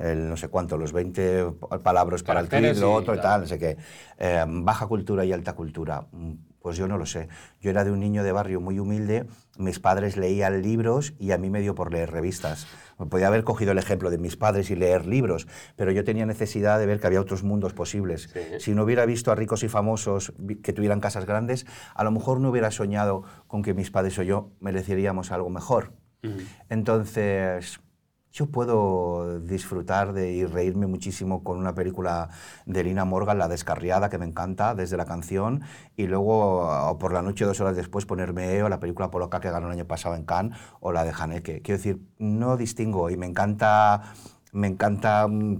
el 0.00 0.28
no 0.28 0.36
sé 0.36 0.48
cuánto, 0.48 0.76
los 0.76 0.92
20 0.92 1.52
palabras 1.82 2.22
para 2.22 2.40
el 2.40 2.48
Caracteres 2.48 2.78
tweet, 2.78 2.88
lo 2.88 2.94
y 2.94 3.02
otro 3.02 3.14
y 3.14 3.16
tal. 3.16 3.22
tal, 3.22 3.40
no 3.42 3.46
sé 3.46 3.58
qué. 3.58 3.76
Eh, 4.18 4.44
baja 4.46 4.86
cultura 4.86 5.24
y 5.24 5.32
alta 5.32 5.54
cultura. 5.54 6.06
Mm, 6.62 6.62
Pues 6.62 6.76
yo 6.76 6.86
no 6.88 6.96
lo 6.96 7.06
sé. 7.06 7.28
Yo 7.60 7.70
era 7.70 7.84
de 7.84 7.90
un 7.90 7.98
niño 8.00 8.22
de 8.22 8.32
barrio 8.32 8.60
muy 8.60 8.78
humilde, 8.78 9.26
mis 9.58 9.80
padres 9.80 10.16
leían 10.16 10.62
libros 10.62 11.12
y 11.18 11.32
a 11.32 11.38
mí 11.38 11.50
me 11.50 11.60
dio 11.60 11.74
por 11.74 11.92
leer 11.92 12.10
revistas. 12.10 12.66
Podía 13.10 13.26
haber 13.26 13.42
cogido 13.42 13.72
el 13.72 13.78
ejemplo 13.78 14.10
de 14.10 14.18
mis 14.18 14.36
padres 14.36 14.70
y 14.70 14.76
leer 14.76 15.06
libros, 15.06 15.48
pero 15.76 15.90
yo 15.90 16.04
tenía 16.04 16.24
necesidad 16.24 16.78
de 16.78 16.86
ver 16.86 17.00
que 17.00 17.08
había 17.08 17.20
otros 17.20 17.42
mundos 17.42 17.72
posibles. 17.74 18.30
Sí. 18.32 18.40
Si 18.60 18.74
no 18.74 18.84
hubiera 18.84 19.04
visto 19.06 19.32
a 19.32 19.34
ricos 19.34 19.64
y 19.64 19.68
famosos 19.68 20.32
que 20.62 20.72
tuvieran 20.72 21.00
casas 21.00 21.26
grandes, 21.26 21.66
a 21.94 22.04
lo 22.04 22.12
mejor 22.12 22.38
no 22.40 22.50
hubiera 22.50 22.70
soñado 22.70 23.24
con 23.48 23.62
que 23.62 23.74
mis 23.74 23.90
padres 23.90 24.16
o 24.18 24.22
yo 24.22 24.52
mereceríamos 24.60 25.32
algo 25.32 25.50
mejor. 25.50 25.92
Entonces, 26.68 27.80
yo 28.32 28.46
puedo 28.46 29.40
disfrutar 29.40 30.12
de 30.12 30.32
y 30.32 30.44
reírme 30.46 30.86
muchísimo 30.86 31.44
con 31.44 31.58
una 31.58 31.74
película 31.74 32.30
de 32.64 32.82
Lina 32.82 33.04
Morgan, 33.04 33.38
La 33.38 33.48
Descarriada, 33.48 34.08
que 34.08 34.18
me 34.18 34.24
encanta 34.24 34.74
desde 34.74 34.96
la 34.96 35.04
canción, 35.04 35.62
y 35.96 36.06
luego 36.06 36.66
o 36.90 36.98
por 36.98 37.12
la 37.12 37.22
noche, 37.22 37.44
dos 37.44 37.60
horas 37.60 37.76
después, 37.76 38.06
ponerme 38.06 38.56
EO, 38.56 38.68
la 38.68 38.80
película 38.80 39.10
polaca 39.10 39.40
que 39.40 39.50
ganó 39.50 39.66
el 39.66 39.72
año 39.72 39.86
pasado 39.86 40.14
en 40.14 40.24
Cannes, 40.24 40.58
o 40.80 40.92
la 40.92 41.04
de 41.04 41.12
Haneke. 41.16 41.60
Quiero 41.60 41.78
decir, 41.78 42.00
no 42.18 42.56
distingo 42.56 43.10
y 43.10 43.16
me 43.16 43.26
encanta, 43.26 44.14
me 44.52 44.66
encanta 44.66 45.28
mm, 45.28 45.58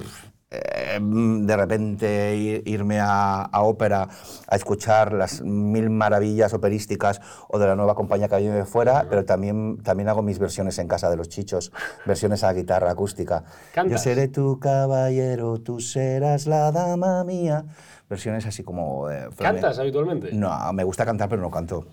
eh, 0.53 0.99
mm, 1.01 1.47
de 1.47 1.57
repente 1.57 2.37
ir- 2.37 2.63
irme 2.67 3.01
a, 3.01 3.43
a 3.43 3.63
ópera 3.63 4.09
a 4.47 4.57
escuchar 4.57 5.13
las 5.13 5.41
mil 5.43 5.89
maravillas 5.91 6.53
operísticas 6.53 7.21
o 7.49 7.59
de 7.59 7.67
la 7.67 7.75
nueva 7.77 7.95
compañía 7.95 8.29
que 8.29 8.37
viene 8.37 8.55
de 8.57 8.65
fuera, 8.67 9.07
pero 9.09 9.25
también, 9.25 9.79
también 9.83 10.09
hago 10.09 10.23
mis 10.23 10.39
versiones 10.39 10.79
en 10.79 10.89
casa 10.89 11.09
de 11.11 11.17
los 11.17 11.29
chichos, 11.29 11.73
versiones 12.05 12.45
a 12.45 12.53
guitarra 12.53 12.91
acústica. 12.91 13.45
Yo 13.45 13.73
¿Cantas? 13.75 14.03
seré 14.03 14.29
tu 14.29 14.59
caballero, 14.61 15.59
tú 15.59 15.81
serás 15.81 16.47
la 16.47 16.71
dama 16.73 17.25
mía. 17.25 17.65
Versiones 18.11 18.45
así 18.47 18.63
como... 18.63 19.11
eh, 19.11 19.29
¿Cantas 19.39 19.79
habitualmente? 19.79 20.31
No, 20.33 20.73
me 20.75 20.85
gusta 20.85 21.05
cantar, 21.07 21.29
pero 21.31 21.41
no 21.41 21.51
canto. 21.51 21.87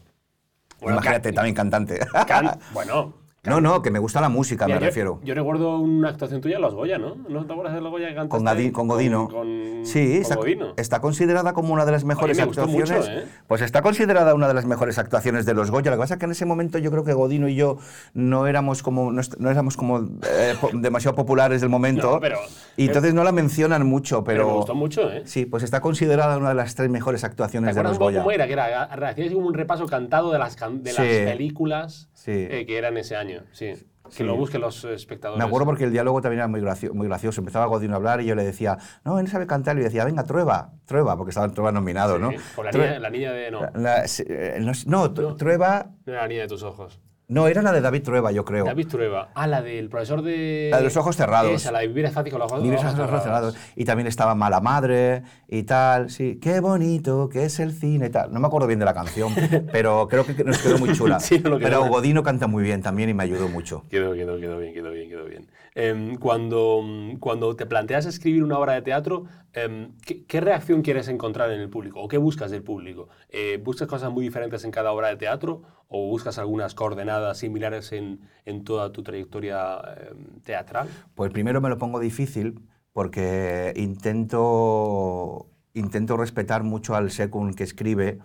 Bueno, 0.82 0.96
Imagínate, 0.98 1.30
can- 1.30 1.36
también 1.36 1.56
cantante. 1.56 2.00
Can- 2.28 2.60
bueno. 2.74 3.14
No, 3.46 3.62
no, 3.62 3.82
que 3.82 3.90
me 3.92 4.00
gusta 4.00 4.20
la 4.22 4.30
música, 4.30 4.66
Mira, 4.66 4.78
me 4.80 4.82
yo- 4.82 4.86
refiero. 4.88 5.20
Yo 5.24 5.34
recuerdo 5.34 5.80
una 5.80 6.10
actuación 6.10 6.42
tuya 6.42 6.58
en 6.58 6.62
Los 6.62 6.76
Goya, 6.76 6.98
¿no? 6.98 7.16
¿No 7.30 7.46
te 7.46 7.54
acuerdas 7.54 7.74
de 7.76 7.82
Los 7.82 7.92
Goya 7.92 8.10
que? 8.10 8.28
Con, 8.28 8.44
Gadi- 8.46 8.72
con 8.72 8.88
Godino. 8.88 9.30
Con, 9.30 9.82
sí, 9.86 10.18
está, 10.18 10.36
Godino. 10.36 10.74
está 10.78 11.00
considerada 11.00 11.54
como 11.54 11.74
una 11.74 11.86
de 11.86 11.92
las 11.94 12.04
mejores 12.04 12.38
me 12.38 12.46
gustó 12.46 12.68
mucho, 12.68 12.94
actuaciones. 12.94 13.24
¿eh? 13.24 13.28
Pues 13.48 13.62
está 13.62 13.82
considerada 13.82 14.34
una 14.36 14.48
de 14.48 14.54
las 14.54 14.66
mejores 14.66 14.98
actuaciones 15.00 15.46
de 15.46 15.54
los 15.54 15.72
Goya. 15.72 15.92
Lo 15.92 15.98
que 15.98 16.02
pasa 16.02 16.16
es 16.16 16.20
que 16.20 16.26
en 16.26 16.32
ese 16.32 16.46
momento 16.46 16.78
yo 16.80 16.92
creo 16.92 17.04
que 17.04 17.14
Godino 17.14 17.48
y 17.48 17.56
yo 17.56 17.78
no 18.14 18.46
éramos 18.48 18.84
como, 18.84 19.12
no, 19.12 19.22
éramos 19.50 19.78
como 19.78 20.00
eh, 20.00 20.56
demasiado 20.74 21.16
populares 21.16 21.62
del 21.62 21.70
momento. 21.70 22.12
No, 22.14 22.20
pero- 22.20 22.40
y 22.78 22.88
entonces 22.88 23.14
no 23.14 23.24
la 23.24 23.32
mencionan 23.32 23.86
mucho, 23.86 24.24
pero. 24.24 24.40
Pero 24.44 24.48
me 24.50 24.56
gustó 24.58 24.76
mucho, 24.76 25.12
¿eh? 25.12 25.22
Sí, 25.26 25.46
pues 25.46 25.64
está 25.64 25.82
considerada 25.82 26.38
una 26.38 26.50
de 26.50 26.56
las 26.56 26.76
tres 26.76 26.90
mejores 26.90 27.22
¿Te 27.22 27.28
actuaciones 27.28 27.76
de 27.76 27.84
los 27.84 27.98
Goya. 28.00 28.20
cómo 28.20 28.32
era? 28.32 28.48
Que 28.48 28.54
era, 28.54 28.84
hacías 28.84 29.34
como 29.34 29.48
un 29.48 29.54
repaso 29.54 29.86
cantado 29.86 30.32
de 30.32 30.40
las, 30.40 30.56
can- 30.56 30.84
de 30.84 30.92
Sí. 30.92 30.98
las 30.98 31.32
películas 31.34 32.09
Sí. 32.20 32.32
eh, 32.50 32.66
que 32.68 32.78
eran 32.78 32.98
ese 32.98 33.16
año. 33.16 33.44
Sí. 33.52 33.74
Que 34.06 34.12
Sí. 34.16 34.24
lo 34.24 34.36
busquen 34.36 34.62
los 34.62 34.84
espectadores. 34.86 35.38
Me 35.38 35.46
acuerdo 35.48 35.66
porque 35.68 35.84
el 35.84 35.92
diálogo 35.92 36.20
también 36.22 36.40
era 36.40 36.48
muy, 36.48 36.60
gracio- 36.62 36.94
muy 36.96 37.08
gracioso. 37.08 37.40
Empezaba 37.42 37.66
Godino 37.68 37.94
a 37.94 37.98
hablar 37.98 38.22
y 38.22 38.26
yo 38.26 38.34
le 38.36 38.44
decía, 38.44 38.78
no, 39.06 39.20
él 39.20 39.28
sabe 39.28 39.46
cantar. 39.46 39.76
Y 39.78 39.80
yo 39.80 39.86
decía, 39.86 40.04
venga, 40.04 40.24
Trueba, 40.24 40.72
Trueba, 40.86 41.16
porque 41.16 41.30
estaba 41.30 41.46
en 41.46 41.54
Trueba 41.54 41.72
nominado, 41.72 42.16
Sí, 42.16 42.22
¿no? 42.22 42.32
Con 42.56 42.66
la 42.66 42.72
niña, 42.72 43.00
la 43.00 43.10
niña 43.10 43.32
de... 43.32 43.52
No, 43.52 43.62
La- 43.62 43.72
la- 43.76 44.08
sí, 44.08 44.24
eh, 44.28 44.58
no, 44.60 44.72
no, 44.88 45.08
No. 45.10 45.36
Trueba. 45.36 45.92
era 46.08 46.22
la 46.24 46.28
niña 46.28 46.42
de 46.42 46.48
tus 46.48 46.64
ojos. 46.64 47.00
No, 47.30 47.48
era 47.48 47.62
la 47.62 47.72
de 47.72 47.80
David 47.80 48.02
Trueba, 48.02 48.32
yo 48.32 48.44
creo. 48.44 48.66
David 48.66 48.88
Trueba. 48.88 49.30
Ah, 49.36 49.46
la 49.46 49.62
del 49.62 49.88
profesor 49.88 50.24
de... 50.24 50.70
La 50.72 50.78
de 50.80 50.86
los 50.86 50.98
ojos 50.98 51.16
cerrados. 51.16 51.52
Esa, 51.52 51.72
la 51.72 51.80
de 51.80 51.88
vivir 51.88 52.06
es 52.06 52.12
fácil 52.12 52.32
con 52.32 52.40
los 52.40 52.52
ojos, 52.52 52.64
Vives 52.64 52.82
los 52.84 52.94
ojos 52.96 53.06
cerrados. 53.06 53.24
cerrados. 53.24 53.58
Y 53.76 53.86
también 53.86 54.08
estaba 54.08 54.34
Mala 54.34 54.62
Madre 54.62 55.22
y 55.48 55.62
tal. 55.62 56.10
Sí, 56.10 56.40
qué 56.42 56.60
bonito 56.60 57.30
que 57.30 57.46
es 57.46 57.60
el 57.60 57.72
cine 57.72 58.08
y 58.08 58.10
tal. 58.10 58.34
No 58.34 58.40
me 58.40 58.48
acuerdo 58.48 58.66
bien 58.66 58.80
de 58.80 58.86
la 58.86 58.96
canción, 58.96 59.32
pero 59.72 60.08
creo 60.08 60.26
que 60.26 60.44
nos 60.44 60.58
quedó 60.58 60.80
muy 60.80 60.92
chula. 60.94 61.20
Sí, 61.30 61.38
no 61.38 61.60
pero. 61.60 61.86
Godino 61.86 62.24
canta 62.24 62.48
muy 62.48 62.64
bien 62.64 62.82
también 62.82 63.10
y 63.10 63.14
me 63.14 63.22
ayudó 63.22 63.48
mucho. 63.48 63.84
Quedó, 63.92 64.14
quedó, 64.16 64.40
quedó 64.40 64.58
bien, 64.58 64.74
quedó 64.74 64.90
bien, 64.92 65.10
quedó 65.10 65.26
bien. 65.26 65.48
Em, 65.76 66.16
cuando, 66.18 66.82
cuando 67.20 67.56
te 67.56 67.68
planteas 67.68 68.08
escribir 68.08 68.44
una 68.44 68.58
obra 68.58 68.74
de 68.74 68.82
teatro, 68.82 69.26
em, 69.54 69.94
¿qué, 70.02 70.42
reacción 70.42 70.82
quieres 70.82 71.08
encontrar 71.08 71.52
en 71.52 71.60
el 71.60 71.70
público? 71.70 72.02
¿O 72.02 72.08
qué 72.08 72.18
buscas 72.18 72.52
del 72.52 72.64
público? 72.64 73.10
Eh, 73.30 73.60
¿Buscas 73.64 73.88
cosas 73.88 74.12
muy 74.12 74.24
diferentes 74.24 74.64
en 74.64 74.72
cada 74.72 74.92
obra 74.92 75.10
de 75.10 75.18
teatro? 75.18 75.62
¿O 75.88 76.08
buscas 76.08 76.38
algunas 76.38 76.76
coordenadas 76.76 77.38
similares 77.38 77.92
en, 77.92 78.22
en 78.46 78.64
toda 78.64 78.92
tu 78.92 79.04
trayectoria 79.04 79.80
em, 80.10 80.42
teatral? 80.42 80.88
Pues 81.16 81.32
primero 81.32 81.62
me 81.62 81.70
lo 81.70 81.78
pongo 81.78 82.00
difícil 82.00 82.62
porque 82.94 83.74
intento, 83.76 85.48
intento 85.74 86.18
respetar 86.18 86.64
mucho 86.64 86.96
al 86.96 87.12
secund 87.12 87.56
que 87.56 87.64
escribe, 87.64 88.20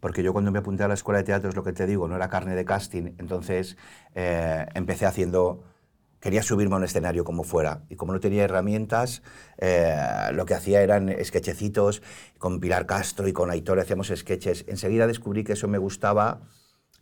porque 0.00 0.22
yo 0.22 0.32
cuando 0.32 0.50
me 0.50 0.58
apunté 0.58 0.84
a 0.84 0.88
la 0.88 0.94
escuela 0.94 1.18
de 1.18 1.24
teatro, 1.24 1.50
es 1.50 1.56
lo 1.56 1.62
que 1.62 1.72
te 1.72 1.86
digo, 1.86 2.08
no 2.08 2.16
era 2.16 2.28
carne 2.28 2.54
de 2.54 2.64
casting, 2.64 3.14
entonces 3.18 3.76
eh, 4.14 4.66
empecé 4.74 5.06
haciendo... 5.06 5.62
Quería 6.20 6.42
subirme 6.42 6.74
a 6.74 6.78
un 6.78 6.84
escenario 6.84 7.24
como 7.24 7.44
fuera 7.44 7.84
y 7.88 7.96
como 7.96 8.12
no 8.12 8.20
tenía 8.20 8.44
herramientas, 8.44 9.22
eh, 9.58 9.96
lo 10.32 10.46
que 10.46 10.54
hacía 10.54 10.82
eran 10.82 11.14
sketchecitos 11.22 12.02
con 12.38 12.60
Pilar 12.60 12.86
Castro 12.86 13.28
y 13.28 13.32
con 13.32 13.50
Aitor 13.50 13.78
hacíamos 13.78 14.12
sketches. 14.14 14.64
Enseguida 14.68 15.06
descubrí 15.06 15.44
que 15.44 15.52
eso 15.52 15.68
me 15.68 15.78
gustaba 15.78 16.40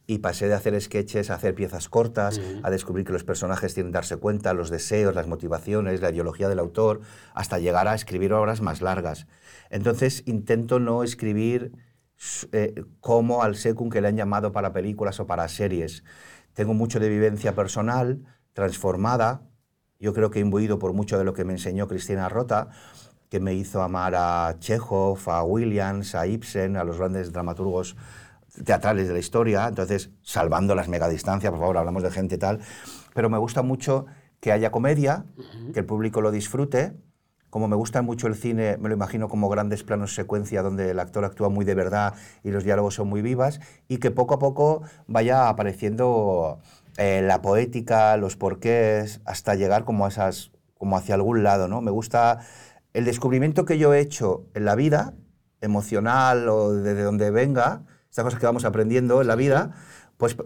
y 0.07 0.19
pasé 0.19 0.49
de 0.49 0.55
hacer 0.55 0.81
sketches 0.81 1.31
a 1.31 1.35
hacer 1.35 1.55
piezas 1.55 1.89
cortas, 1.89 2.41
a 2.63 2.71
descubrir 2.71 3.05
que 3.05 3.13
los 3.13 3.25
personajes 3.25 3.75
tienen 3.75 3.91
que 3.91 3.97
darse 3.97 4.17
cuenta, 4.19 4.55
los 4.55 4.71
deseos, 4.71 5.15
las 5.15 5.27
motivaciones, 5.27 6.01
la 6.01 6.11
ideología 6.11 6.49
del 6.49 6.61
autor, 6.61 7.01
hasta 7.35 7.59
llegar 7.59 7.89
a 7.89 7.95
escribir 7.95 8.33
obras 8.33 8.61
más 8.61 8.83
largas. 8.83 9.27
Entonces 9.71 10.23
intento 10.27 10.79
no 10.79 11.03
escribir 11.03 11.73
eh, 12.53 12.85
como 13.01 13.43
al 13.43 13.57
secum 13.57 13.91
que 13.91 14.01
le 14.01 14.09
han 14.09 14.17
llamado 14.17 14.53
para 14.53 14.73
películas 14.73 15.19
o 15.19 15.27
para 15.27 15.49
series. 15.49 16.05
Tengo 16.55 16.73
mucho 16.73 17.01
de 17.01 17.09
vivencia 17.09 17.55
personal, 17.55 18.25
transformada, 18.57 19.43
yo 20.01 20.15
creo 20.15 20.31
que 20.31 20.41
imbuido 20.41 20.79
por 20.79 20.95
mucho 20.95 21.19
de 21.19 21.25
lo 21.25 21.35
que 21.35 21.45
me 21.45 21.53
enseñó 21.53 21.87
Cristina 21.87 22.31
Rota, 22.31 22.71
que 23.29 23.39
me 23.39 23.53
hizo 23.53 23.83
amar 23.83 24.15
a 24.17 24.57
Chekhov, 24.59 25.19
a 25.29 25.43
Williams, 25.43 26.15
a 26.15 26.27
Ibsen, 26.27 26.79
a 26.79 26.83
los 26.83 26.97
grandes 26.97 27.33
dramaturgos 27.33 27.97
teatrales 28.65 29.09
de 29.09 29.13
la 29.13 29.19
historia, 29.19 29.69
entonces 29.69 30.09
salvando 30.23 30.75
las 30.75 30.89
megadistancias, 30.89 31.51
por 31.51 31.61
favor, 31.61 31.77
hablamos 31.77 32.03
de 32.03 32.11
gente 32.11 32.39
tal, 32.39 32.61
pero 33.15 33.29
me 33.29 33.37
gusta 33.37 33.61
mucho 33.61 34.07
que 34.41 34.53
haya 34.53 34.71
comedia, 34.71 35.27
que 35.75 35.81
el 35.81 35.85
público 35.85 36.23
lo 36.23 36.31
disfrute, 36.31 36.95
como 37.51 37.69
me 37.69 37.77
gusta 37.77 38.01
mucho 38.01 38.27
el 38.27 38.37
cine, 38.37 38.79
me 38.79 38.89
lo 38.89 38.95
imagino 38.95 39.29
como 39.29 39.51
grandes 39.51 39.83
planos 39.83 40.15
secuencia 40.15 40.63
donde 40.63 40.91
el 40.91 40.99
actor 40.99 41.27
actúa 41.27 41.51
muy 41.51 41.65
de 41.67 41.75
verdad 41.75 42.15
y 42.43 42.51
los 42.51 42.65
diálogos 42.65 42.95
son 42.95 43.09
muy 43.09 43.21
vivas, 43.21 43.61
y 43.87 43.99
que 43.99 44.11
poco 44.11 44.35
a 44.35 44.39
poco 44.39 44.83
vaya 45.07 45.51
apareciendo 45.51 46.59
eh, 46.99 47.23
la 47.23 47.43
poética, 47.43 48.17
los 48.17 48.37
porqués, 48.37 49.21
hasta 49.25 49.55
llegar 49.55 49.85
como, 49.85 50.07
a 50.07 50.09
esas, 50.09 50.53
como 50.79 50.97
hacia 50.97 51.15
algún 51.15 51.43
lado. 51.43 51.69
¿no? 51.69 51.81
Me 51.81 51.91
gusta 51.91 52.41
el 52.93 53.05
descubrimiento 53.05 53.65
que 53.65 53.79
yo 53.79 53.93
he 53.93 54.01
hecho 54.01 54.47
en 54.55 54.65
la 54.65 54.75
vida, 54.75 55.15
emocional 55.61 56.49
o 56.49 56.73
desde 56.73 57.03
donde 57.03 57.31
venga, 57.31 57.83
estas 58.09 58.25
cosas 58.25 58.41
que 58.41 58.47
vamos 58.47 58.65
aprendiendo 58.65 59.21
en 59.21 59.27
la 59.27 59.35
vida, 59.35 59.73
pues 60.17 60.37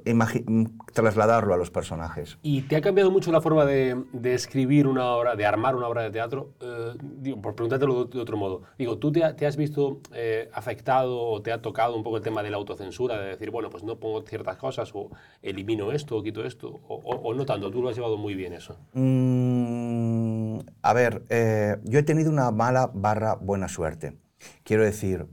trasladarlo 0.92 1.54
a 1.54 1.56
los 1.56 1.70
personajes. 1.70 2.38
¿Y 2.42 2.62
te 2.62 2.76
ha 2.76 2.80
cambiado 2.80 3.11
mucho 3.11 3.30
la 3.30 3.40
forma 3.40 3.64
de, 3.64 4.04
escribir 4.24 4.88
una 4.88 5.06
obra, 5.12 5.37
de 5.37 5.46
armar 5.46 5.76
una 5.76 5.87
obra 5.87 6.02
de 6.02 6.11
teatro? 6.11 6.54
Eh, 6.61 6.94
digo, 7.00 7.40
por 7.40 7.54
preguntártelo 7.54 8.06
de, 8.06 8.20
otro 8.20 8.37
modo. 8.37 8.62
Digo, 8.78 8.98
¿tú 8.98 9.12
te, 9.12 9.22
has 9.24 9.56
visto 9.56 10.00
eh, 10.12 10.50
afectado 10.52 11.20
o 11.20 11.40
te 11.40 11.52
ha 11.52 11.62
tocado 11.62 11.96
un 11.96 12.02
poco 12.02 12.16
el 12.16 12.22
tema 12.22 12.42
de 12.42 12.50
la 12.50 12.56
autocensura, 12.56 13.18
de 13.18 13.28
decir, 13.28 13.50
bueno, 13.50 13.70
pues 13.70 13.85
no 13.85 13.96
pongo 13.96 14.22
ciertas 14.22 14.56
cosas 14.56 14.90
o 14.92 15.11
elimino 15.40 15.92
esto 15.92 16.16
o 16.16 16.22
quito 16.22 16.44
esto? 16.44 16.80
¿O, 16.88 17.33
no 17.35 17.46
tanto? 17.46 17.70
¿Tú 17.70 17.80
lo 17.80 17.90
has 17.90 17.96
llevado 17.96 18.16
muy 18.16 18.35
bien 18.35 18.52
eso? 18.52 18.76
Mm, 18.94 20.59
a 20.83 20.92
ver, 20.92 21.22
eh, 21.28 21.76
yo 21.85 22.00
he 22.00 22.02
tenido 22.02 22.30
una 22.30 22.50
mala 22.50 22.90
barra 22.92 23.37
buena 23.37 23.68
suerte. 23.68 24.16
Quiero 24.64 24.83
decir, 24.83 25.26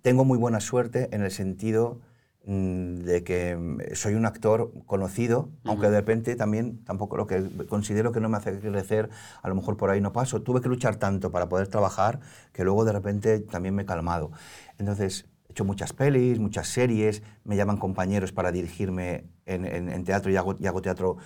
tengo 0.00 0.24
muy 0.24 0.38
buena 0.38 0.60
suerte 0.60 1.10
en 1.12 1.22
el 1.22 1.30
sentido 1.30 2.00
de 2.46 3.24
que 3.24 3.56
mm, 3.56 3.94
soy 3.94 4.14
un 4.14 4.24
actor 4.24 4.72
conocido, 4.86 5.50
aunque 5.64 5.90
de 5.90 5.96
repente 5.96 6.36
también 6.36 6.84
tampoco 6.84 7.16
lo 7.16 7.26
que 7.26 7.42
considero 7.68 8.12
que 8.12 8.20
no 8.20 8.28
me 8.28 8.36
hace 8.36 8.60
crecer, 8.60 9.10
a 9.42 9.48
lo 9.48 9.56
mejor 9.56 9.76
por 9.76 9.90
ahí 9.90 10.00
no 10.00 10.12
paso. 10.12 10.42
Tuve 10.42 10.60
que 10.60 10.68
luchar 10.68 10.96
tanto 10.96 11.32
para 11.32 11.48
poder 11.48 11.66
trabajar 11.66 12.20
que 12.52 12.62
luego 12.62 12.84
de 12.84 12.92
repente 12.92 13.40
también 13.40 13.74
me 13.74 13.82
he 13.82 13.86
calmado. 13.86 14.30
Entonces, 14.78 15.26
he 15.48 15.52
hecho 15.52 15.64
muchas 15.64 15.92
pelis, 15.92 16.38
muchas 16.38 16.68
series, 16.68 17.22
me 17.44 17.56
llaman 17.56 17.78
compañeros 17.78 18.30
para 18.30 18.52
dirigirme 18.52 19.24
en, 19.44 20.04
teatro 20.04 20.30
y 20.30 20.36
hago, 20.36 20.54
y 20.60 20.66
hago 20.68 20.82
teatro 20.82 21.16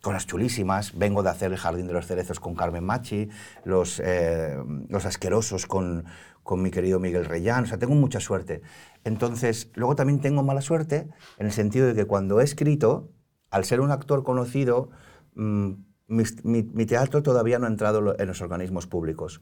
cosas 0.00 0.26
chulísimas. 0.26 0.96
Vengo 0.96 1.22
de 1.22 1.28
hacer 1.28 1.52
El 1.52 1.58
Jardín 1.58 1.88
de 1.88 1.92
los 1.92 2.06
Cerezos 2.06 2.40
con 2.40 2.54
Carmen 2.54 2.84
Machi, 2.84 3.28
Los, 3.64 4.00
eh, 4.02 4.56
los 4.88 5.04
Asquerosos 5.04 5.66
con, 5.66 6.06
con 6.42 6.62
mi 6.62 6.70
querido 6.70 6.98
Miguel 6.98 7.24
Reyán. 7.24 7.64
O 7.64 7.66
sea, 7.66 7.78
tengo 7.78 7.94
mucha 7.94 8.20
suerte. 8.20 8.62
Entonces, 9.04 9.70
luego 9.74 9.96
también 9.96 10.20
tengo 10.20 10.42
mala 10.42 10.60
suerte 10.60 11.08
en 11.38 11.46
el 11.46 11.52
sentido 11.52 11.86
de 11.86 11.94
que 11.94 12.04
cuando 12.04 12.40
he 12.40 12.44
escrito, 12.44 13.12
al 13.50 13.64
ser 13.64 13.80
un 13.80 13.90
actor 13.90 14.24
conocido, 14.24 14.90
mm, 15.34 15.72
mi, 16.08 16.86
teatro 16.86 17.22
todavía 17.22 17.58
no 17.58 17.66
ha 17.66 17.70
entrado 17.70 18.18
en 18.18 18.26
los 18.26 18.40
organismos 18.42 18.86
públicos. 18.86 19.40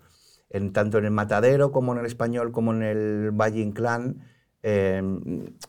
En, 0.50 0.72
tanto 0.72 0.98
en 0.98 1.04
el 1.04 1.11
Matadero 1.11 1.72
como 1.72 1.92
en 1.92 1.98
el 1.98 2.06
Español 2.06 2.52
como 2.52 2.72
en 2.72 2.82
el 2.82 3.30
Valle 3.32 3.61
Inclán, 3.61 4.22
eh, 4.62 5.01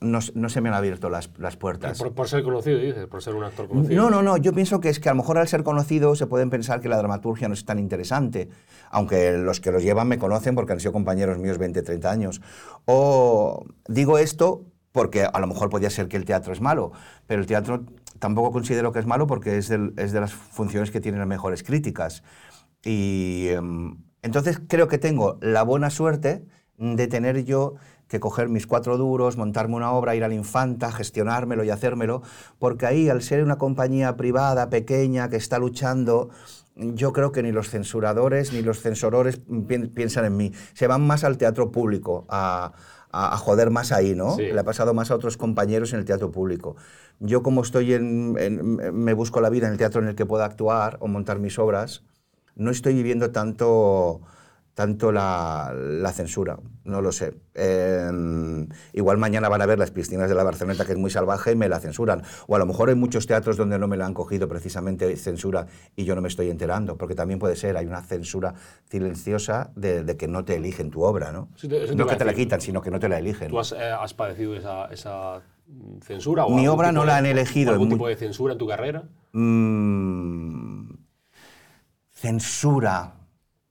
no, 0.01 0.21
se 0.21 0.61
me 0.61 0.69
han 0.69 0.75
abierto 0.75 1.09
las, 1.09 1.27
puertas. 1.27 2.01
Por, 2.01 2.27
ser 2.27 2.43
conocido, 2.43 2.79
dices, 2.79 3.05
por 3.05 3.21
ser 3.21 3.35
un 3.35 3.43
actor 3.43 3.67
conocido. 3.67 4.01
No, 4.01 4.09
no, 4.09 4.23
no, 4.23 4.37
yo 4.37 4.51
pienso 4.53 4.79
que 4.79 4.89
es 4.89 4.99
que 4.99 5.09
a 5.09 5.11
lo 5.13 5.17
mejor 5.17 5.37
al 5.37 5.47
ser 5.47 5.63
conocido 5.63 6.15
se 6.15 6.25
pueden 6.25 6.49
pensar 6.49 6.81
que 6.81 6.89
la 6.89 6.97
dramaturgia 6.97 7.47
no 7.47 7.53
es 7.53 7.65
tan 7.65 7.77
interesante, 7.77 8.49
aunque 8.89 9.33
los 9.33 9.59
que 9.59 9.71
los 9.71 9.83
llevan 9.83 10.07
me 10.07 10.17
conocen 10.17 10.55
porque 10.55 10.73
han 10.73 10.79
sido 10.79 10.91
compañeros 10.91 11.37
míos 11.37 11.59
20, 11.59 11.83
30 11.83 12.11
años. 12.11 12.41
O 12.85 13.65
digo 13.87 14.17
esto 14.17 14.65
porque 14.91 15.23
a 15.23 15.39
lo 15.39 15.45
mejor 15.45 15.69
podría 15.69 15.91
ser 15.91 16.07
que 16.07 16.17
el 16.17 16.25
teatro 16.25 16.51
es 16.51 16.61
malo, 16.61 16.91
pero 17.27 17.41
el 17.41 17.47
teatro 17.47 17.85
tampoco 18.17 18.51
considero 18.51 18.91
que 18.91 18.99
es 18.99 19.05
malo 19.05 19.27
porque 19.27 19.57
es, 19.57 19.69
es 19.69 20.11
de 20.11 20.19
las 20.19 20.33
funciones 20.33 20.89
que 20.89 20.99
tienen 20.99 21.19
las 21.19 21.27
mejores 21.27 21.61
críticas. 21.61 22.23
Y 22.83 23.49
em, 23.49 23.97
entonces 24.23 24.59
creo 24.67 24.87
que 24.87 24.97
tengo 24.97 25.37
la 25.41 25.63
buena 25.63 25.91
suerte 25.91 26.43
de 26.77 27.07
tener 27.07 27.43
yo 27.43 27.75
que 28.09 28.19
coger 28.19 28.49
mis 28.49 28.67
cuatro 28.67 28.97
duros, 28.97 29.37
montarme 29.37 29.75
una 29.75 29.91
obra, 29.91 30.15
ir 30.15 30.23
a 30.23 30.27
la 30.27 30.33
infanta, 30.33 30.91
gestionármelo 30.91 31.63
y 31.63 31.69
hacérmelo, 31.69 32.23
porque 32.57 32.87
ahí, 32.87 33.07
al 33.07 33.21
ser 33.21 33.43
una 33.43 33.57
compañía 33.57 34.17
privada, 34.17 34.69
pequeña, 34.69 35.29
que 35.29 35.37
está 35.37 35.59
luchando, 35.59 36.29
yo 36.75 37.13
creo 37.13 37.31
que 37.31 37.43
ni 37.43 37.51
los 37.51 37.69
censuradores 37.69 38.51
ni 38.51 38.61
los 38.63 38.81
censorores 38.81 39.39
piensan 39.93 40.25
en 40.25 40.37
mí. 40.37 40.51
Se 40.73 40.87
van 40.87 41.05
más 41.05 41.23
al 41.23 41.37
teatro 41.37 41.71
público, 41.71 42.25
a, 42.29 42.71
joder 43.37 43.69
más 43.69 43.91
ahí, 43.91 44.15
¿no? 44.15 44.37
Le 44.37 44.59
ha 44.59 44.63
pasado 44.63 44.93
más 44.93 45.11
a 45.11 45.15
otros 45.15 45.37
compañeros 45.37 45.93
en 45.93 45.99
el 45.99 46.05
teatro 46.05 46.31
público. 46.31 46.75
Yo 47.19 47.43
como 47.43 47.61
estoy 47.61 47.93
en, 47.93 48.33
me 48.93 49.13
busco 49.13 49.39
la 49.41 49.49
vida 49.49 49.67
en 49.67 49.73
el 49.73 49.77
teatro 49.77 50.01
en 50.01 50.07
el 50.07 50.15
que 50.15 50.25
pueda 50.25 50.45
actuar 50.45 50.97
o 50.99 51.07
montar 51.07 51.39
mis 51.39 51.59
obras, 51.59 52.03
no 52.55 52.71
estoy 52.71 52.93
viviendo 52.93 53.31
tanto 53.31 54.21
tanto 54.79 55.11
la, 55.11 55.73
censura, 56.13 56.57
no 56.85 57.01
lo 57.01 57.11
sé. 57.11 57.33
Em, 57.53 58.65
igual 58.93 59.17
mañana 59.17 59.49
van 59.49 59.61
a 59.61 59.65
ver 59.65 59.77
las 59.77 59.91
piscinas 59.91 60.29
de 60.29 60.35
la 60.35 60.43
Barceloneta, 60.43 60.85
que 60.85 60.93
es 60.93 60.97
muy 60.97 61.11
salvaje, 61.11 61.51
y 61.51 61.57
me 61.57 61.67
la 61.67 61.81
censuran. 61.81 62.23
O 62.47 62.55
a 62.55 62.59
lo 62.59 62.65
mejor 62.65 62.87
hay 62.87 62.95
muchos 62.95 63.27
teatros 63.27 63.57
donde 63.57 63.77
no 63.77 63.89
me 63.89 63.97
la 63.97 64.05
han 64.05 64.13
cogido 64.13 64.47
precisamente 64.47 65.13
censura 65.17 65.67
y 65.97 66.05
yo 66.05 66.15
no 66.15 66.21
me 66.21 66.29
estoy 66.29 66.49
enterando, 66.49 66.97
porque 66.97 67.13
también 67.13 67.39
puede 67.39 67.57
ser, 67.57 67.75
hay 67.75 67.87
una 67.87 68.01
censura 68.03 68.53
silenciosa 68.89 69.73
de, 69.75 70.15
que 70.15 70.29
no 70.29 70.45
te 70.45 70.55
eligen 70.55 70.91
tu 70.91 71.03
obra, 71.03 71.33
¿no? 71.33 71.49
no 71.93 72.07
que 72.07 72.15
te 72.15 72.23
la 72.23 72.33
quitan, 72.33 72.61
sino 72.61 72.81
que 72.81 72.89
no 72.89 73.01
te 73.01 73.09
la 73.09 73.19
eligen. 73.19 73.49
¿Tú 73.49 73.59
has, 73.59 73.73
eh, 73.73 73.93
padecido 74.15 74.55
esa, 74.55 75.41
censura? 76.03 76.45
O 76.45 76.51
Mi 76.51 76.69
obra 76.69 76.93
no 76.93 77.03
la 77.03 77.17
han 77.17 77.25
elegido. 77.25 77.73
¿Algún 77.73 77.89
tipo 77.89 78.07
de 78.07 78.15
censura 78.15 78.53
en 78.53 78.59
tu 78.59 78.65
carrera? 78.65 79.03
Mm, 79.33 80.89
censura. 82.11 83.18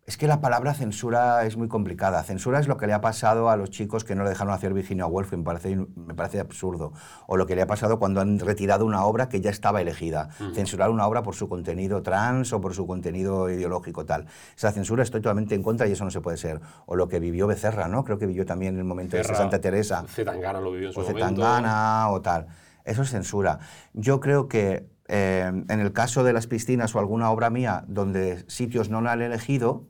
Es 0.09 0.17
que 0.17 0.27
la 0.27 0.41
palabra 0.41 0.73
censura 0.73 1.45
es 1.45 1.59
muy 1.59 1.69
complicada. 1.69 2.23
Censura 2.23 2.59
es 2.59 2.67
lo 2.67 2.79
que 2.79 2.87
le 2.87 2.95
ha 2.95 3.03
pasado 3.03 3.51
a 3.51 3.59
los 3.59 3.69
chicos 3.69 4.05
que 4.05 4.15
no 4.15 4.23
le 4.25 4.31
dejaron 4.31 4.55
hacer 4.55 4.73
Virginia 4.73 5.05
Woolf, 5.05 5.33
me 5.33 5.45
parece, 5.45 5.77
me 5.77 6.15
parece 6.15 6.41
absurdo. 6.41 6.95
O 7.27 7.37
lo 7.37 7.45
que 7.45 7.55
le 7.55 7.61
ha 7.61 7.67
pasado 7.67 7.99
cuando 7.99 8.23
han 8.23 8.39
retirado 8.39 8.87
una 8.87 9.05
obra 9.05 9.29
que 9.29 9.43
ya 9.43 9.51
estaba 9.51 9.83
elegida. 9.83 10.31
Censurar 10.55 10.89
una 10.89 11.07
obra 11.07 11.23
por 11.23 11.35
su 11.35 11.47
contenido 11.47 12.03
trans 12.03 12.55
o 12.55 12.61
por 12.63 12.73
su 12.73 12.87
contenido 12.87 13.51
ideológico 13.51 14.07
tal. 14.07 14.25
Esa 14.57 14.73
censura 14.73 15.03
estoy 15.03 15.21
totalmente 15.21 15.55
en 15.55 15.63
contra 15.63 15.87
y 15.87 15.93
eso 15.93 16.05
no 16.05 16.11
se 16.11 16.23
puede 16.23 16.39
ser. 16.39 16.59
O 16.87 16.97
lo 16.97 17.07
que 17.07 17.21
vivió 17.21 17.47
Becerra, 17.47 17.87
¿no? 17.87 18.03
Creo 18.03 18.19
que 18.19 18.25
vivió 18.25 18.47
también 18.47 18.77
en 18.77 18.79
el 18.79 18.87
momento 18.87 19.19
de 19.19 19.25
Santa 19.25 19.61
Teresa. 19.61 20.07
Zetangana 20.09 20.59
lo 20.63 20.73
vivió 20.73 20.89
en 20.89 20.95
su 20.95 21.01
o 21.01 21.05
Zetangana 21.05 22.09
o 22.09 22.23
tal. 22.23 22.47
Eso 22.83 23.03
es 23.03 23.11
censura. 23.11 23.59
Yo 23.93 24.21
creo 24.21 24.49
que 24.49 24.89
eh, 25.07 25.53
en 25.69 25.81
el 25.81 25.93
caso 25.93 26.25
de 26.25 26.33
las 26.33 26.47
piscinas 26.47 26.95
o 26.95 26.99
alguna 26.99 27.31
obra 27.31 27.51
mía 27.51 27.85
donde 27.89 28.43
sitios 28.49 28.89
no 28.89 29.03
la 29.03 29.13
han 29.13 29.21
elegido, 29.21 29.87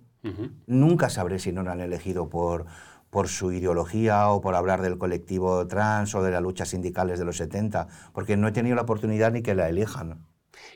Nunca 0.67 1.11
sabré 1.11 1.39
si 1.39 1.53
no 1.53 1.63
lo 1.63 1.71
han 1.71 1.81
elegido 1.81 2.29
por, 2.29 2.67
por 3.11 3.29
su 3.29 3.53
ideología 3.53 4.29
o 4.29 4.41
por 4.41 4.55
hablar 4.55 4.83
del 4.83 4.99
colectivo 4.99 5.67
trans 5.67 6.15
o 6.15 6.23
de 6.23 6.31
las 6.31 6.43
luchas 6.43 6.69
sindicales 6.69 7.19
de 7.19 7.25
los 7.25 7.37
70, 7.37 7.89
porque 8.13 8.37
no 8.37 8.49
he 8.49 8.53
tenido 8.53 8.77
la 8.77 8.83
oportunidad 8.83 9.33
ni 9.33 9.43
que 9.43 9.55
la 9.55 9.69
elijan. 9.69 10.27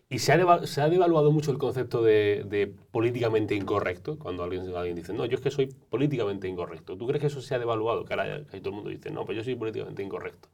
¿Y 0.08 0.18
se 0.18 0.32
ha, 0.32 0.66
se 0.66 0.80
ha 0.80 0.88
devaluado 0.88 1.32
mucho 1.32 1.50
el 1.50 1.58
concepto 1.58 2.02
de, 2.02 2.74
políticamente 2.90 3.54
incorrecto? 3.54 4.18
Cuando 4.18 4.44
alguien, 4.44 4.74
alguien, 4.76 4.96
dice, 4.96 5.12
no, 5.12 5.24
yo 5.26 5.36
es 5.36 5.42
que 5.42 5.50
soy 5.50 5.66
políticamente 5.66 6.48
incorrecto. 6.48 6.96
¿Tú 6.96 7.06
crees 7.06 7.20
que 7.20 7.26
eso 7.28 7.40
se 7.40 7.54
ha 7.54 7.58
devaluado? 7.58 8.04
Que 8.04 8.14
ahora 8.14 8.44
todo 8.44 8.68
el 8.68 8.74
mundo 8.74 8.90
dice, 8.90 9.10
no, 9.10 9.24
pues 9.24 9.36
yo 9.36 9.44
soy 9.44 9.54
políticamente 9.56 10.02
incorrecto. 10.02 10.48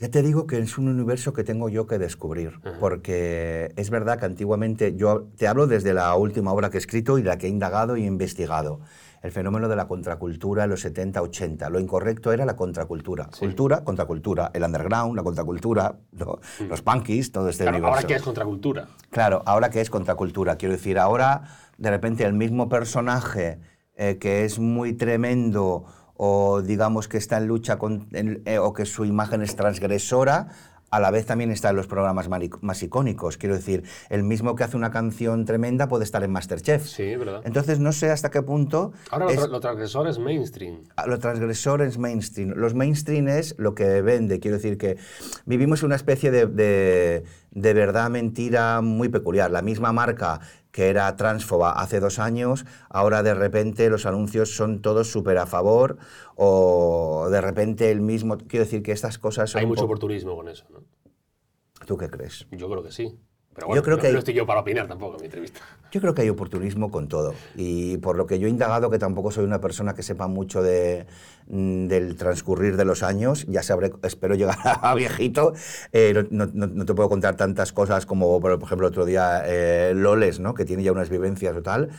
Ya 0.00 0.10
te 0.10 0.22
digo 0.22 0.46
que 0.46 0.58
es 0.58 0.78
un 0.78 0.88
universo 0.88 1.34
que 1.34 1.44
tengo 1.44 1.68
yo 1.68 1.86
que 1.86 1.98
descubrir, 1.98 2.58
porque 2.80 3.70
es 3.76 3.90
verdad 3.90 4.18
que 4.18 4.24
antiguamente, 4.24 4.96
yo 4.96 5.28
te 5.36 5.46
hablo 5.46 5.66
desde 5.66 5.92
la 5.92 6.14
última 6.14 6.54
obra 6.54 6.70
que 6.70 6.78
he 6.78 6.80
escrito 6.80 7.18
y 7.18 7.22
la 7.22 7.36
que 7.36 7.48
he 7.48 7.50
indagado 7.50 7.98
y 7.98 8.06
investigado, 8.06 8.80
el 9.22 9.30
fenómeno 9.30 9.68
de 9.68 9.76
la 9.76 9.86
contracultura 9.86 10.64
en 10.64 10.70
los 10.70 10.80
70, 10.80 11.20
80. 11.20 11.68
Lo 11.68 11.78
incorrecto 11.78 12.32
era 12.32 12.46
la 12.46 12.56
contracultura. 12.56 13.28
Cultura, 13.38 13.84
contracultura. 13.84 14.50
El 14.54 14.62
underground, 14.62 15.16
la 15.16 15.22
contracultura, 15.22 15.98
los 16.66 16.80
punkies, 16.80 17.30
todo 17.30 17.50
este 17.50 17.64
universo. 17.64 17.88
Ahora, 17.88 18.02
¿qué 18.04 18.14
es 18.14 18.22
contracultura? 18.22 18.88
Claro, 19.10 19.42
ahora 19.44 19.68
¿qué 19.68 19.82
es 19.82 19.90
contracultura? 19.90 20.56
Quiero 20.56 20.72
decir, 20.72 20.98
ahora 20.98 21.42
de 21.76 21.90
repente 21.90 22.24
el 22.24 22.32
mismo 22.32 22.70
personaje 22.70 23.58
eh, 23.96 24.16
que 24.16 24.46
es 24.46 24.58
muy 24.58 24.94
tremendo 24.94 25.84
o 26.22 26.60
digamos 26.60 27.08
que 27.08 27.16
está 27.16 27.38
en 27.38 27.46
lucha 27.46 27.78
con, 27.78 28.06
en- 28.12 28.42
eh, 28.44 28.58
o 28.58 28.74
que 28.74 28.84
su 28.84 29.06
imagen 29.06 29.40
es 29.40 29.56
transgresora, 29.56 30.48
a 30.90 30.98
la 31.00 31.10
vez 31.12 31.24
también 31.24 31.50
está 31.52 31.70
en 31.70 31.76
los 31.76 31.86
programas 31.86 32.28
más 32.60 32.82
icónicos. 32.82 33.36
Quiero 33.38 33.54
decir, 33.54 33.84
el 34.10 34.22
mismo 34.24 34.54
que 34.56 34.64
hace 34.64 34.76
una 34.76 34.90
canción 34.90 35.44
tremenda 35.44 35.86
puede 35.88 36.02
estar 36.04 36.22
en 36.24 36.32
Masterchef. 36.32 36.84
Sí, 36.84 37.14
¿verdad? 37.16 37.40
Entonces 37.44 37.78
no 37.78 37.92
sé 37.92 38.10
hasta 38.10 38.30
qué 38.30 38.42
punto 38.42 38.92
Ahora 39.10 39.26
lo, 39.26 39.30
es- 39.30 39.38
tra- 39.40 39.48
lo 39.48 39.60
transgresor 39.60 40.08
es 40.08 40.18
mainstream. 40.18 40.80
a 40.96 41.06
lo 41.06 41.18
transgresor 41.20 41.80
es 41.82 41.96
mainstream. 41.96 42.50
Los 42.56 42.74
mainstream 42.74 43.28
es 43.28 43.54
lo 43.56 43.74
que 43.76 44.02
vende. 44.02 44.40
Quiero 44.40 44.56
decir 44.56 44.76
que 44.78 44.98
vivimos 45.46 45.82
una 45.84 45.94
especie 45.94 46.30
de, 46.32 46.46
de- 46.46 47.22
de 47.52 47.72
verdad 47.74 48.10
mentira 48.10 48.80
muy 48.82 49.08
peculiar. 49.08 49.50
La 49.52 49.62
misma 49.62 49.92
marca 49.92 50.40
que 50.72 50.88
era 50.88 51.14
transfoba 51.16 51.72
hace 51.72 52.00
dos 52.00 52.18
años, 52.18 52.64
ahora 52.88 53.22
de 53.22 53.34
repente 53.34 53.90
los 53.90 54.06
anuncios 54.06 54.54
son 54.54 54.82
todos 54.82 55.10
súper 55.10 55.38
a 55.38 55.46
favor 55.46 55.98
o 56.36 57.28
de 57.30 57.40
repente 57.40 57.90
el 57.90 58.00
mismo... 58.00 58.38
Quiero 58.38 58.64
decir 58.64 58.82
que 58.82 58.92
estas 58.92 59.18
cosas 59.18 59.50
son... 59.50 59.60
Hay 59.60 59.66
mucho 59.66 59.84
oportunismo 59.84 60.36
con 60.36 60.48
eso, 60.48 60.64
¿no? 60.70 60.84
¿Tú 61.86 61.96
qué 61.96 62.08
crees? 62.08 62.46
Yo 62.50 62.68
creo 62.70 62.82
que 62.82 62.92
sí. 62.92 63.18
Pero 63.54 63.66
Yo 63.66 63.68
bueno, 63.68 63.82
creo 63.82 63.96
no, 63.96 64.00
que 64.02 64.06
hay- 64.08 64.12
no 64.12 64.18
estoy 64.20 64.34
yo 64.34 64.46
para 64.46 64.60
opinar 64.60 64.86
tampoco 64.86 65.14
en 65.16 65.20
mi 65.22 65.26
entrevista. 65.26 65.60
Yo 65.90 66.00
creo 66.00 66.14
que 66.14 66.22
hay 66.22 66.28
oportunismo 66.28 66.90
con 66.90 67.08
todo. 67.08 67.34
Y 67.56 67.98
por 67.98 68.16
lo 68.16 68.26
que 68.26 68.38
yo 68.38 68.46
he 68.46 68.50
indagado, 68.50 68.90
que 68.90 68.98
tampoco 68.98 69.32
soy 69.32 69.44
una 69.44 69.60
persona 69.60 69.92
que 69.94 70.04
sepa 70.04 70.28
mucho 70.28 70.62
de, 70.62 71.06
mm, 71.48 71.88
del 71.88 72.14
transcurrir 72.16 72.76
de 72.76 72.84
los 72.84 73.02
años, 73.02 73.44
ya 73.48 73.62
sabré, 73.64 73.90
espero 74.04 74.36
llegar 74.36 74.56
a 74.82 74.94
viejito, 74.94 75.52
eh, 75.92 76.26
no, 76.30 76.46
no- 76.52 76.66
no 76.68 76.84
te 76.86 76.94
puedo 76.94 77.08
contar 77.08 77.36
tantas 77.36 77.72
cosas 77.72 78.06
como, 78.06 78.40
por 78.40 78.52
ejemplo, 78.62 78.86
otro 78.86 79.04
día 79.04 79.42
eh, 79.46 79.92
Loles, 79.96 80.38
¿no? 80.38 80.54
que 80.54 80.64
tiene 80.64 80.84
ya 80.84 80.92
unas 80.92 81.10
vivencias 81.10 81.56
o 81.56 81.62
tal, 81.62 81.90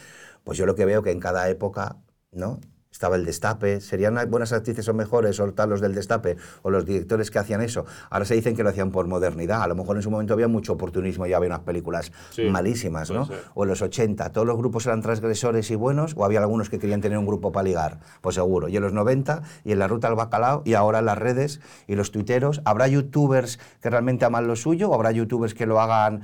pues 0.46 0.58
yo 0.58 0.66
lo 0.66 0.76
que 0.76 0.86
veo 0.86 1.04
que 1.04 1.12
en 1.12 1.20
cada 1.20 1.50
época, 1.50 1.98
¿no? 2.32 2.60
Estaba 2.92 3.16
el 3.16 3.24
destape, 3.26 3.80
serían 3.80 4.20
buenas 4.30 4.52
actrices 4.52 4.88
o 4.90 4.94
mejores 4.94 5.40
o 5.40 5.54
tal 5.54 5.70
los 5.70 5.80
del 5.80 5.96
destape 5.96 6.36
o 6.62 6.70
los 6.70 6.86
directores 6.86 7.32
que 7.32 7.40
hacían 7.40 7.62
eso. 7.62 7.86
Ahora 8.10 8.26
se 8.26 8.36
dicen 8.36 8.54
que 8.54 8.64
lo 8.64 8.70
hacían 8.70 8.92
por 8.92 9.08
modernidad. 9.08 9.62
A 9.64 9.68
lo 9.68 9.76
mejor 9.76 9.96
en 9.96 10.02
su 10.02 10.12
momento 10.12 10.34
había 10.34 10.50
mucho 10.50 10.74
oportunismo 10.74 11.26
y 11.26 11.32
había 11.34 11.48
unas 11.48 11.62
películas 11.62 12.12
Sí, 12.32 12.44
malísimas, 12.50 13.10
¿no? 13.10 13.26
ser. 13.26 13.44
O 13.54 13.64
en 13.64 13.70
los 13.70 13.82
80, 13.82 14.32
¿todos 14.34 14.46
los 14.46 14.58
grupos 14.58 14.86
eran 14.88 15.02
transgresores 15.02 15.72
y 15.72 15.76
buenos? 15.76 16.14
¿O 16.18 16.26
había 16.26 16.40
algunos 16.40 16.70
que 16.70 16.80
querían 16.80 17.00
tener 17.00 17.18
un 17.18 17.26
grupo 17.26 17.54
para 17.54 17.64
ligar? 17.64 18.00
Pues 18.20 18.36
seguro. 18.36 18.68
Y 18.68 18.76
en 18.76 18.84
los 18.84 18.92
90, 18.92 19.42
y 19.64 19.72
en 19.72 19.80
la 19.80 19.88
ruta 19.88 20.10
al 20.10 20.16
bacalao, 20.16 20.62
y 20.66 20.74
ahora 20.74 21.00
en 21.00 21.06
las 21.06 21.18
redes 21.18 21.62
y 21.88 21.96
los 21.96 22.12
tuiteros, 22.12 22.62
¿habrá 22.66 22.90
youtubers 22.90 23.58
que 23.82 23.90
realmente 23.90 24.26
aman 24.26 24.48
lo 24.48 24.58
suyo? 24.58 24.90
¿O 24.90 24.94
habrá 24.96 25.12
youtubers 25.12 25.54
que 25.54 25.66
lo 25.66 25.80
hagan? 25.80 26.24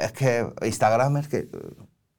Es 0.00 0.10
que 0.12 0.52
Instagramers 0.64 1.28
que... 1.28 1.48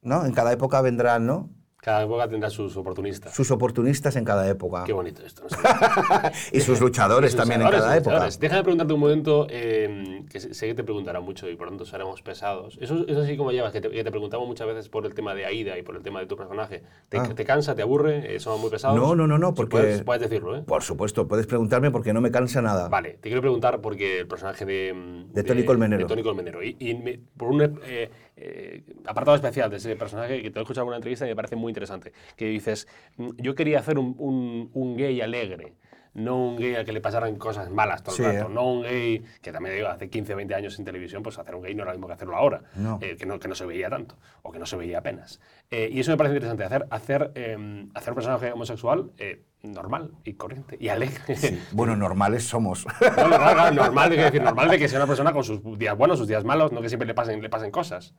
¿No? 0.01 0.25
En 0.25 0.31
cada 0.31 0.53
época 0.53 0.79
vendrán, 0.81 1.25
¿no? 1.25 1.49
Cada 1.81 2.03
época 2.03 2.27
tendrá 2.27 2.49
sus 2.49 2.75
oportunistas. 2.75 3.33
Sus 3.33 3.49
oportunistas 3.51 4.15
en 4.17 4.25
cada 4.25 4.47
época. 4.49 4.83
Qué 4.83 4.91
bonito 4.91 5.23
esto. 5.25 5.43
¿no? 5.49 5.57
Y 6.51 6.59
sus 6.59 6.81
luchadores 6.81 7.31
Sus 7.31 7.39
también 7.39 7.61
en 7.61 7.69
cada 7.69 7.95
época. 7.95 8.27
Déjame 8.39 8.63
preguntarte 8.63 8.93
un 8.93 8.99
momento, 8.99 9.47
eh, 9.49 10.25
que 10.29 10.39
sé 10.41 10.53
sé 10.53 10.67
que 10.67 10.73
te 10.75 10.83
preguntará 10.83 11.21
mucho 11.21 11.49
y 11.49 11.55
por 11.55 11.69
tanto 11.69 11.85
seremos 11.85 12.21
pesados. 12.21 12.77
Eso 12.81 13.05
es 13.07 13.17
así 13.17 13.37
como 13.37 13.51
llevas, 13.51 13.71
que 13.71 13.79
te, 13.79 13.89
que 13.89 14.03
te 14.03 14.11
preguntamos 14.11 14.45
muchas 14.47 14.67
veces 14.67 14.89
por 14.89 15.05
el 15.05 15.13
tema 15.13 15.33
de 15.33 15.45
Aida 15.45 15.77
y 15.77 15.81
por 15.83 15.95
el 15.95 16.03
tema 16.03 16.19
de 16.19 16.25
tu 16.25 16.35
personaje. 16.35 16.83
¿Te, 17.07 17.17
Ah. 17.17 17.29
te 17.33 17.45
cansa, 17.45 17.75
te 17.75 17.81
aburre? 17.81 18.35
Eh, 18.35 18.39
¿Son 18.41 18.59
muy 18.59 18.69
pesados? 18.69 18.97
No, 18.99 19.15
no, 19.15 19.25
no, 19.25 19.37
no, 19.37 19.53
porque- 19.53 19.69
Puedes, 19.77 20.03
puedes 20.03 20.21
decirlo, 20.21 20.57
¿eh? 20.57 20.63
Por 20.65 20.83
supuesto, 20.83 21.27
puedes 21.29 21.47
preguntarme 21.47 21.91
porque 21.91 22.11
no 22.11 22.19
me 22.19 22.29
cansa 22.31 22.61
nada. 22.61 22.89
Vale, 22.89 23.11
te 23.21 23.29
quiero 23.29 23.41
preguntar 23.41 23.79
porque 23.79 24.19
el 24.19 24.27
personaje 24.27 24.65
de... 24.65 24.93
mm, 24.93 25.31
De 25.33 25.43
Tony 25.43 25.63
Colmenero. 25.63 26.01
de 26.03 26.07
Tony 26.09 26.23
Colmenero. 26.23 26.61
Y, 26.61 26.75
y 26.79 26.93
me- 26.95 27.19
por 27.37 27.49
un 27.49 27.61
eh, 27.85 28.09
eh, 28.41 28.83
apartado 29.05 29.35
especial 29.35 29.69
de 29.69 29.77
ese 29.77 29.95
personaje 29.95 30.41
que 30.41 30.49
te 30.51 30.59
he 30.59 30.61
escuchado 30.61 30.85
en 30.85 30.89
una 30.89 30.97
entrevista 30.97 31.25
y 31.25 31.29
me 31.29 31.35
parece 31.35 31.55
muy 31.55 31.69
interesante. 31.71 32.13
Que 32.35 32.45
dices, 32.45 32.87
mm, 33.17 33.29
yo 33.37 33.53
quería 33.55 33.79
hacer 33.79 33.97
un, 33.99 34.15
un- 34.17 34.69
un 34.73 34.95
gay 34.97 35.19
alegre. 35.21 35.73
No 36.15 36.37
un 36.49 36.57
gay 36.57 36.73
al 36.73 36.85
que 36.85 36.91
le 36.91 37.01
pasaran 37.01 37.35
cosas 37.35 37.69
malas 37.69 38.01
todo 38.03 38.15
el 38.15 38.17
Sí, 38.17 38.23
rato. 38.23 38.49
¿eh? 38.49 38.53
No 38.53 38.65
un 38.71 38.81
gay, 38.81 39.23
que 39.43 39.51
también 39.51 39.75
digo, 39.75 39.89
hace 39.89 40.09
15 40.09 40.33
o 40.33 40.37
20 40.37 40.55
años 40.55 40.77
en 40.79 40.83
televisión, 40.85 41.21
pues 41.21 41.37
hacer 41.37 41.53
un 41.53 41.61
gay 41.61 41.75
no 41.75 41.83
era 41.83 41.91
lo 41.91 41.97
mismo 41.99 42.07
que 42.07 42.13
hacerlo 42.13 42.35
ahora. 42.35 42.63
No. 42.75 42.97
Eh, 43.01 43.15
que, 43.15 43.27
no, 43.27 43.39
que 43.39 43.47
no 43.47 43.53
se 43.53 43.65
veía 43.65 43.89
tanto. 43.89 44.17
O 44.41 44.51
que 44.51 44.57
no 44.57 44.65
se 44.65 44.75
veía 44.75 44.97
apenas. 44.97 45.39
Eh, 45.71 45.89
y 45.91 45.99
eso 45.99 46.11
me 46.11 46.17
parece 46.17 46.35
interesante. 46.35 46.63
Hacer, 46.63 46.87
hacer, 46.89 47.31
eh, 47.35 47.87
hacer 47.93 48.09
un 48.11 48.15
personaje 48.15 48.51
homosexual 48.51 49.11
eh, 49.19 49.43
normal 49.61 50.11
y 50.23 50.33
corriente 50.33 50.77
y 50.79 50.87
alegre. 50.87 51.35
Bueno, 51.73 51.95
normales 51.97 52.43
somos. 52.47 52.87
No, 53.17 53.27
no, 53.27 53.37
no, 53.37 53.55
no, 53.55 53.71
normal, 53.71 54.09
de 54.09 54.15
que 54.15 54.21
decir, 54.23 54.41
normal 54.41 54.69
de 54.69 54.79
que 54.79 54.87
sea 54.87 54.97
una 54.99 55.05
persona 55.07 55.31
con 55.31 55.43
sus 55.43 55.61
días 55.77 55.95
buenos, 55.95 56.17
sus 56.17 56.27
días 56.27 56.43
malos, 56.43 56.71
no 56.71 56.81
que 56.81 56.87
siempre 56.89 57.05
le 57.05 57.13
pasen, 57.13 57.41
le 57.41 57.49
pasen 57.49 57.69
cosas. 57.69 58.15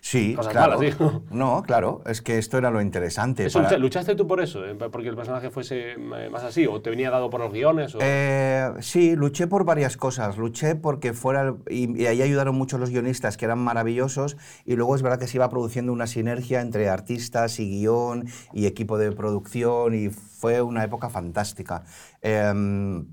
Sí, 0.00 0.34
Cosas 0.34 0.52
claro. 0.52 0.76
malas, 0.78 0.80
digo. 0.98 1.22
No, 1.30 1.62
claro, 1.62 2.02
es 2.04 2.20
que 2.20 2.36
esto 2.36 2.58
era 2.58 2.70
lo 2.70 2.82
interesante. 2.82 3.46
Eso, 3.46 3.60
para- 3.60 3.70
lucha- 3.70 3.78
¿Luchaste 3.78 4.14
tú 4.14 4.26
por 4.26 4.42
eso? 4.42 4.66
eh, 4.66 4.74
¿Porque 4.74 5.08
el 5.08 5.16
personaje 5.16 5.48
fuese 5.48 5.92
eh, 5.92 6.28
más 6.30 6.42
así? 6.42 6.66
¿O 6.66 6.82
te 6.82 6.90
venía 6.90 7.08
dado 7.10 7.30
por 7.30 7.40
los 7.40 7.50
guiones? 7.52 7.94
O... 7.94 7.98
Eh, 8.02 8.72
sí, 8.80 9.16
luché 9.16 9.46
por 9.46 9.64
varias 9.64 9.96
cosas. 9.96 10.36
Luché 10.36 10.74
porque 10.74 11.14
fuera. 11.14 11.54
y, 11.70 12.02
y 12.02 12.06
ahí 12.06 12.20
ayudaron 12.20 12.56
mucho 12.56 12.76
los 12.76 12.90
guionistas, 12.90 13.38
que 13.38 13.44
eran 13.46 13.60
maravillosos. 13.60 14.36
Y 14.66 14.74
luego 14.76 14.96
es 14.96 15.02
verdad 15.02 15.18
que 15.18 15.28
se 15.28 15.38
iba 15.38 15.48
produciendo 15.48 15.92
una 15.94 16.06
sinergia 16.08 16.60
entre 16.60 16.89
artistas 16.90 17.58
y 17.60 17.68
guion 17.68 18.26
y 18.52 18.66
equipo 18.66 18.98
de 18.98 19.12
producción. 19.12 19.94
Y 19.94 20.10
fue 20.10 20.62
una 20.62 20.84
época 20.84 21.08
fantástica. 21.10 21.84
Em, 22.20 23.06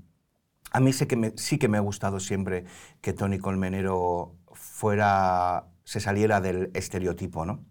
a 0.70 0.80
mí 0.80 0.92
sí 0.92 1.06
que, 1.06 1.16
me, 1.16 1.32
sí 1.36 1.58
que 1.58 1.68
me 1.68 1.78
ha 1.78 1.80
gustado 1.80 2.20
siempre 2.20 2.64
que 3.00 3.12
Tony 3.12 3.38
Colmenero 3.38 4.36
fuera. 4.52 5.66
se 5.84 6.00
saliera 6.00 6.42
del 6.42 6.70
estereotipo, 6.74 7.46
¿no? 7.46 7.64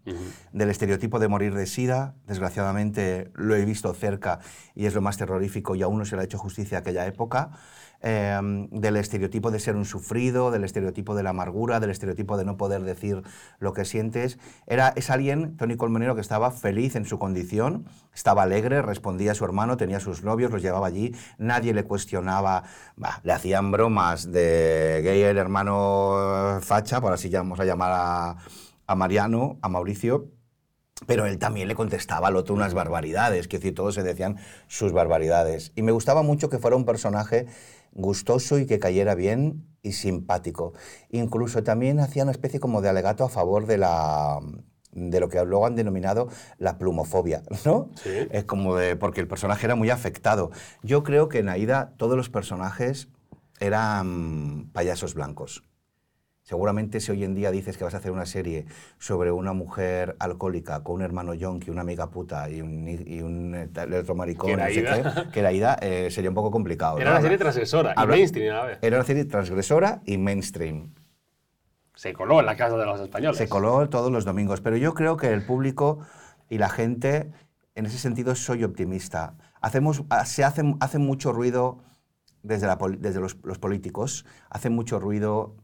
Del 0.52 0.70
estereotipo 0.70 1.20
de 1.20 1.28
morir 1.28 1.54
de 1.54 1.66
sida. 1.66 2.16
Desgraciadamente 2.26 3.30
lo 3.34 3.54
he 3.54 3.64
visto 3.64 3.94
cerca 3.94 4.40
y 4.74 4.86
es 4.86 4.94
lo 4.94 5.00
más 5.00 5.16
terrorífico 5.18 5.76
y 5.76 5.82
aún 5.82 5.98
no 5.98 6.04
se 6.04 6.16
le 6.16 6.22
ha 6.22 6.24
hecho 6.24 6.38
justicia 6.38 6.78
a 6.78 6.80
aquella 6.80 7.06
época. 7.06 7.52
Eh, 8.00 8.38
del 8.70 8.96
estereotipo 8.96 9.50
de 9.50 9.58
ser 9.58 9.74
un 9.74 9.84
sufrido, 9.84 10.52
del 10.52 10.62
estereotipo 10.62 11.16
de 11.16 11.24
la 11.24 11.30
amargura, 11.30 11.80
del 11.80 11.90
estereotipo 11.90 12.36
de 12.36 12.44
no 12.44 12.56
poder 12.56 12.82
decir 12.82 13.22
lo 13.58 13.72
que 13.72 13.84
sientes. 13.84 14.38
Era, 14.68 14.90
es 14.94 15.10
alguien, 15.10 15.56
Tony 15.56 15.76
Colmenero, 15.76 16.14
que 16.14 16.20
estaba 16.20 16.52
feliz 16.52 16.94
en 16.94 17.06
su 17.06 17.18
condición, 17.18 17.86
estaba 18.14 18.44
alegre, 18.44 18.82
respondía 18.82 19.32
a 19.32 19.34
su 19.34 19.44
hermano, 19.44 19.76
tenía 19.76 19.98
sus 19.98 20.22
novios, 20.22 20.52
los 20.52 20.62
llevaba 20.62 20.86
allí, 20.86 21.12
nadie 21.38 21.74
le 21.74 21.82
cuestionaba, 21.82 22.62
le 23.24 23.32
hacían 23.32 23.72
bromas 23.72 24.30
de 24.30 25.00
gay 25.02 25.22
el 25.22 25.38
hermano 25.38 26.60
facha, 26.60 27.00
por 27.00 27.12
así 27.12 27.28
vamos 27.30 27.58
a 27.58 27.64
llamar 27.64 27.90
a, 27.92 28.36
a 28.86 28.94
Mariano, 28.94 29.58
a 29.60 29.68
Mauricio, 29.68 30.37
pero 31.06 31.26
él 31.26 31.38
también 31.38 31.68
le 31.68 31.74
contestaba 31.74 32.28
al 32.28 32.36
otro 32.36 32.54
unas 32.54 32.74
barbaridades, 32.74 33.48
que 33.48 33.58
decir, 33.58 33.74
todos 33.74 33.94
se 33.94 34.02
decían 34.02 34.38
sus 34.66 34.92
barbaridades. 34.92 35.72
Y 35.74 35.82
me 35.82 35.92
gustaba 35.92 36.22
mucho 36.22 36.48
que 36.50 36.58
fuera 36.58 36.76
un 36.76 36.84
personaje 36.84 37.46
gustoso 37.92 38.58
y 38.58 38.66
que 38.66 38.78
cayera 38.78 39.14
bien 39.14 39.66
y 39.82 39.92
simpático. 39.92 40.72
Incluso 41.10 41.62
también 41.62 42.00
hacía 42.00 42.22
una 42.22 42.32
especie 42.32 42.60
como 42.60 42.80
de 42.80 42.88
alegato 42.88 43.24
a 43.24 43.28
favor 43.28 43.66
de 43.66 43.78
la 43.78 44.40
de 44.90 45.20
lo 45.20 45.28
que 45.28 45.44
luego 45.44 45.66
han 45.66 45.76
denominado 45.76 46.28
la 46.58 46.78
plumofobia, 46.78 47.42
¿no? 47.64 47.90
Sí. 48.02 48.10
Es 48.30 48.44
como 48.44 48.76
de, 48.76 48.96
porque 48.96 49.20
el 49.20 49.28
personaje 49.28 49.66
era 49.66 49.74
muy 49.74 49.90
afectado. 49.90 50.50
Yo 50.82 51.02
creo 51.02 51.28
que 51.28 51.38
en 51.38 51.48
Aida 51.48 51.94
todos 51.96 52.16
los 52.16 52.30
personajes 52.30 53.08
eran 53.60 54.70
payasos 54.72 55.14
blancos. 55.14 55.62
Seguramente 56.52 56.98
si 57.00 57.12
hoy 57.12 57.24
en 57.24 57.34
día 57.34 57.50
dices 57.50 57.76
que 57.76 57.84
vas 57.84 57.92
a 57.92 57.98
hacer 57.98 58.10
una 58.10 58.24
serie 58.24 58.64
sobre 58.98 59.30
una 59.30 59.52
mujer 59.52 60.16
alcohólica 60.18 60.82
con 60.82 60.94
un 60.94 61.02
hermano 61.02 61.34
yonki, 61.34 61.70
una 61.70 61.82
amiga 61.82 62.08
puta 62.08 62.48
y 62.48 62.62
un, 62.62 62.88
y 62.88 63.20
un 63.20 63.54
eh, 63.54 63.68
otro 64.00 64.14
maricón, 64.14 64.46
Que 64.46 64.52
era 64.54 64.64
no 64.66 64.72
sé 64.72 64.78
Aida. 64.88 65.24
qué, 65.26 65.30
que 65.30 65.40
era 65.40 65.48
Aida, 65.50 65.78
eh, 65.82 66.08
sería 66.10 66.30
un 66.30 66.34
poco 66.34 66.50
complicado. 66.50 67.00
Era 67.00 67.10
¿no? 67.10 67.16
una 67.16 67.20
serie 67.22 67.36
transgresora 67.36 67.90
y 67.90 68.00
Habla- 68.00 68.16
mainstream 68.16 68.54
a 68.54 68.58
la 68.60 68.64
vez. 68.64 68.78
Era 68.80 68.96
una 68.96 69.04
serie 69.04 69.26
transgresora 69.26 70.00
y 70.06 70.16
mainstream. 70.16 70.94
Se 71.94 72.14
coló 72.14 72.40
en 72.40 72.46
la 72.46 72.56
casa 72.56 72.78
de 72.78 72.86
los 72.86 72.98
españoles. 72.98 73.36
Se 73.36 73.46
coló 73.46 73.86
todos 73.90 74.10
los 74.10 74.24
domingos, 74.24 74.62
pero 74.62 74.78
yo 74.78 74.94
creo 74.94 75.18
que 75.18 75.30
el 75.30 75.44
público 75.44 75.98
y 76.48 76.56
la 76.56 76.70
gente, 76.70 77.30
en 77.74 77.84
ese 77.84 77.98
sentido, 77.98 78.34
soy 78.34 78.64
optimista. 78.64 79.34
Hacemos, 79.60 80.02
ah, 80.08 80.24
se 80.24 80.44
hace, 80.44 80.62
hace 80.80 80.98
mucho 80.98 81.30
ruido 81.30 81.82
desde, 82.42 82.66
la 82.66 82.78
desde 82.98 83.20
los, 83.20 83.36
los 83.44 83.58
políticos, 83.58 84.24
hacen 84.48 84.72
mucho 84.74 84.98
ruido 84.98 85.56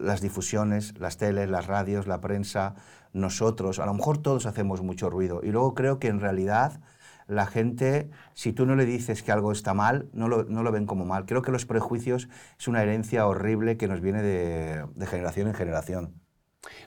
las 0.00 0.20
difusiones, 0.20 0.98
las 0.98 1.16
teles, 1.18 1.50
las 1.50 1.66
radios, 1.66 2.06
la 2.06 2.20
prensa, 2.20 2.74
nosotros, 3.12 3.78
a 3.78 3.86
lo 3.86 3.94
mejor 3.94 4.18
todos 4.18 4.46
hacemos 4.46 4.82
mucho 4.82 5.10
ruido. 5.10 5.40
Y 5.42 5.50
luego 5.50 5.74
creo 5.74 5.98
que 5.98 6.08
en 6.08 6.20
realidad 6.20 6.80
la 7.26 7.46
gente, 7.46 8.10
si 8.34 8.52
tú 8.52 8.66
no 8.66 8.74
le 8.74 8.86
dices 8.86 9.22
que 9.22 9.30
algo 9.32 9.52
está 9.52 9.74
mal, 9.74 10.08
no 10.12 10.26
lo, 10.28 10.44
no 10.44 10.62
lo 10.62 10.72
ven 10.72 10.86
como 10.86 11.04
mal. 11.04 11.26
Creo 11.26 11.42
que 11.42 11.52
los 11.52 11.66
prejuicios 11.66 12.28
es 12.58 12.66
una 12.68 12.82
herencia 12.82 13.26
horrible 13.26 13.76
que 13.76 13.86
nos 13.88 14.00
viene 14.00 14.22
de, 14.22 14.84
de 14.94 15.06
generación 15.06 15.46
en 15.48 15.54
generación. 15.54 16.14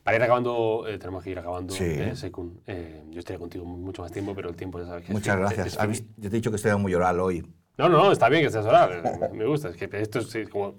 Para 0.03 0.18
ir 0.18 0.24
acabando, 0.24 0.86
eh, 0.88 0.97
tenemos 0.97 1.24
que 1.24 1.32
ir 1.32 1.39
acabando. 1.39 1.74
Sí. 1.74 1.86
eh, 1.86 2.16
Sekun. 2.16 2.61
Eh, 2.68 3.03
yo 3.09 3.20
estaría 3.20 3.39
contigo 3.39 3.66
mucho 3.66 4.01
más 4.01 4.11
tiempo, 4.11 4.36
pero 4.36 4.49
el 4.49 4.55
tiempo 4.55 4.80
ya 4.80 4.86
sabes 4.86 5.05
que 5.05 5.11
es 5.11 5.14
Muchas 5.14 5.36
fin- 5.36 5.41
gracias. 5.41 5.78
es 5.82 5.88
visto- 5.88 6.07
Yo 6.18 6.30
te 6.30 6.36
he 6.36 6.39
dicho 6.39 6.49
que 6.51 6.57
estoy 6.57 6.76
muy 6.78 6.93
oral 6.93 7.20
hoy. 7.20 7.43
No, 7.78 7.89
no, 7.89 8.11
está 8.11 8.30
bien 8.30 8.41
que 8.43 8.47
estés 8.47 8.66
oral. 8.66 9.01
Me 9.34 9.45
gusta. 9.45 9.70
Es 9.70 9.78
que 9.78 9.89
esto 9.93 10.20
es 10.20 10.36
eh, 10.36 10.47
como 10.47 10.68
Eh, 10.70 10.74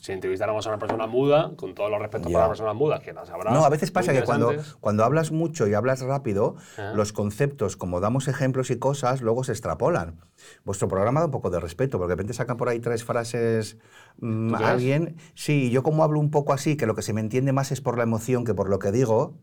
Si 0.00 0.12
entrevistáramos 0.12 0.66
a 0.66 0.70
una 0.70 0.78
persona 0.78 1.06
muda, 1.06 1.52
con 1.56 1.74
todos 1.74 1.90
los 1.90 1.98
respetos 2.00 2.28
Ya. 2.28 2.34
para 2.34 2.44
las 2.44 2.50
personas 2.58 2.74
mudas, 2.76 3.00
que 3.00 3.12
las 3.12 3.28
habrá. 3.30 3.50
No, 3.52 3.64
a 3.64 3.68
veces 3.68 3.90
pasa 3.90 4.12
que 4.12 4.22
cuando, 4.22 4.52
cuando 4.80 5.04
hablas 5.04 5.32
mucho 5.32 5.66
y 5.66 5.74
hablas 5.74 6.00
rápido, 6.02 6.56
Ah. 6.78 6.92
los 6.94 7.12
conceptos, 7.12 7.76
como 7.76 8.00
damos 8.00 8.28
ejemplos 8.28 8.70
y 8.70 8.78
cosas, 8.78 9.20
luego 9.20 9.42
se 9.44 9.52
extrapolan. 9.52 10.20
Vuestro 10.64 10.86
programa 10.88 11.20
da 11.20 11.26
un 11.26 11.32
poco 11.32 11.50
de 11.50 11.60
respeto, 11.60 11.98
porque 11.98 12.10
de 12.10 12.14
repente 12.16 12.34
sacan 12.34 12.56
por 12.56 12.68
ahí 12.68 12.80
tres 12.80 13.04
frases 13.04 13.78
mm, 14.18 14.48
¿Tú 14.50 14.54
crees? 14.56 14.70
alguien. 14.70 15.16
Sí, 15.34 15.70
yo 15.70 15.82
como 15.82 16.04
hablo 16.04 16.20
un 16.20 16.30
poco 16.30 16.52
así, 16.52 16.76
que 16.76 16.86
lo 16.86 16.94
que 16.94 17.02
se 17.02 17.12
me 17.12 17.20
entiende 17.20 17.52
más 17.52 17.72
es 17.72 17.80
por 17.80 17.96
la 17.96 18.04
emoción 18.04 18.44
que 18.44 18.54
por 18.54 18.68
lo 18.68 18.78
que 18.78 18.92
digo. 18.92 19.34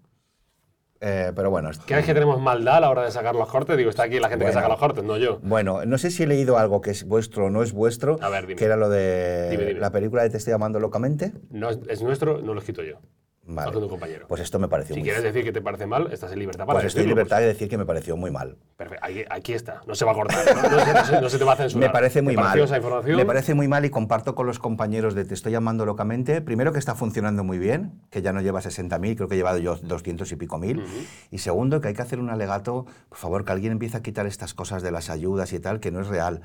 Eh, 1.02 1.32
pero 1.36 1.49
bueno. 1.49 1.70
es- 1.72 1.80
¿Crees 1.80 2.06
que 2.06 2.14
tenemos 2.14 2.39
maldad 2.39 2.78
a 2.78 2.80
la 2.82 2.89
hora 2.89 3.04
de 3.04 3.12
sacar 3.12 3.36
los 3.36 3.49
cortes? 3.49 3.76
Digo, 3.76 3.89
está 3.89 4.04
aquí 4.04 4.20
la 4.20 4.30
gente 4.30 4.45
que 4.45 4.52
Bueno. 4.52 4.60
saca 4.62 4.70
los 4.70 4.80
cortes, 4.80 5.04
no 5.04 5.18
yo. 5.18 5.39
Bueno, 5.41 5.84
no 5.86 5.97
sé 5.97 6.12
si 6.12 6.24
he 6.24 6.28
leído 6.28 6.58
algo 6.58 6.80
que 6.82 6.91
es 6.91 7.04
vuestro 7.06 7.47
o 7.47 7.49
no 7.49 7.64
es 7.64 7.74
vuestro, 7.74 8.18
A 8.22 8.30
ver, 8.30 8.47
dime. 8.47 8.56
que 8.58 8.66
era 8.66 8.76
lo 8.78 8.89
de 8.89 9.49
Dime, 9.52 9.66
dime. 9.66 9.80
la 9.80 9.91
película 9.91 10.24
de 10.24 10.30
Te 10.30 10.38
estoy 10.38 10.52
llamando 10.54 10.80
locamente. 10.80 11.34
No 11.49 11.70
es, 11.70 11.80
es 11.89 12.02
nuestro, 12.02 12.41
no 12.41 12.54
lo 12.54 12.60
escrito 12.60 12.84
yo. 12.84 12.95
Vale. 13.44 13.88
Compañero. 13.89 14.28
Pues 14.28 14.39
esto 14.39 14.60
me 14.60 14.68
pareció 14.68 14.94
si 14.94 15.02
muy 15.02 15.08
quieres 15.10 15.24
decir 15.24 15.44
que 15.44 15.52
te 15.52 15.62
parece 15.62 15.88
mal, 15.88 16.12
estás 16.14 16.32
en 16.32 16.39
libertad 16.39 16.66
para 16.66 16.78
Pues 16.78 16.86
estoy 16.86 17.04
en 17.04 17.10
libertad 17.10 17.39
de 17.39 17.48
decir 17.48 17.68
que 17.68 17.78
me 17.78 17.86
pareció 17.86 18.16
muy 18.16 18.30
mal. 18.30 18.56
Perfecto, 18.78 19.04
aquí, 19.06 19.24
aquí 19.30 19.54
está, 19.54 19.82
no 19.88 19.96
se 19.96 20.06
va 20.06 20.12
a 20.12 20.16
cortar, 20.16 20.46
no, 20.56 20.62
No 20.62 20.86
se, 20.86 20.94
no 20.94 21.06
se- 21.06 21.22
no 21.22 21.30
se 21.30 21.38
te 21.39 21.44
va 21.44 21.54
a 21.54 21.56
censurar. 21.56 21.89
Me 21.89 21.92
parece 21.92 22.22
muy 22.22 22.34
¿Te 22.36 22.42
pareció 22.42 22.60
mal. 22.62 22.66
esa 22.66 22.78
información? 22.78 23.18
Me 23.18 23.26
parece 23.26 23.54
muy 23.56 23.68
mal 23.68 23.84
y 23.84 23.89
comparto 23.89 24.36
con 24.36 24.46
los 24.46 24.60
compañeros 24.60 25.16
de 25.16 25.26
Te 25.26 25.34
estoy 25.34 25.52
llamando 25.52 25.86
locamente. 25.86 26.39
Primero 26.42 26.72
que 26.72 26.80
está 26.80 26.94
funcionando 26.96 27.44
muy 27.44 27.58
bien, 27.58 28.00
que 28.12 28.22
ya 28.22 28.32
no 28.32 28.42
lleva 28.42 28.62
60.000, 28.62 29.16
creo 29.16 29.28
que 29.28 29.34
he 29.34 29.38
llevado 29.38 29.58
yo 29.58 29.76
200 29.76 30.32
y 30.32 30.36
pico 30.36 30.58
mil. 30.60 30.84
Y 31.32 31.39
segundo 31.39 31.82
que 31.82 31.88
hay 31.89 31.94
que 31.96 32.02
hacer 32.04 32.20
un 32.20 32.30
alegato, 32.30 32.86
por 33.10 33.18
favor, 33.18 33.44
que 33.44 33.52
alguien 33.52 33.72
empiece 33.74 33.98
a 33.98 34.02
quitar 34.02 34.28
estas 34.28 34.54
cosas 34.54 34.84
de 34.84 34.92
las 34.92 35.10
ayudas 35.10 35.52
y 35.54 35.60
tal, 35.60 35.80
que 35.80 35.92
no 35.92 36.00
es 36.02 36.08
real. 36.08 36.42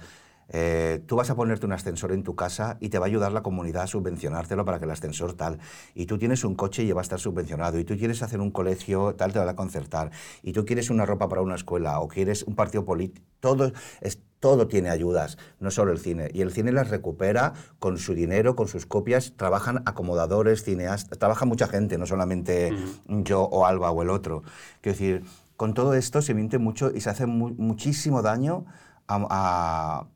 Eh, 0.49 1.03
tú 1.07 1.17
vas 1.17 1.29
a 1.31 1.35
ponerte 1.35 1.67
un 1.67 1.73
ascensor 1.73 2.13
en 2.13 2.23
tu 2.23 2.37
casa 2.37 2.77
y 2.81 2.89
te 2.89 2.99
va 2.99 3.07
a 3.07 3.09
ayudar 3.09 3.33
la 3.33 3.43
comunidad 3.43 3.83
a 3.83 3.87
subvencionártelo 3.87 4.65
para 4.65 4.79
que 4.79 4.85
el 4.85 4.91
ascensor 4.93 5.33
tal. 5.35 5.59
Y 5.95 6.07
tú 6.07 6.19
tienes 6.19 6.45
un 6.45 6.55
coche 6.55 6.83
y 6.85 6.93
va 6.93 7.01
a 7.01 7.03
estar 7.03 7.19
subvencionado. 7.19 7.79
Y 7.79 7.85
tú 7.85 7.97
quieres 7.97 8.23
hacer 8.23 8.41
un 8.41 8.51
colegio, 8.51 9.15
tal, 9.17 9.33
te 9.33 9.39
van 9.39 9.49
a 9.49 9.57
concertar. 9.57 10.11
Y 10.43 10.53
tú 10.53 10.65
quieres 10.65 10.91
una 10.91 11.05
ropa 11.07 11.29
para 11.29 11.43
una 11.43 11.57
escuela 11.57 11.99
o 12.01 12.09
quieres 12.09 12.43
un 12.45 12.55
partido 12.55 12.85
político. 12.85 13.27
Todo, 13.41 13.73
es, 14.01 14.21
todo 14.41 14.69
tiene 14.69 14.89
ayudas, 14.91 15.37
no 15.61 15.71
solo 15.71 15.91
el 15.93 15.99
cine. 15.99 16.31
Y 16.33 16.43
el 16.43 16.53
cine 16.53 16.71
las 16.73 16.91
recupera 16.91 17.53
con 17.79 17.99
su 17.99 18.15
dinero, 18.15 18.55
con 18.57 18.69
sus 18.69 18.87
copias. 18.87 19.35
Trabajan 19.37 19.83
acomodadores, 19.85 20.63
cineastas, 20.63 21.19
trabaja 21.19 21.45
mucha 21.45 21.67
gente, 21.67 21.99
no 21.99 22.07
solamente 22.07 22.73
yo 23.09 23.43
o 23.43 23.67
Alba 23.67 23.91
o 23.91 24.03
el 24.03 24.11
otro. 24.11 24.43
Quiero 24.81 24.97
decir, 24.99 25.25
con 25.57 25.75
todo 25.75 25.95
esto 25.95 26.23
se 26.23 26.35
miente 26.35 26.59
mucho 26.59 26.91
y 26.95 27.01
se 27.01 27.11
hace 27.11 27.27
mu- 27.27 27.55
muchísimo 27.57 28.23
daño 28.23 28.65
a- 29.09 29.27
a 29.31 30.07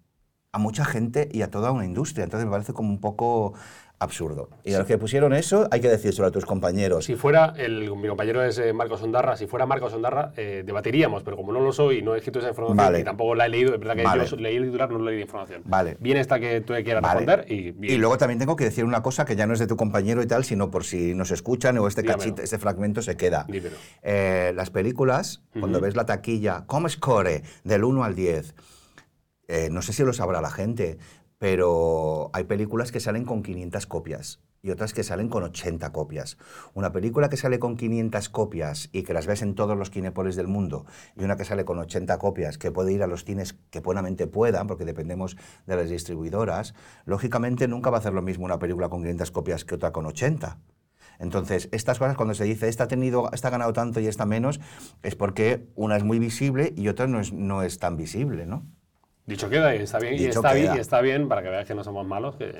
a 0.52 0.58
mucha 0.58 0.84
gente 0.84 1.28
y 1.32 1.42
a 1.42 1.50
toda 1.50 1.70
una 1.72 1.84
industria. 1.84 2.24
Entonces 2.24 2.46
me 2.46 2.50
parece 2.50 2.72
como 2.72 2.88
un 2.90 3.00
poco 3.00 3.54
absurdo. 4.00 4.48
Y 4.64 4.72
a 4.72 4.78
los 4.78 4.86
que 4.86 4.96
pusieron 4.96 5.34
eso 5.34 5.68
hay 5.70 5.80
que 5.80 5.88
decírselo 5.88 6.26
a 6.26 6.30
tus 6.30 6.46
compañeros. 6.46 7.04
Si 7.04 7.16
fuera, 7.16 7.52
el, 7.58 7.94
mi 7.96 8.08
compañero 8.08 8.42
es 8.42 8.58
eh, 8.58 8.72
Marcos 8.72 9.02
Ondarra, 9.02 9.36
si 9.36 9.46
fuera 9.46 9.66
Marcos 9.66 9.92
Ondarra, 9.92 10.32
eh, 10.38 10.62
debatiríamos, 10.64 11.22
pero 11.22 11.36
como 11.36 11.52
no 11.52 11.60
lo 11.60 11.70
soy, 11.70 12.00
no 12.00 12.14
he 12.14 12.18
escrito 12.18 12.38
esa 12.38 12.48
información 12.48 12.78
Vale. 12.78 13.00
y 13.00 13.04
tampoco 13.04 13.34
la 13.34 13.44
he 13.44 13.50
leído, 13.50 13.74
es 13.74 13.78
verdad 13.78 13.96
que 13.96 14.02
Vale. 14.02 14.24
yo 14.24 14.36
leí 14.36 14.56
el 14.56 14.64
titular, 14.64 14.90
no 14.90 14.98
leí 15.00 15.16
la 15.16 15.22
información. 15.22 15.62
Vale. 15.66 15.98
Bien 16.00 16.16
está 16.16 16.40
que 16.40 16.62
tú 16.62 16.72
quieras 16.82 17.02
Vale. 17.02 17.20
responder 17.26 17.52
y 17.52 17.72
bien. 17.72 17.94
Y 17.94 17.98
luego 17.98 18.16
también 18.16 18.38
tengo 18.38 18.56
que 18.56 18.64
decir 18.64 18.86
una 18.86 19.02
cosa 19.02 19.26
que 19.26 19.36
ya 19.36 19.46
no 19.46 19.52
es 19.52 19.58
de 19.58 19.66
tu 19.66 19.76
compañero 19.76 20.22
y 20.22 20.26
tal, 20.26 20.44
sino 20.44 20.70
por 20.70 20.84
si 20.84 21.14
nos 21.14 21.30
escuchan 21.30 21.76
o 21.76 21.86
este 21.86 22.00
Dígamelo. 22.00 22.20
cachito, 22.22 22.42
este 22.42 22.56
fragmento 22.58 23.02
se 23.02 23.18
queda. 23.18 23.46
Eh, 24.02 24.52
las 24.56 24.70
películas, 24.70 25.42
cuando 25.60 25.78
ves 25.78 25.94
la 25.94 26.06
taquilla, 26.06 26.64
¿cómo 26.66 26.88
score? 26.88 27.42
Del 27.64 27.84
1 27.84 28.02
al 28.02 28.14
10. 28.14 28.54
Eh, 29.52 29.68
no 29.68 29.82
sé 29.82 29.92
si 29.92 30.04
lo 30.04 30.12
sabrá 30.12 30.40
la 30.40 30.50
gente, 30.52 30.98
pero 31.38 32.30
hay 32.34 32.44
películas 32.44 32.92
que 32.92 33.00
salen 33.00 33.24
con 33.24 33.42
500 33.42 33.84
copias 33.88 34.38
y 34.62 34.70
otras 34.70 34.94
que 34.94 35.02
salen 35.02 35.28
con 35.28 35.42
80 35.42 35.90
copias. 35.90 36.38
Una 36.72 36.92
película 36.92 37.28
que 37.28 37.36
sale 37.36 37.58
con 37.58 37.76
500 37.76 38.28
copias 38.28 38.90
y 38.92 39.02
que 39.02 39.12
las 39.12 39.26
ves 39.26 39.42
en 39.42 39.56
todos 39.56 39.76
los 39.76 39.90
kinépolis 39.90 40.36
del 40.36 40.46
mundo 40.46 40.86
y 41.16 41.24
una 41.24 41.36
que 41.36 41.44
sale 41.44 41.64
con 41.64 41.80
80 41.80 42.16
copias 42.18 42.58
que 42.58 42.70
puede 42.70 42.92
ir 42.92 43.02
a 43.02 43.08
los 43.08 43.24
cines 43.24 43.56
que 43.70 43.80
buenamente 43.80 44.28
puedan, 44.28 44.68
porque 44.68 44.84
dependemos 44.84 45.36
de 45.66 45.74
las 45.74 45.90
distribuidoras, 45.90 46.74
lógicamente 47.04 47.66
nunca 47.66 47.90
va 47.90 47.96
a 47.96 48.00
hacer 48.00 48.12
lo 48.12 48.22
mismo 48.22 48.44
una 48.44 48.60
película 48.60 48.88
con 48.88 49.00
500 49.00 49.32
copias 49.32 49.64
que 49.64 49.74
otra 49.74 49.90
con 49.90 50.06
80. 50.06 50.58
Entonces, 51.18 51.68
estas 51.72 51.98
cosas, 51.98 52.16
cuando 52.16 52.34
se 52.34 52.44
dice 52.44 52.68
esta 52.68 52.84
ha, 52.84 52.88
tenido, 52.88 53.32
esta 53.32 53.48
ha 53.48 53.50
ganado 53.50 53.72
tanto 53.72 53.98
y 53.98 54.06
esta 54.06 54.26
menos, 54.26 54.60
es 55.02 55.16
porque 55.16 55.66
una 55.74 55.96
es 55.96 56.04
muy 56.04 56.20
visible 56.20 56.72
y 56.76 56.86
otra 56.86 57.08
no 57.08 57.18
es, 57.18 57.32
no 57.32 57.64
es 57.64 57.80
tan 57.80 57.96
visible, 57.96 58.46
¿no? 58.46 58.64
Dicho 59.30 59.48
queda, 59.48 59.74
y 59.76 59.78
está 59.82 59.98
bien, 60.00 60.14
y 60.14 60.24
está 60.26 60.52
bien, 60.52 60.74
y 60.74 60.78
está 60.78 61.00
bien, 61.00 61.28
para 61.28 61.40
que 61.42 61.48
veas 61.50 61.64
que 61.66 61.74
no 61.74 61.84
somos 61.84 62.04
malos, 62.06 62.34
que, 62.34 62.52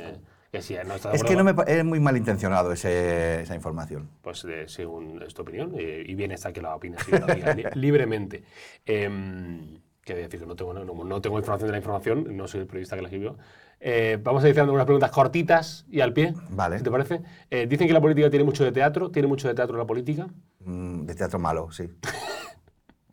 que 0.53 0.62
si 0.62 0.75
no 0.87 0.95
estás 0.95 1.14
Es 1.16 1.25
que 1.25 1.35
no 1.35 1.43
me, 1.43 1.53
es 1.66 1.85
muy 1.85 1.99
malintencionado 1.99 2.71
ese- 2.73 3.43
esa 3.43 3.57
información. 3.57 4.09
Pues 4.23 4.45
eh, 4.45 4.64
según 4.68 5.21
es 5.21 5.35
tu 5.35 5.43
opinión, 5.43 5.73
eh, 5.77 6.05
y 6.07 6.14
bien 6.14 6.31
está 6.31 6.53
que 6.53 6.62
la 6.62 6.77
opines 6.77 7.01
libremente. 7.75 8.45
Em, 8.87 9.79
que 10.05 10.14
decir 10.14 10.41
que 10.41 10.47
no 10.47 10.55
tengo, 10.57 10.73
no, 10.73 10.85
no 11.05 11.21
tengo 11.21 11.39
información 11.39 11.68
de 11.68 11.73
la 11.73 11.79
información, 11.79 12.37
no 12.37 12.47
soy 12.49 12.61
el 12.61 12.66
periodista 12.66 12.95
que 12.97 13.03
la 13.03 13.09
escribió. 13.09 13.37
Eh, 13.81 14.18
vamos 14.23 14.45
a 14.45 14.47
ir 14.49 14.53
haciendo 14.53 14.73
unas 14.73 14.85
preguntas 14.87 15.11
cortitas 15.11 15.85
y 15.91 16.01
al 16.01 16.12
pie, 16.12 16.35
Vale. 16.51 16.79
si 16.79 16.85
te 16.85 16.91
parece. 16.91 17.21
Eh, 17.51 17.66
dicen 17.66 17.87
que 17.89 17.93
la 17.93 18.01
política 18.01 18.31
tiene 18.31 18.45
mucho 18.45 18.62
de 18.64 18.73
teatro, 18.73 19.11
tiene 19.11 19.27
mucho 19.29 19.49
de 19.49 19.55
teatro 19.55 19.77
la 19.77 19.87
política, 19.87 20.29
Mm, 20.64 21.07
de 21.07 21.14
teatro 21.14 21.39
malo, 21.41 21.71
sí. 21.73 21.89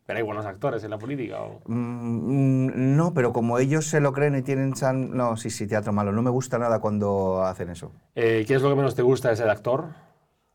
pero 0.07 0.17
hay 0.19 0.23
buenos 0.23 0.45
actores 0.45 0.83
en 0.85 0.89
la 0.89 0.97
política. 0.97 1.41
o- 1.43 1.59
Mm, 1.65 2.95
no, 2.95 3.13
pero 3.13 3.33
como 3.33 3.59
ellos 3.59 3.85
se 3.87 3.99
lo 3.99 4.13
creen 4.13 4.35
y 4.37 4.41
tienen... 4.41 4.73
san- 4.75 5.11
No, 5.15 5.35
sí, 5.35 5.49
sí, 5.49 5.67
teatro 5.67 5.91
malo. 5.91 6.13
No 6.13 6.21
me 6.23 6.29
gusta 6.29 6.57
nada 6.57 6.79
cuando 6.79 7.43
hacen 7.43 7.69
eso. 7.69 7.91
Eh, 8.15 8.45
¿Qué 8.47 8.55
es 8.55 8.61
lo 8.61 8.69
que 8.69 8.75
menos 8.75 8.95
te 8.95 9.01
gusta 9.01 9.29
de 9.29 9.35
ser 9.35 9.49
actor? 9.49 9.89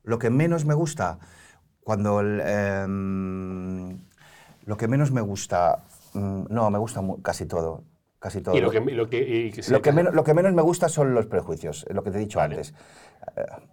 Lo 0.04 0.18
que 0.18 0.30
menos 0.30 0.64
me 0.64 0.72
gusta, 0.74 1.18
cuando 1.84 2.20
el, 2.20 2.40
em, 2.44 3.98
lo 4.64 4.76
que 4.78 4.88
menos 4.88 5.12
me 5.12 5.20
gusta, 5.20 5.84
mm, 6.14 6.44
no, 6.48 6.70
me 6.70 6.78
gusta 6.78 7.02
casi 7.22 7.44
todo, 7.44 7.84
casi 8.18 8.40
todo. 8.40 8.56
Y 8.56 8.60
lo 8.62 8.70
que, 8.70 8.78
y 8.78 8.94
lo 8.94 9.08
que, 9.10 9.18
y 9.20 9.50
que- 9.52 9.70
Lo 9.70 9.82
que, 9.82 9.92
menos, 9.92 10.14
lo 10.14 10.24
que 10.24 10.32
menos 10.32 10.54
me 10.54 10.62
gusta 10.62 10.88
son 10.88 11.12
los 11.12 11.26
prejuicios, 11.26 11.84
lo 11.90 12.02
que 12.02 12.10
te 12.10 12.16
he 12.16 12.20
dicho 12.20 12.38
Vale. 12.38 12.54
antes. 12.54 12.74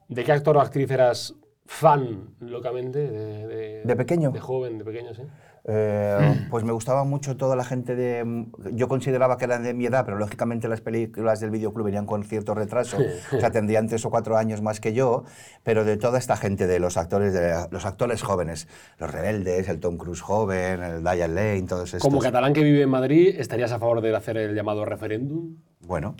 ¿De 0.09 0.23
qué 0.25 0.31
actor 0.33 0.57
o 0.57 0.61
actriz 0.61 0.91
eras 0.91 1.35
fan 1.65 2.35
locamente? 2.39 2.99
De, 2.99 3.47
de- 3.47 3.81
¿De 3.85 3.95
pequeño? 3.95 4.31
De 4.31 4.39
joven, 4.39 4.77
de 4.77 4.83
pequeño, 4.85 5.13
sí. 5.13 5.23
Eh, 5.65 6.47
pues 6.49 6.63
me 6.63 6.71
gustaba 6.71 7.03
mucho 7.03 7.37
toda 7.37 7.55
la 7.55 7.63
gente 7.63 7.95
de... 7.95 8.45
Yo 8.71 8.87
consideraba 8.87 9.37
que 9.37 9.45
eran 9.45 9.63
de 9.63 9.73
mi 9.73 9.85
edad, 9.85 10.05
pero 10.05 10.17
lógicamente 10.17 10.67
las 10.67 10.81
películas 10.81 11.39
del 11.39 11.51
videoclub 11.51 11.85
venían 11.85 12.05
con 12.05 12.23
cierto 12.23 12.53
retraso. 12.53 12.97
o 12.97 13.39
sea, 13.39 13.51
tendrían 13.51 13.87
tres 13.87 14.05
o 14.05 14.09
cuatro 14.09 14.37
años 14.37 14.61
más 14.61 14.79
que 14.79 14.93
yo, 14.93 15.25
pero 15.63 15.83
de 15.83 15.97
toda 15.97 16.17
esta 16.17 16.37
gente, 16.37 16.67
de 16.67 16.79
los 16.79 16.97
actores, 16.97 17.33
de 17.33 17.67
los 17.71 17.85
actores 17.85 18.21
jóvenes, 18.21 18.67
los 18.97 19.11
rebeldes, 19.11 19.67
el 19.69 19.79
Tom 19.79 19.97
Cruise 19.97 20.21
joven, 20.21 20.81
el 20.81 21.03
Diane 21.03 21.27
Lane, 21.27 21.63
todos 21.63 21.93
estos. 21.93 22.01
Como 22.01 22.19
catalán 22.19 22.53
que 22.53 22.63
vive 22.63 22.83
en 22.83 22.89
Madrid, 22.89 23.35
¿estarías 23.37 23.71
a 23.71 23.79
favor 23.79 24.01
de 24.01 24.15
hacer 24.15 24.37
el 24.37 24.55
llamado 24.55 24.85
referéndum? 24.85 25.57
Bueno, 25.81 26.15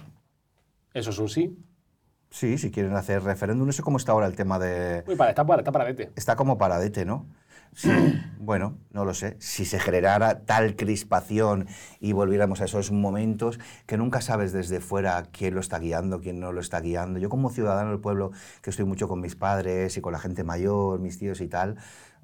Eso 0.94 1.12
es 1.12 1.20
un 1.20 1.30
sí. 1.30 1.58
sí, 2.30 2.58
si 2.58 2.72
quieren 2.72 2.96
hacer 2.96 3.24
referéndum, 3.24 3.70
eso 3.70 3.84
como 3.84 3.98
está 3.98 4.12
ahora 4.12 4.28
el 4.28 4.36
tema 4.36 4.60
de... 4.60 5.04
Uy, 5.08 5.16
para, 5.16 5.32
está 5.32 5.46
para, 5.46 5.62
está. 5.62 6.04
Está 6.16 6.36
como 6.36 6.58
paradete, 6.58 7.06
¿no? 7.06 7.26
Sí, 7.74 7.90
bueno, 8.40 8.78
no 8.92 9.06
lo 9.06 9.14
sé. 9.14 9.38
Si 9.40 9.64
se 9.64 9.80
generara 9.80 10.46
tal 10.46 10.76
crispación 10.76 11.68
y 12.00 12.12
volviéramos 12.12 12.60
a 12.62 12.66
esos 12.66 12.92
momentos 12.92 13.60
que 13.86 13.98
nunca 13.98 14.22
sabes 14.22 14.52
desde 14.52 14.82
fuera 14.82 15.24
quién 15.32 15.56
lo 15.56 15.62
está 15.62 15.80
guiando, 15.80 16.20
quién 16.20 16.40
no 16.40 16.52
lo 16.52 16.60
está 16.60 16.82
guiando. 16.82 17.20
Yo 17.20 17.30
como 17.30 17.50
ciudadano 17.52 17.92
del 17.92 18.00
pueblo, 18.00 18.32
que 18.62 18.72
estoy 18.72 18.86
mucho 18.86 19.08
con 19.08 19.22
mis 19.22 19.36
padres 19.36 19.96
y 19.96 20.02
con 20.02 20.12
la 20.12 20.20
gente 20.20 20.44
mayor, 20.44 21.00
mis 21.00 21.20
tíos 21.20 21.40
y 21.42 21.48
tal, 21.48 21.78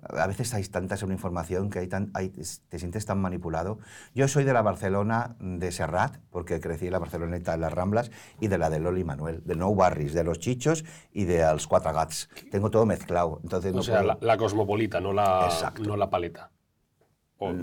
a 0.09 0.27
veces 0.27 0.53
hay 0.53 0.63
tanta 0.63 0.95
información 1.09 1.69
que 1.69 1.79
hay 1.79 1.87
tan, 1.87 2.11
hay- 2.13 2.29
te 2.29 2.79
sientes 2.79 3.05
tan 3.05 3.19
manipulado. 3.19 3.79
Yo 4.13 4.27
soy 4.27 4.43
de 4.43 4.53
la 4.53 4.61
Barcelona 4.61 5.35
de 5.39 5.71
Serrat, 5.71 6.17
porque 6.29 6.59
crecí 6.59 6.87
en 6.87 6.93
la 6.93 6.99
Barceloneta 6.99 7.53
en 7.53 7.61
las 7.61 7.73
Ramblas, 7.73 8.11
y 8.39 8.47
de 8.47 8.57
la 8.57 8.69
de 8.69 8.79
Loli 8.79 9.03
Manuel, 9.03 9.41
de 9.45 9.55
Nou 9.55 9.75
Barris, 9.75 10.13
de 10.13 10.23
los 10.23 10.39
Chichos 10.39 10.85
y 11.11 11.25
de 11.25 11.41
los 11.51 11.67
Cuatro 11.67 11.93
Gats. 11.93 12.29
Tengo 12.51 12.69
todo 12.69 12.85
mezclado. 12.85 13.39
Entonces 13.43 13.73
O 13.73 13.77
no 13.77 13.83
sea, 13.83 14.01
puedo- 14.01 14.07
la, 14.07 14.17
la 14.21 14.37
cosmopolita, 14.37 14.99
no 14.99 15.13
la, 15.13 15.45
Exacto. 15.45 15.83
no 15.83 15.95
la 15.97 16.09
paleta. 16.09 16.51
O 17.37 17.53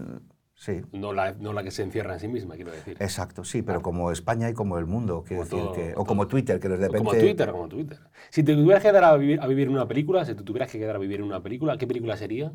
Sí, 0.63 0.81
no, 0.93 1.13
la, 1.13 1.33
no 1.33 1.53
la 1.53 1.65
que 1.65 1.73
se 1.73 1.83
encierra 1.83 2.15
en 2.15 2.21
sí 2.21 2.29
misma, 2.29 2.55
quiero 2.55 2.71
decir. 2.71 2.97
exacto, 3.01 3.43
sí, 3.43 3.63
pero 3.63 3.83
como 3.83 4.13
España 4.13 4.49
y 4.49 4.55
como 4.55 4.79
el 4.79 4.87
mundo, 4.87 5.25
quiero 5.27 5.43
Como 5.43 5.57
decir 5.57 5.73
todo- 5.73 5.73
que, 5.75 5.95
o 5.97 6.05
como 6.05 6.29
Twitter, 6.29 6.61
que 6.61 6.69
de 6.69 6.77
repente... 6.77 6.99
Como 6.99 7.11
Twitter, 7.11 7.51
como 7.51 7.69
Twitter. 7.69 7.99
Si 8.31 8.45
te 8.45 8.55
tuvieras 8.55 8.81
que 8.81 8.91
quedar 8.91 9.03
a 9.03 9.17
vivir, 9.17 9.41
a 9.41 9.49
vivir 9.49 9.67
en 9.67 9.73
una 9.75 9.89
película, 9.89 10.25
si 10.25 10.37
te 10.37 10.45
tuvieras 10.45 10.71
que 10.71 10.79
quedar 10.79 10.95
a 10.95 11.01
vivir 11.01 11.19
en 11.19 11.25
una 11.27 11.43
película, 11.43 11.77
¿qué 11.79 11.89
película 11.89 12.17
sería? 12.17 12.53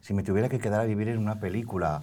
Si 0.00 0.14
me 0.14 0.24
tuviera 0.24 0.48
que 0.48 0.58
quedar 0.58 0.80
a 0.80 0.84
vivir 0.84 1.08
en 1.10 1.18
una 1.18 1.38
película... 1.38 2.00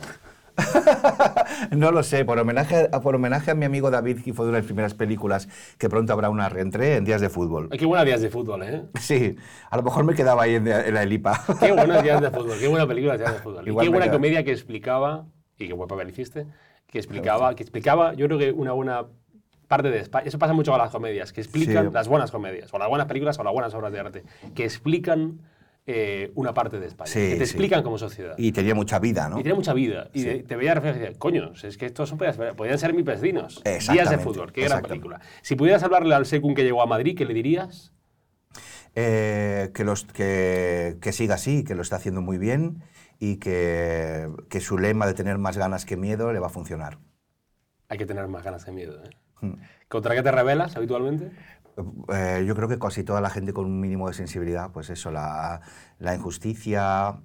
no 1.72 1.91
lo 1.91 2.03
sé, 2.03 2.26
por 2.26 2.39
homenaje, 2.39 2.89
a- 2.91 3.01
por 3.01 3.16
homenaje 3.16 3.51
a 3.51 3.55
mi 3.55 3.66
amigo 3.66 3.89
David, 3.91 4.22
que 4.24 4.34
fue 4.34 4.45
de 4.45 4.51
las 4.51 4.66
primeras 4.66 4.93
películas 4.93 5.47
que 5.78 5.89
pronto 5.89 6.14
habrá 6.14 6.30
una 6.30 6.49
reentré 6.49 6.95
en 6.97 7.05
Días 7.05 7.22
de 7.22 7.30
Fútbol. 7.30 7.70
Ay, 7.72 7.78
Qué 7.80 7.86
buenas 7.86 8.05
días 8.05 8.22
de 8.22 8.30
fútbol, 8.30 8.64
¿eh? 8.64 8.84
Sí, 8.99 9.36
a 9.70 9.78
lo 9.78 9.84
mejor 9.84 10.03
me 10.03 10.14
quedaba 10.14 10.43
ahí 10.43 10.55
en, 10.55 10.68
en 10.68 10.93
la 10.93 11.03
Elipa. 11.03 11.41
Qué 11.60 11.72
buenos 11.72 12.03
días 12.03 12.22
de 12.22 12.30
fútbol, 12.32 12.57
qué 12.60 12.68
buena 12.68 12.88
película 12.88 13.18
días 13.18 13.34
de 13.34 13.39
fútbol. 13.39 13.62
Y 13.64 13.66
qué 13.66 13.72
buena 13.89 14.05
queda- 14.05 14.12
comedia 14.14 14.43
que 14.43 14.51
explicaba, 14.51 15.26
y 15.57 15.68
qué 15.68 15.74
buen 15.74 15.88
papel 15.88 16.10
hiciste, 16.10 16.45
que 16.88 16.97
explicaba, 16.97 17.53
que 17.55 17.64
explicaba, 17.64 18.14
yo 18.14 18.26
creo 18.28 18.39
que 18.39 18.51
una 18.51 18.72
buena 18.72 19.05
parte 19.68 19.91
de 19.91 19.99
España. 19.99 20.28
Eso 20.28 20.39
pasa 20.39 20.53
mucho 20.53 20.72
con 20.72 20.80
las 20.82 20.89
comedias, 20.91 21.32
que 21.32 21.41
explican, 21.41 21.88
Sí. 21.89 21.93
las 21.93 22.07
buenas 22.07 22.32
comedias, 22.32 22.74
o 22.74 22.80
las 22.80 22.89
buenas 22.89 23.07
películas, 23.07 23.38
o 23.38 23.43
las 23.43 23.53
buenas 23.53 23.74
obras 23.76 23.91
de 23.91 23.99
arte, 23.99 24.24
que 24.55 24.64
explican 24.64 25.41
eh, 25.91 26.31
una 26.35 26.53
parte 26.53 26.79
de 26.79 26.85
España, 26.85 27.09
Sí, 27.11 27.19
que 27.19 27.35
te 27.37 27.45
sí. 27.47 27.51
explican 27.51 27.81
como 27.81 27.97
sociedad. 27.97 28.35
Y 28.37 28.51
tenía 28.51 28.75
mucha 28.75 28.99
vida, 28.99 29.27
¿no? 29.27 29.39
Y 29.39 29.43
tiene 29.43 29.55
mucha 29.55 29.73
vida. 29.73 30.09
Y 30.13 30.19
Sí. 30.21 30.25
de- 30.25 30.43
te 30.43 30.55
veía 30.55 30.75
decía, 30.75 31.13
coño, 31.17 31.53
es 31.63 31.77
que 31.77 31.87
estos 31.87 32.09
son, 32.09 32.19
podían 32.19 32.77
ser 32.77 32.93
mis 32.93 33.03
vecinos. 33.05 33.63
Días 33.63 34.09
de 34.11 34.19
fútbol, 34.19 34.51
qué 34.51 34.65
gran 34.65 34.83
película. 34.83 35.19
Si 35.41 35.55
pudieras 35.55 35.81
hablarle 35.81 36.13
al 36.13 36.27
Secun 36.27 36.53
que 36.53 36.63
llegó 36.63 36.83
a 36.83 36.85
Madrid, 36.85 37.17
¿qué 37.17 37.25
le 37.25 37.33
dirías? 37.33 37.91
Eh, 38.95 39.71
que, 39.73 39.83
los, 39.83 40.05
que, 40.05 40.97
que 41.01 41.11
siga 41.11 41.35
así, 41.35 41.63
que 41.63 41.73
lo 41.75 41.81
está 41.81 41.95
haciendo 41.95 42.21
muy 42.21 42.37
bien 42.37 42.83
y 43.19 43.37
que, 43.37 44.27
que 44.49 44.59
su 44.59 44.77
lema 44.77 45.07
de 45.07 45.13
tener 45.15 45.37
más 45.39 45.57
ganas 45.57 45.85
que 45.85 45.97
miedo 45.97 46.31
le 46.33 46.39
va 46.39 46.47
a 46.47 46.51
funcionar. 46.51 46.99
Hay 47.87 47.97
que 47.97 48.05
tener 48.05 48.27
más 48.27 48.43
ganas 48.43 48.65
de 48.65 48.71
miedo. 48.71 49.03
¿eh? 49.03 49.09
Hmm. 49.41 49.53
¿Contra 49.87 50.13
qué 50.15 50.21
te 50.21 50.31
rebelas 50.31 50.75
habitualmente? 50.75 51.31
Eh, 52.13 52.43
yo 52.47 52.55
creo 52.55 52.67
que 52.67 52.80
casi 52.80 53.03
toda 53.03 53.21
la 53.21 53.30
gente 53.30 53.53
con 53.53 53.65
un 53.65 53.80
mínimo 53.80 54.07
de 54.07 54.13
sensibilidad, 54.13 54.71
pues 54.71 54.89
eso, 54.89 55.11
la, 55.11 55.61
la 55.99 56.15
injusticia, 56.15 57.19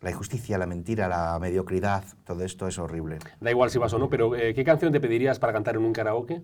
la 0.00 0.10
injusticia, 0.10 0.58
la 0.58 0.66
mentira, 0.66 1.08
la 1.08 1.38
mediocridad, 1.40 2.04
todo 2.24 2.44
esto 2.44 2.68
es 2.68 2.78
horrible. 2.78 3.18
Da 3.40 3.50
igual 3.50 3.70
si 3.70 3.78
vas 3.78 3.92
o 3.94 3.98
no, 3.98 4.08
pero 4.08 4.36
eh, 4.36 4.54
¿qué 4.54 4.64
canción 4.64 4.92
te 4.92 5.00
pedirías 5.00 5.38
para 5.38 5.52
cantar 5.52 5.76
en 5.76 5.84
un 5.84 5.92
karaoke? 5.92 6.42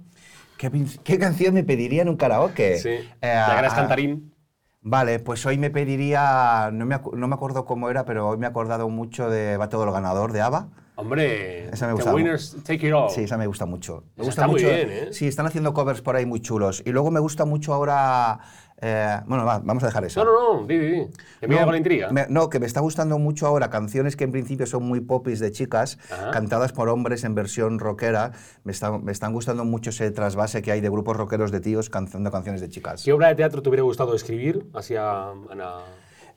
¿Qué, 0.57 0.71
qué 1.05 1.19
canción 1.19 1.55
me 1.55 1.65
pediría 1.65 2.03
en 2.03 2.09
un 2.09 2.17
karaoke? 2.17 2.79
Sí. 2.79 2.89
Eh, 2.89 3.07
eres 3.21 3.73
ah, 3.73 3.77
cantarín. 3.77 4.35
Vale, 4.83 5.19
pues 5.19 5.45
hoy 5.45 5.59
me 5.59 5.71
pediría, 5.71 6.71
no 6.73 6.87
me, 6.87 6.99
no 7.13 7.29
me 7.29 7.35
acuerdo 7.35 7.67
cómo 7.67 7.91
era, 7.91 8.07
pero 8.07 8.29
hoy 8.29 8.39
me 8.39 8.47
he 8.47 8.49
acordado 8.49 8.89
mucho 8.89 9.29
de 9.29 9.59
Va 9.59 9.69
todo 9.69 9.85
lo 9.85 9.93
ganador 9.93 10.33
de 10.33 10.41
ABBA. 10.41 10.69
Hombre, 11.01 11.69
Esa 11.71 11.87
me 11.87 11.93
The 11.93 11.97
gusta. 11.97 12.15
Winners 12.15 12.57
Take 12.65 12.87
It 12.89 12.93
All. 12.95 13.11
Sí, 13.11 13.23
esa 13.23 13.37
me 13.37 13.47
gusta 13.47 13.67
mucho. 13.67 14.05
Me 14.17 14.25
gusta 14.25 14.43
está 14.43 14.47
muy 14.47 14.63
mucho. 14.63 14.67
bien, 14.75 14.89
¿eh? 14.91 15.09
Sí, 15.13 15.27
están 15.27 15.47
haciendo 15.47 15.73
covers 15.75 16.01
por 16.03 16.17
ahí 16.17 16.27
muy 16.27 16.41
chulos. 16.41 16.83
Y 16.87 16.91
luego 16.93 17.11
me 17.11 17.21
gusta 17.21 17.45
mucho 17.45 17.73
ahora. 17.75 18.39
eh, 18.83 19.21
bueno, 19.27 19.45
va, 19.45 19.59
vamos 19.59 19.83
a 19.83 19.87
dejar 19.87 20.05
eso. 20.05 20.25
No, 20.25 20.31
no, 20.33 20.61
no, 20.63 20.67
di, 20.67 20.79
di, 20.79 20.87
di. 20.87 21.07
Que 21.41 21.49
me 21.49 21.55
No, 21.57 21.63
con 21.65 21.73
la 21.73 21.77
intriga. 21.79 22.11
me- 22.11 22.27
no, 22.31 22.49
que 22.49 22.59
me 22.61 22.67
está 22.67 22.81
gustando 22.81 23.19
mucho 23.19 23.47
ahora 23.47 23.69
canciones 23.71 24.17
que 24.17 24.25
en 24.25 24.33
principio 24.33 24.67
son 24.67 24.85
muy 24.85 25.01
popis 25.01 25.39
de 25.39 25.53
chicas, 25.53 25.99
Ajá. 26.11 26.31
cantadas 26.31 26.73
por 26.73 26.89
hombres 26.89 27.25
en 27.25 27.35
versión 27.35 27.79
rockera. 27.79 28.33
Me, 28.65 28.73
está- 28.73 28.97
me 28.99 29.13
están 29.13 29.33
gustando 29.33 29.65
mucho 29.67 29.91
ese 29.91 30.11
trasvase 30.11 30.63
que 30.63 30.73
hay 30.73 30.81
de 30.81 30.89
grupos 30.89 31.17
rockeros 31.17 31.51
de 31.53 31.61
tíos 31.61 31.91
cantando 31.91 32.31
canciones 32.31 32.61
de 32.63 32.69
chicas. 32.71 33.03
¿Qué 33.05 33.13
obra 33.13 33.29
de 33.29 33.35
teatro 33.35 33.61
te 33.63 33.69
hubiera 33.69 33.83
gustado 33.83 34.15
escribir? 34.15 34.67
Hacia, 34.75 35.31
Ana? 35.51 35.79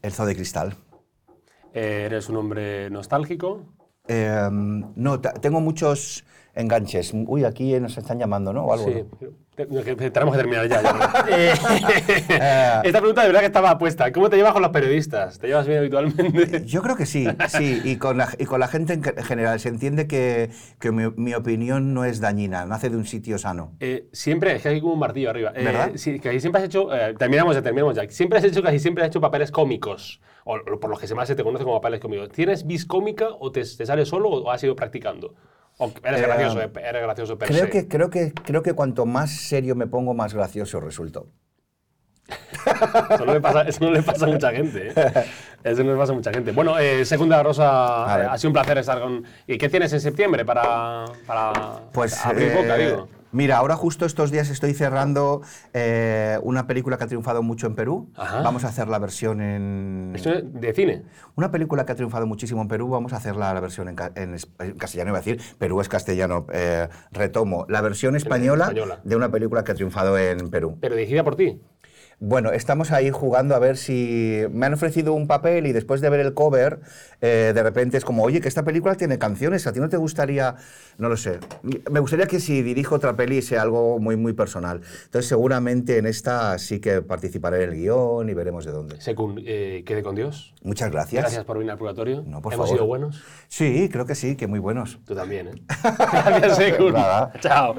El 0.02 0.12
Zoo 0.12 0.26
de 0.26 0.36
Cristal. 0.36 0.76
Eh, 1.74 2.04
¿Eres 2.06 2.28
un 2.30 2.36
hombre 2.38 2.90
nostálgico? 2.90 3.62
Eh, 4.08 4.50
no, 4.52 5.20
tengo 5.22 5.62
muchos 5.62 6.26
enganches. 6.56 7.14
Uy, 7.14 7.46
aquí 7.46 7.80
nos 7.80 7.98
están 7.98 8.20
llamando, 8.20 8.54
¿no? 8.54 8.66
O 8.66 8.74
algo, 8.74 8.86
Sí. 8.86 9.04
¿no? 9.22 9.44
Tenemos 9.56 9.86
que 9.86 10.10
terminar 10.12 10.68
ya. 10.68 10.82
ya. 10.82 11.26
Eh, 11.30 11.54
Esta 12.84 13.00
pregunta 13.00 13.22
de 13.22 13.28
verdad 13.28 13.40
que 13.42 13.46
estaba 13.46 13.78
puesta. 13.78 14.12
¿Cómo 14.12 14.30
te 14.30 14.36
llevas 14.36 14.52
con 14.54 14.64
los 14.64 14.72
periodistas? 14.72 15.38
¿Te 15.40 15.48
llevas 15.48 15.68
bien 15.68 15.78
habitualmente? 15.80 16.66
Yo 16.66 16.82
creo 16.82 16.96
que 16.96 17.06
sí, 17.06 17.28
sí, 17.50 17.80
y 17.84 17.98
con 17.98 18.18
la, 18.18 18.30
y 18.40 18.46
con 18.46 18.60
la 18.60 18.68
gente 18.68 18.94
en 18.94 19.04
ge- 19.04 19.22
general. 19.24 19.60
Se 19.60 19.70
entiende 19.70 20.08
que, 20.08 20.50
que 20.80 20.92
mi, 20.92 21.04
mi 21.16 21.34
opinión 21.36 21.94
no 21.94 22.04
es 22.04 22.20
dañina, 22.20 22.66
nace 22.66 22.90
de 22.90 22.98
un 22.98 23.06
sitio 23.06 23.38
sano. 23.38 23.74
Eh, 23.80 24.08
siempre, 24.12 24.56
es 24.56 24.64
que 24.64 24.70
hay 24.70 24.82
como 24.82 24.94
un 24.94 25.00
martillo 25.00 25.30
arriba. 25.30 25.52
Eh, 25.56 25.64
¿Verdad? 25.64 25.92
sí, 25.96 26.20
que 26.20 26.40
siempre 26.40 26.60
has 26.62 26.66
hecho, 26.66 26.92
eh, 26.94 27.14
terminamos 27.18 27.56
ya, 27.56 27.62
terminamos 27.62 27.96
ya. 27.96 28.10
Siempre 28.10 28.40
has 28.40 28.46
hecho, 28.46 28.64
casi 28.64 28.80
siempre 28.80 29.04
has 29.04 29.10
hecho 29.10 29.22
papeles 29.22 29.52
cómicos, 29.52 30.20
o, 30.46 30.60
por 30.80 30.90
los 30.90 31.00
que 31.00 31.08
se 31.08 31.16
más 31.16 31.28
se 31.28 31.36
te 31.36 31.44
conoce 31.44 31.64
como 31.64 31.80
papeles 31.80 32.00
cómicos. 32.00 32.30
¿Tienes 32.30 32.66
vis 32.66 32.86
cómica 32.86 33.28
o 33.40 33.52
te, 33.52 33.62
te 33.62 33.86
sale 33.86 34.06
solo 34.06 34.30
o 34.30 34.52
has 34.52 34.64
ido 34.64 34.76
practicando? 34.76 35.34
¿O 35.78 35.92
eres 36.04 36.20
Eh, 36.22 36.24
gracioso, 36.24 36.62
eh, 36.62 36.72
eres 36.84 37.02
gracioso 37.02 37.38
per 37.38 37.48
Creo 37.50 37.66
se? 37.66 37.70
que, 37.72 37.88
creo, 37.88 38.10
que, 38.10 38.32
creo 38.32 38.62
que 38.62 38.74
cuanto 38.74 39.06
más 39.06 39.32
serio 39.32 39.76
me 39.76 39.88
pongo, 39.88 40.14
más 40.14 40.34
gracioso 40.34 40.80
resulto. 40.80 41.28
Eso 43.12 43.26
no 43.26 43.34
le 43.34 43.42
pasa, 43.42 43.62
eso 43.64 43.84
no 43.84 43.92
le 43.92 44.02
pasa 44.02 44.26
a 44.26 44.30
mucha 44.30 44.52
gente. 44.52 44.90
¿eh? 44.90 44.94
Eso 45.64 45.84
no 45.84 45.92
le 45.92 45.98
pasa 45.98 46.12
a 46.14 46.16
mucha 46.16 46.32
gente. 46.32 46.52
Bueno, 46.52 46.78
eh, 46.80 47.04
Segunda 47.06 47.42
Rosa, 47.44 48.22
eh, 48.22 48.28
ha 48.30 48.38
sido 48.38 48.50
un 48.50 48.54
placer 48.54 48.78
estar 48.78 49.00
con... 49.02 49.24
¿Y 49.48 49.58
qué 49.58 49.70
tienes 49.70 49.92
en 49.94 50.02
septiembre 50.02 50.44
para, 50.46 51.06
para 51.26 51.54
Pues 51.94 52.26
abrir 52.26 52.50
eh, 52.50 52.56
boca, 52.56 52.76
digo? 52.78 53.08
Mira, 53.34 53.58
ahora 53.58 53.76
justo 53.76 54.06
estos 54.06 54.32
días 54.32 54.50
estoy 54.50 54.74
cerrando 54.74 55.42
eh, 55.74 56.40
una 56.44 56.66
película 56.68 56.98
que 56.98 57.04
ha 57.04 57.08
triunfado 57.08 57.44
mucho 57.44 57.68
en 57.68 57.76
Perú. 57.76 58.10
Ajá. 58.16 58.42
Vamos 58.42 58.64
a 58.64 58.70
hacer 58.70 58.88
la 58.88 59.00
versión 59.00 59.42
en... 59.42 60.14
Esto 60.16 60.30
es 60.32 60.54
de 60.54 60.74
cine. 60.74 61.04
Una 61.36 61.52
película 61.52 61.86
que 61.86 61.92
ha 61.92 61.96
triunfado 61.96 62.26
muchísimo 62.26 62.62
en 62.62 62.68
Perú, 62.68 62.88
vamos 62.90 63.12
a 63.14 63.18
hacer 63.18 63.36
la, 63.36 63.54
la 63.54 63.60
versión 63.60 63.90
en, 63.90 63.96
ca- 63.96 64.12
en 64.16 64.36
es- 64.36 64.48
en 64.60 64.78
castellano, 64.78 65.10
iba 65.10 65.18
a 65.18 65.22
decir, 65.22 65.42
Perú 65.58 65.82
es 65.82 65.90
castellano, 65.90 66.46
eh, 66.54 66.88
retomo, 67.12 67.66
la 67.68 67.82
versión 67.82 68.16
española, 68.16 68.66
española. 68.66 69.02
de 69.04 69.16
una 69.16 69.30
película 69.30 69.64
que 69.64 69.72
ha 69.72 69.76
triunfado 69.76 70.18
en 70.18 70.50
Perú. 70.50 70.78
Pero 70.80 70.96
dirigida 70.96 71.24
por 71.24 71.36
ti. 71.36 71.60
Bueno, 72.20 72.52
estamos 72.52 72.92
ahí 72.92 73.10
jugando 73.12 73.56
a 73.56 73.60
ver 73.60 73.78
si 73.78 74.44
me 74.52 74.66
han 74.66 74.74
ofrecido 74.74 75.14
un 75.14 75.28
papel 75.28 75.68
y 75.68 75.74
después 75.74 76.02
de 76.02 76.10
ver 76.10 76.20
el 76.22 76.34
cover, 76.34 76.80
eh, 77.22 77.52
de 77.54 77.64
repente 77.64 77.98
es 77.98 78.06
como, 78.06 78.24
oye, 78.24 78.40
que 78.42 78.48
esta 78.48 78.64
película 78.64 78.96
tiene 78.96 79.18
canciones, 79.18 79.68
¿a 79.68 79.74
ti 79.74 79.80
no 79.80 79.90
te 79.90 79.98
gustaría? 79.98 80.56
No 80.98 81.10
lo 81.10 81.18
sé. 81.18 81.40
Me 81.92 82.00
gustaría 82.00 82.26
que 82.28 82.40
si 82.40 82.62
dirijo 82.62 82.96
otra 82.96 83.16
peli 83.16 83.42
sea 83.42 83.62
algo 83.62 84.00
muy, 84.00 84.16
muy 84.16 84.34
personal. 84.34 84.82
Entonces 85.06 85.28
seguramente 85.28 85.98
en 85.98 86.06
esta 86.06 86.58
sí 86.60 86.80
que 86.80 87.02
participaré 87.02 87.64
en 87.64 87.70
el 87.72 87.76
guion 87.76 88.30
y 88.30 88.34
veremos 88.34 88.66
de 88.66 88.72
dónde. 88.72 89.02
Secund, 89.02 89.40
eh, 89.46 89.84
quede 89.86 90.04
con 90.04 90.16
Dios. 90.16 90.54
Muchas 90.62 90.92
gracias. 90.92 91.24
Gracias 91.24 91.46
por 91.46 91.58
venir 91.58 91.72
al 91.72 91.78
purgatorio. 91.78 92.24
No, 92.26 92.42
por 92.42 92.54
¿Hemos 92.54 92.68
favor. 92.68 92.78
sido 92.78 92.88
buenos? 92.88 93.24
Sí, 93.48 93.90
creo 93.92 94.06
que 94.06 94.16
sí, 94.16 94.36
que 94.36 94.48
muy 94.48 94.60
buenos. 94.60 95.00
Tú 95.06 95.16
también, 95.16 95.48
¿eh? 95.48 95.54
Gracias, 95.84 96.58
Secund. 96.58 96.94
Nada. 96.94 97.34
Chao. 97.40 97.76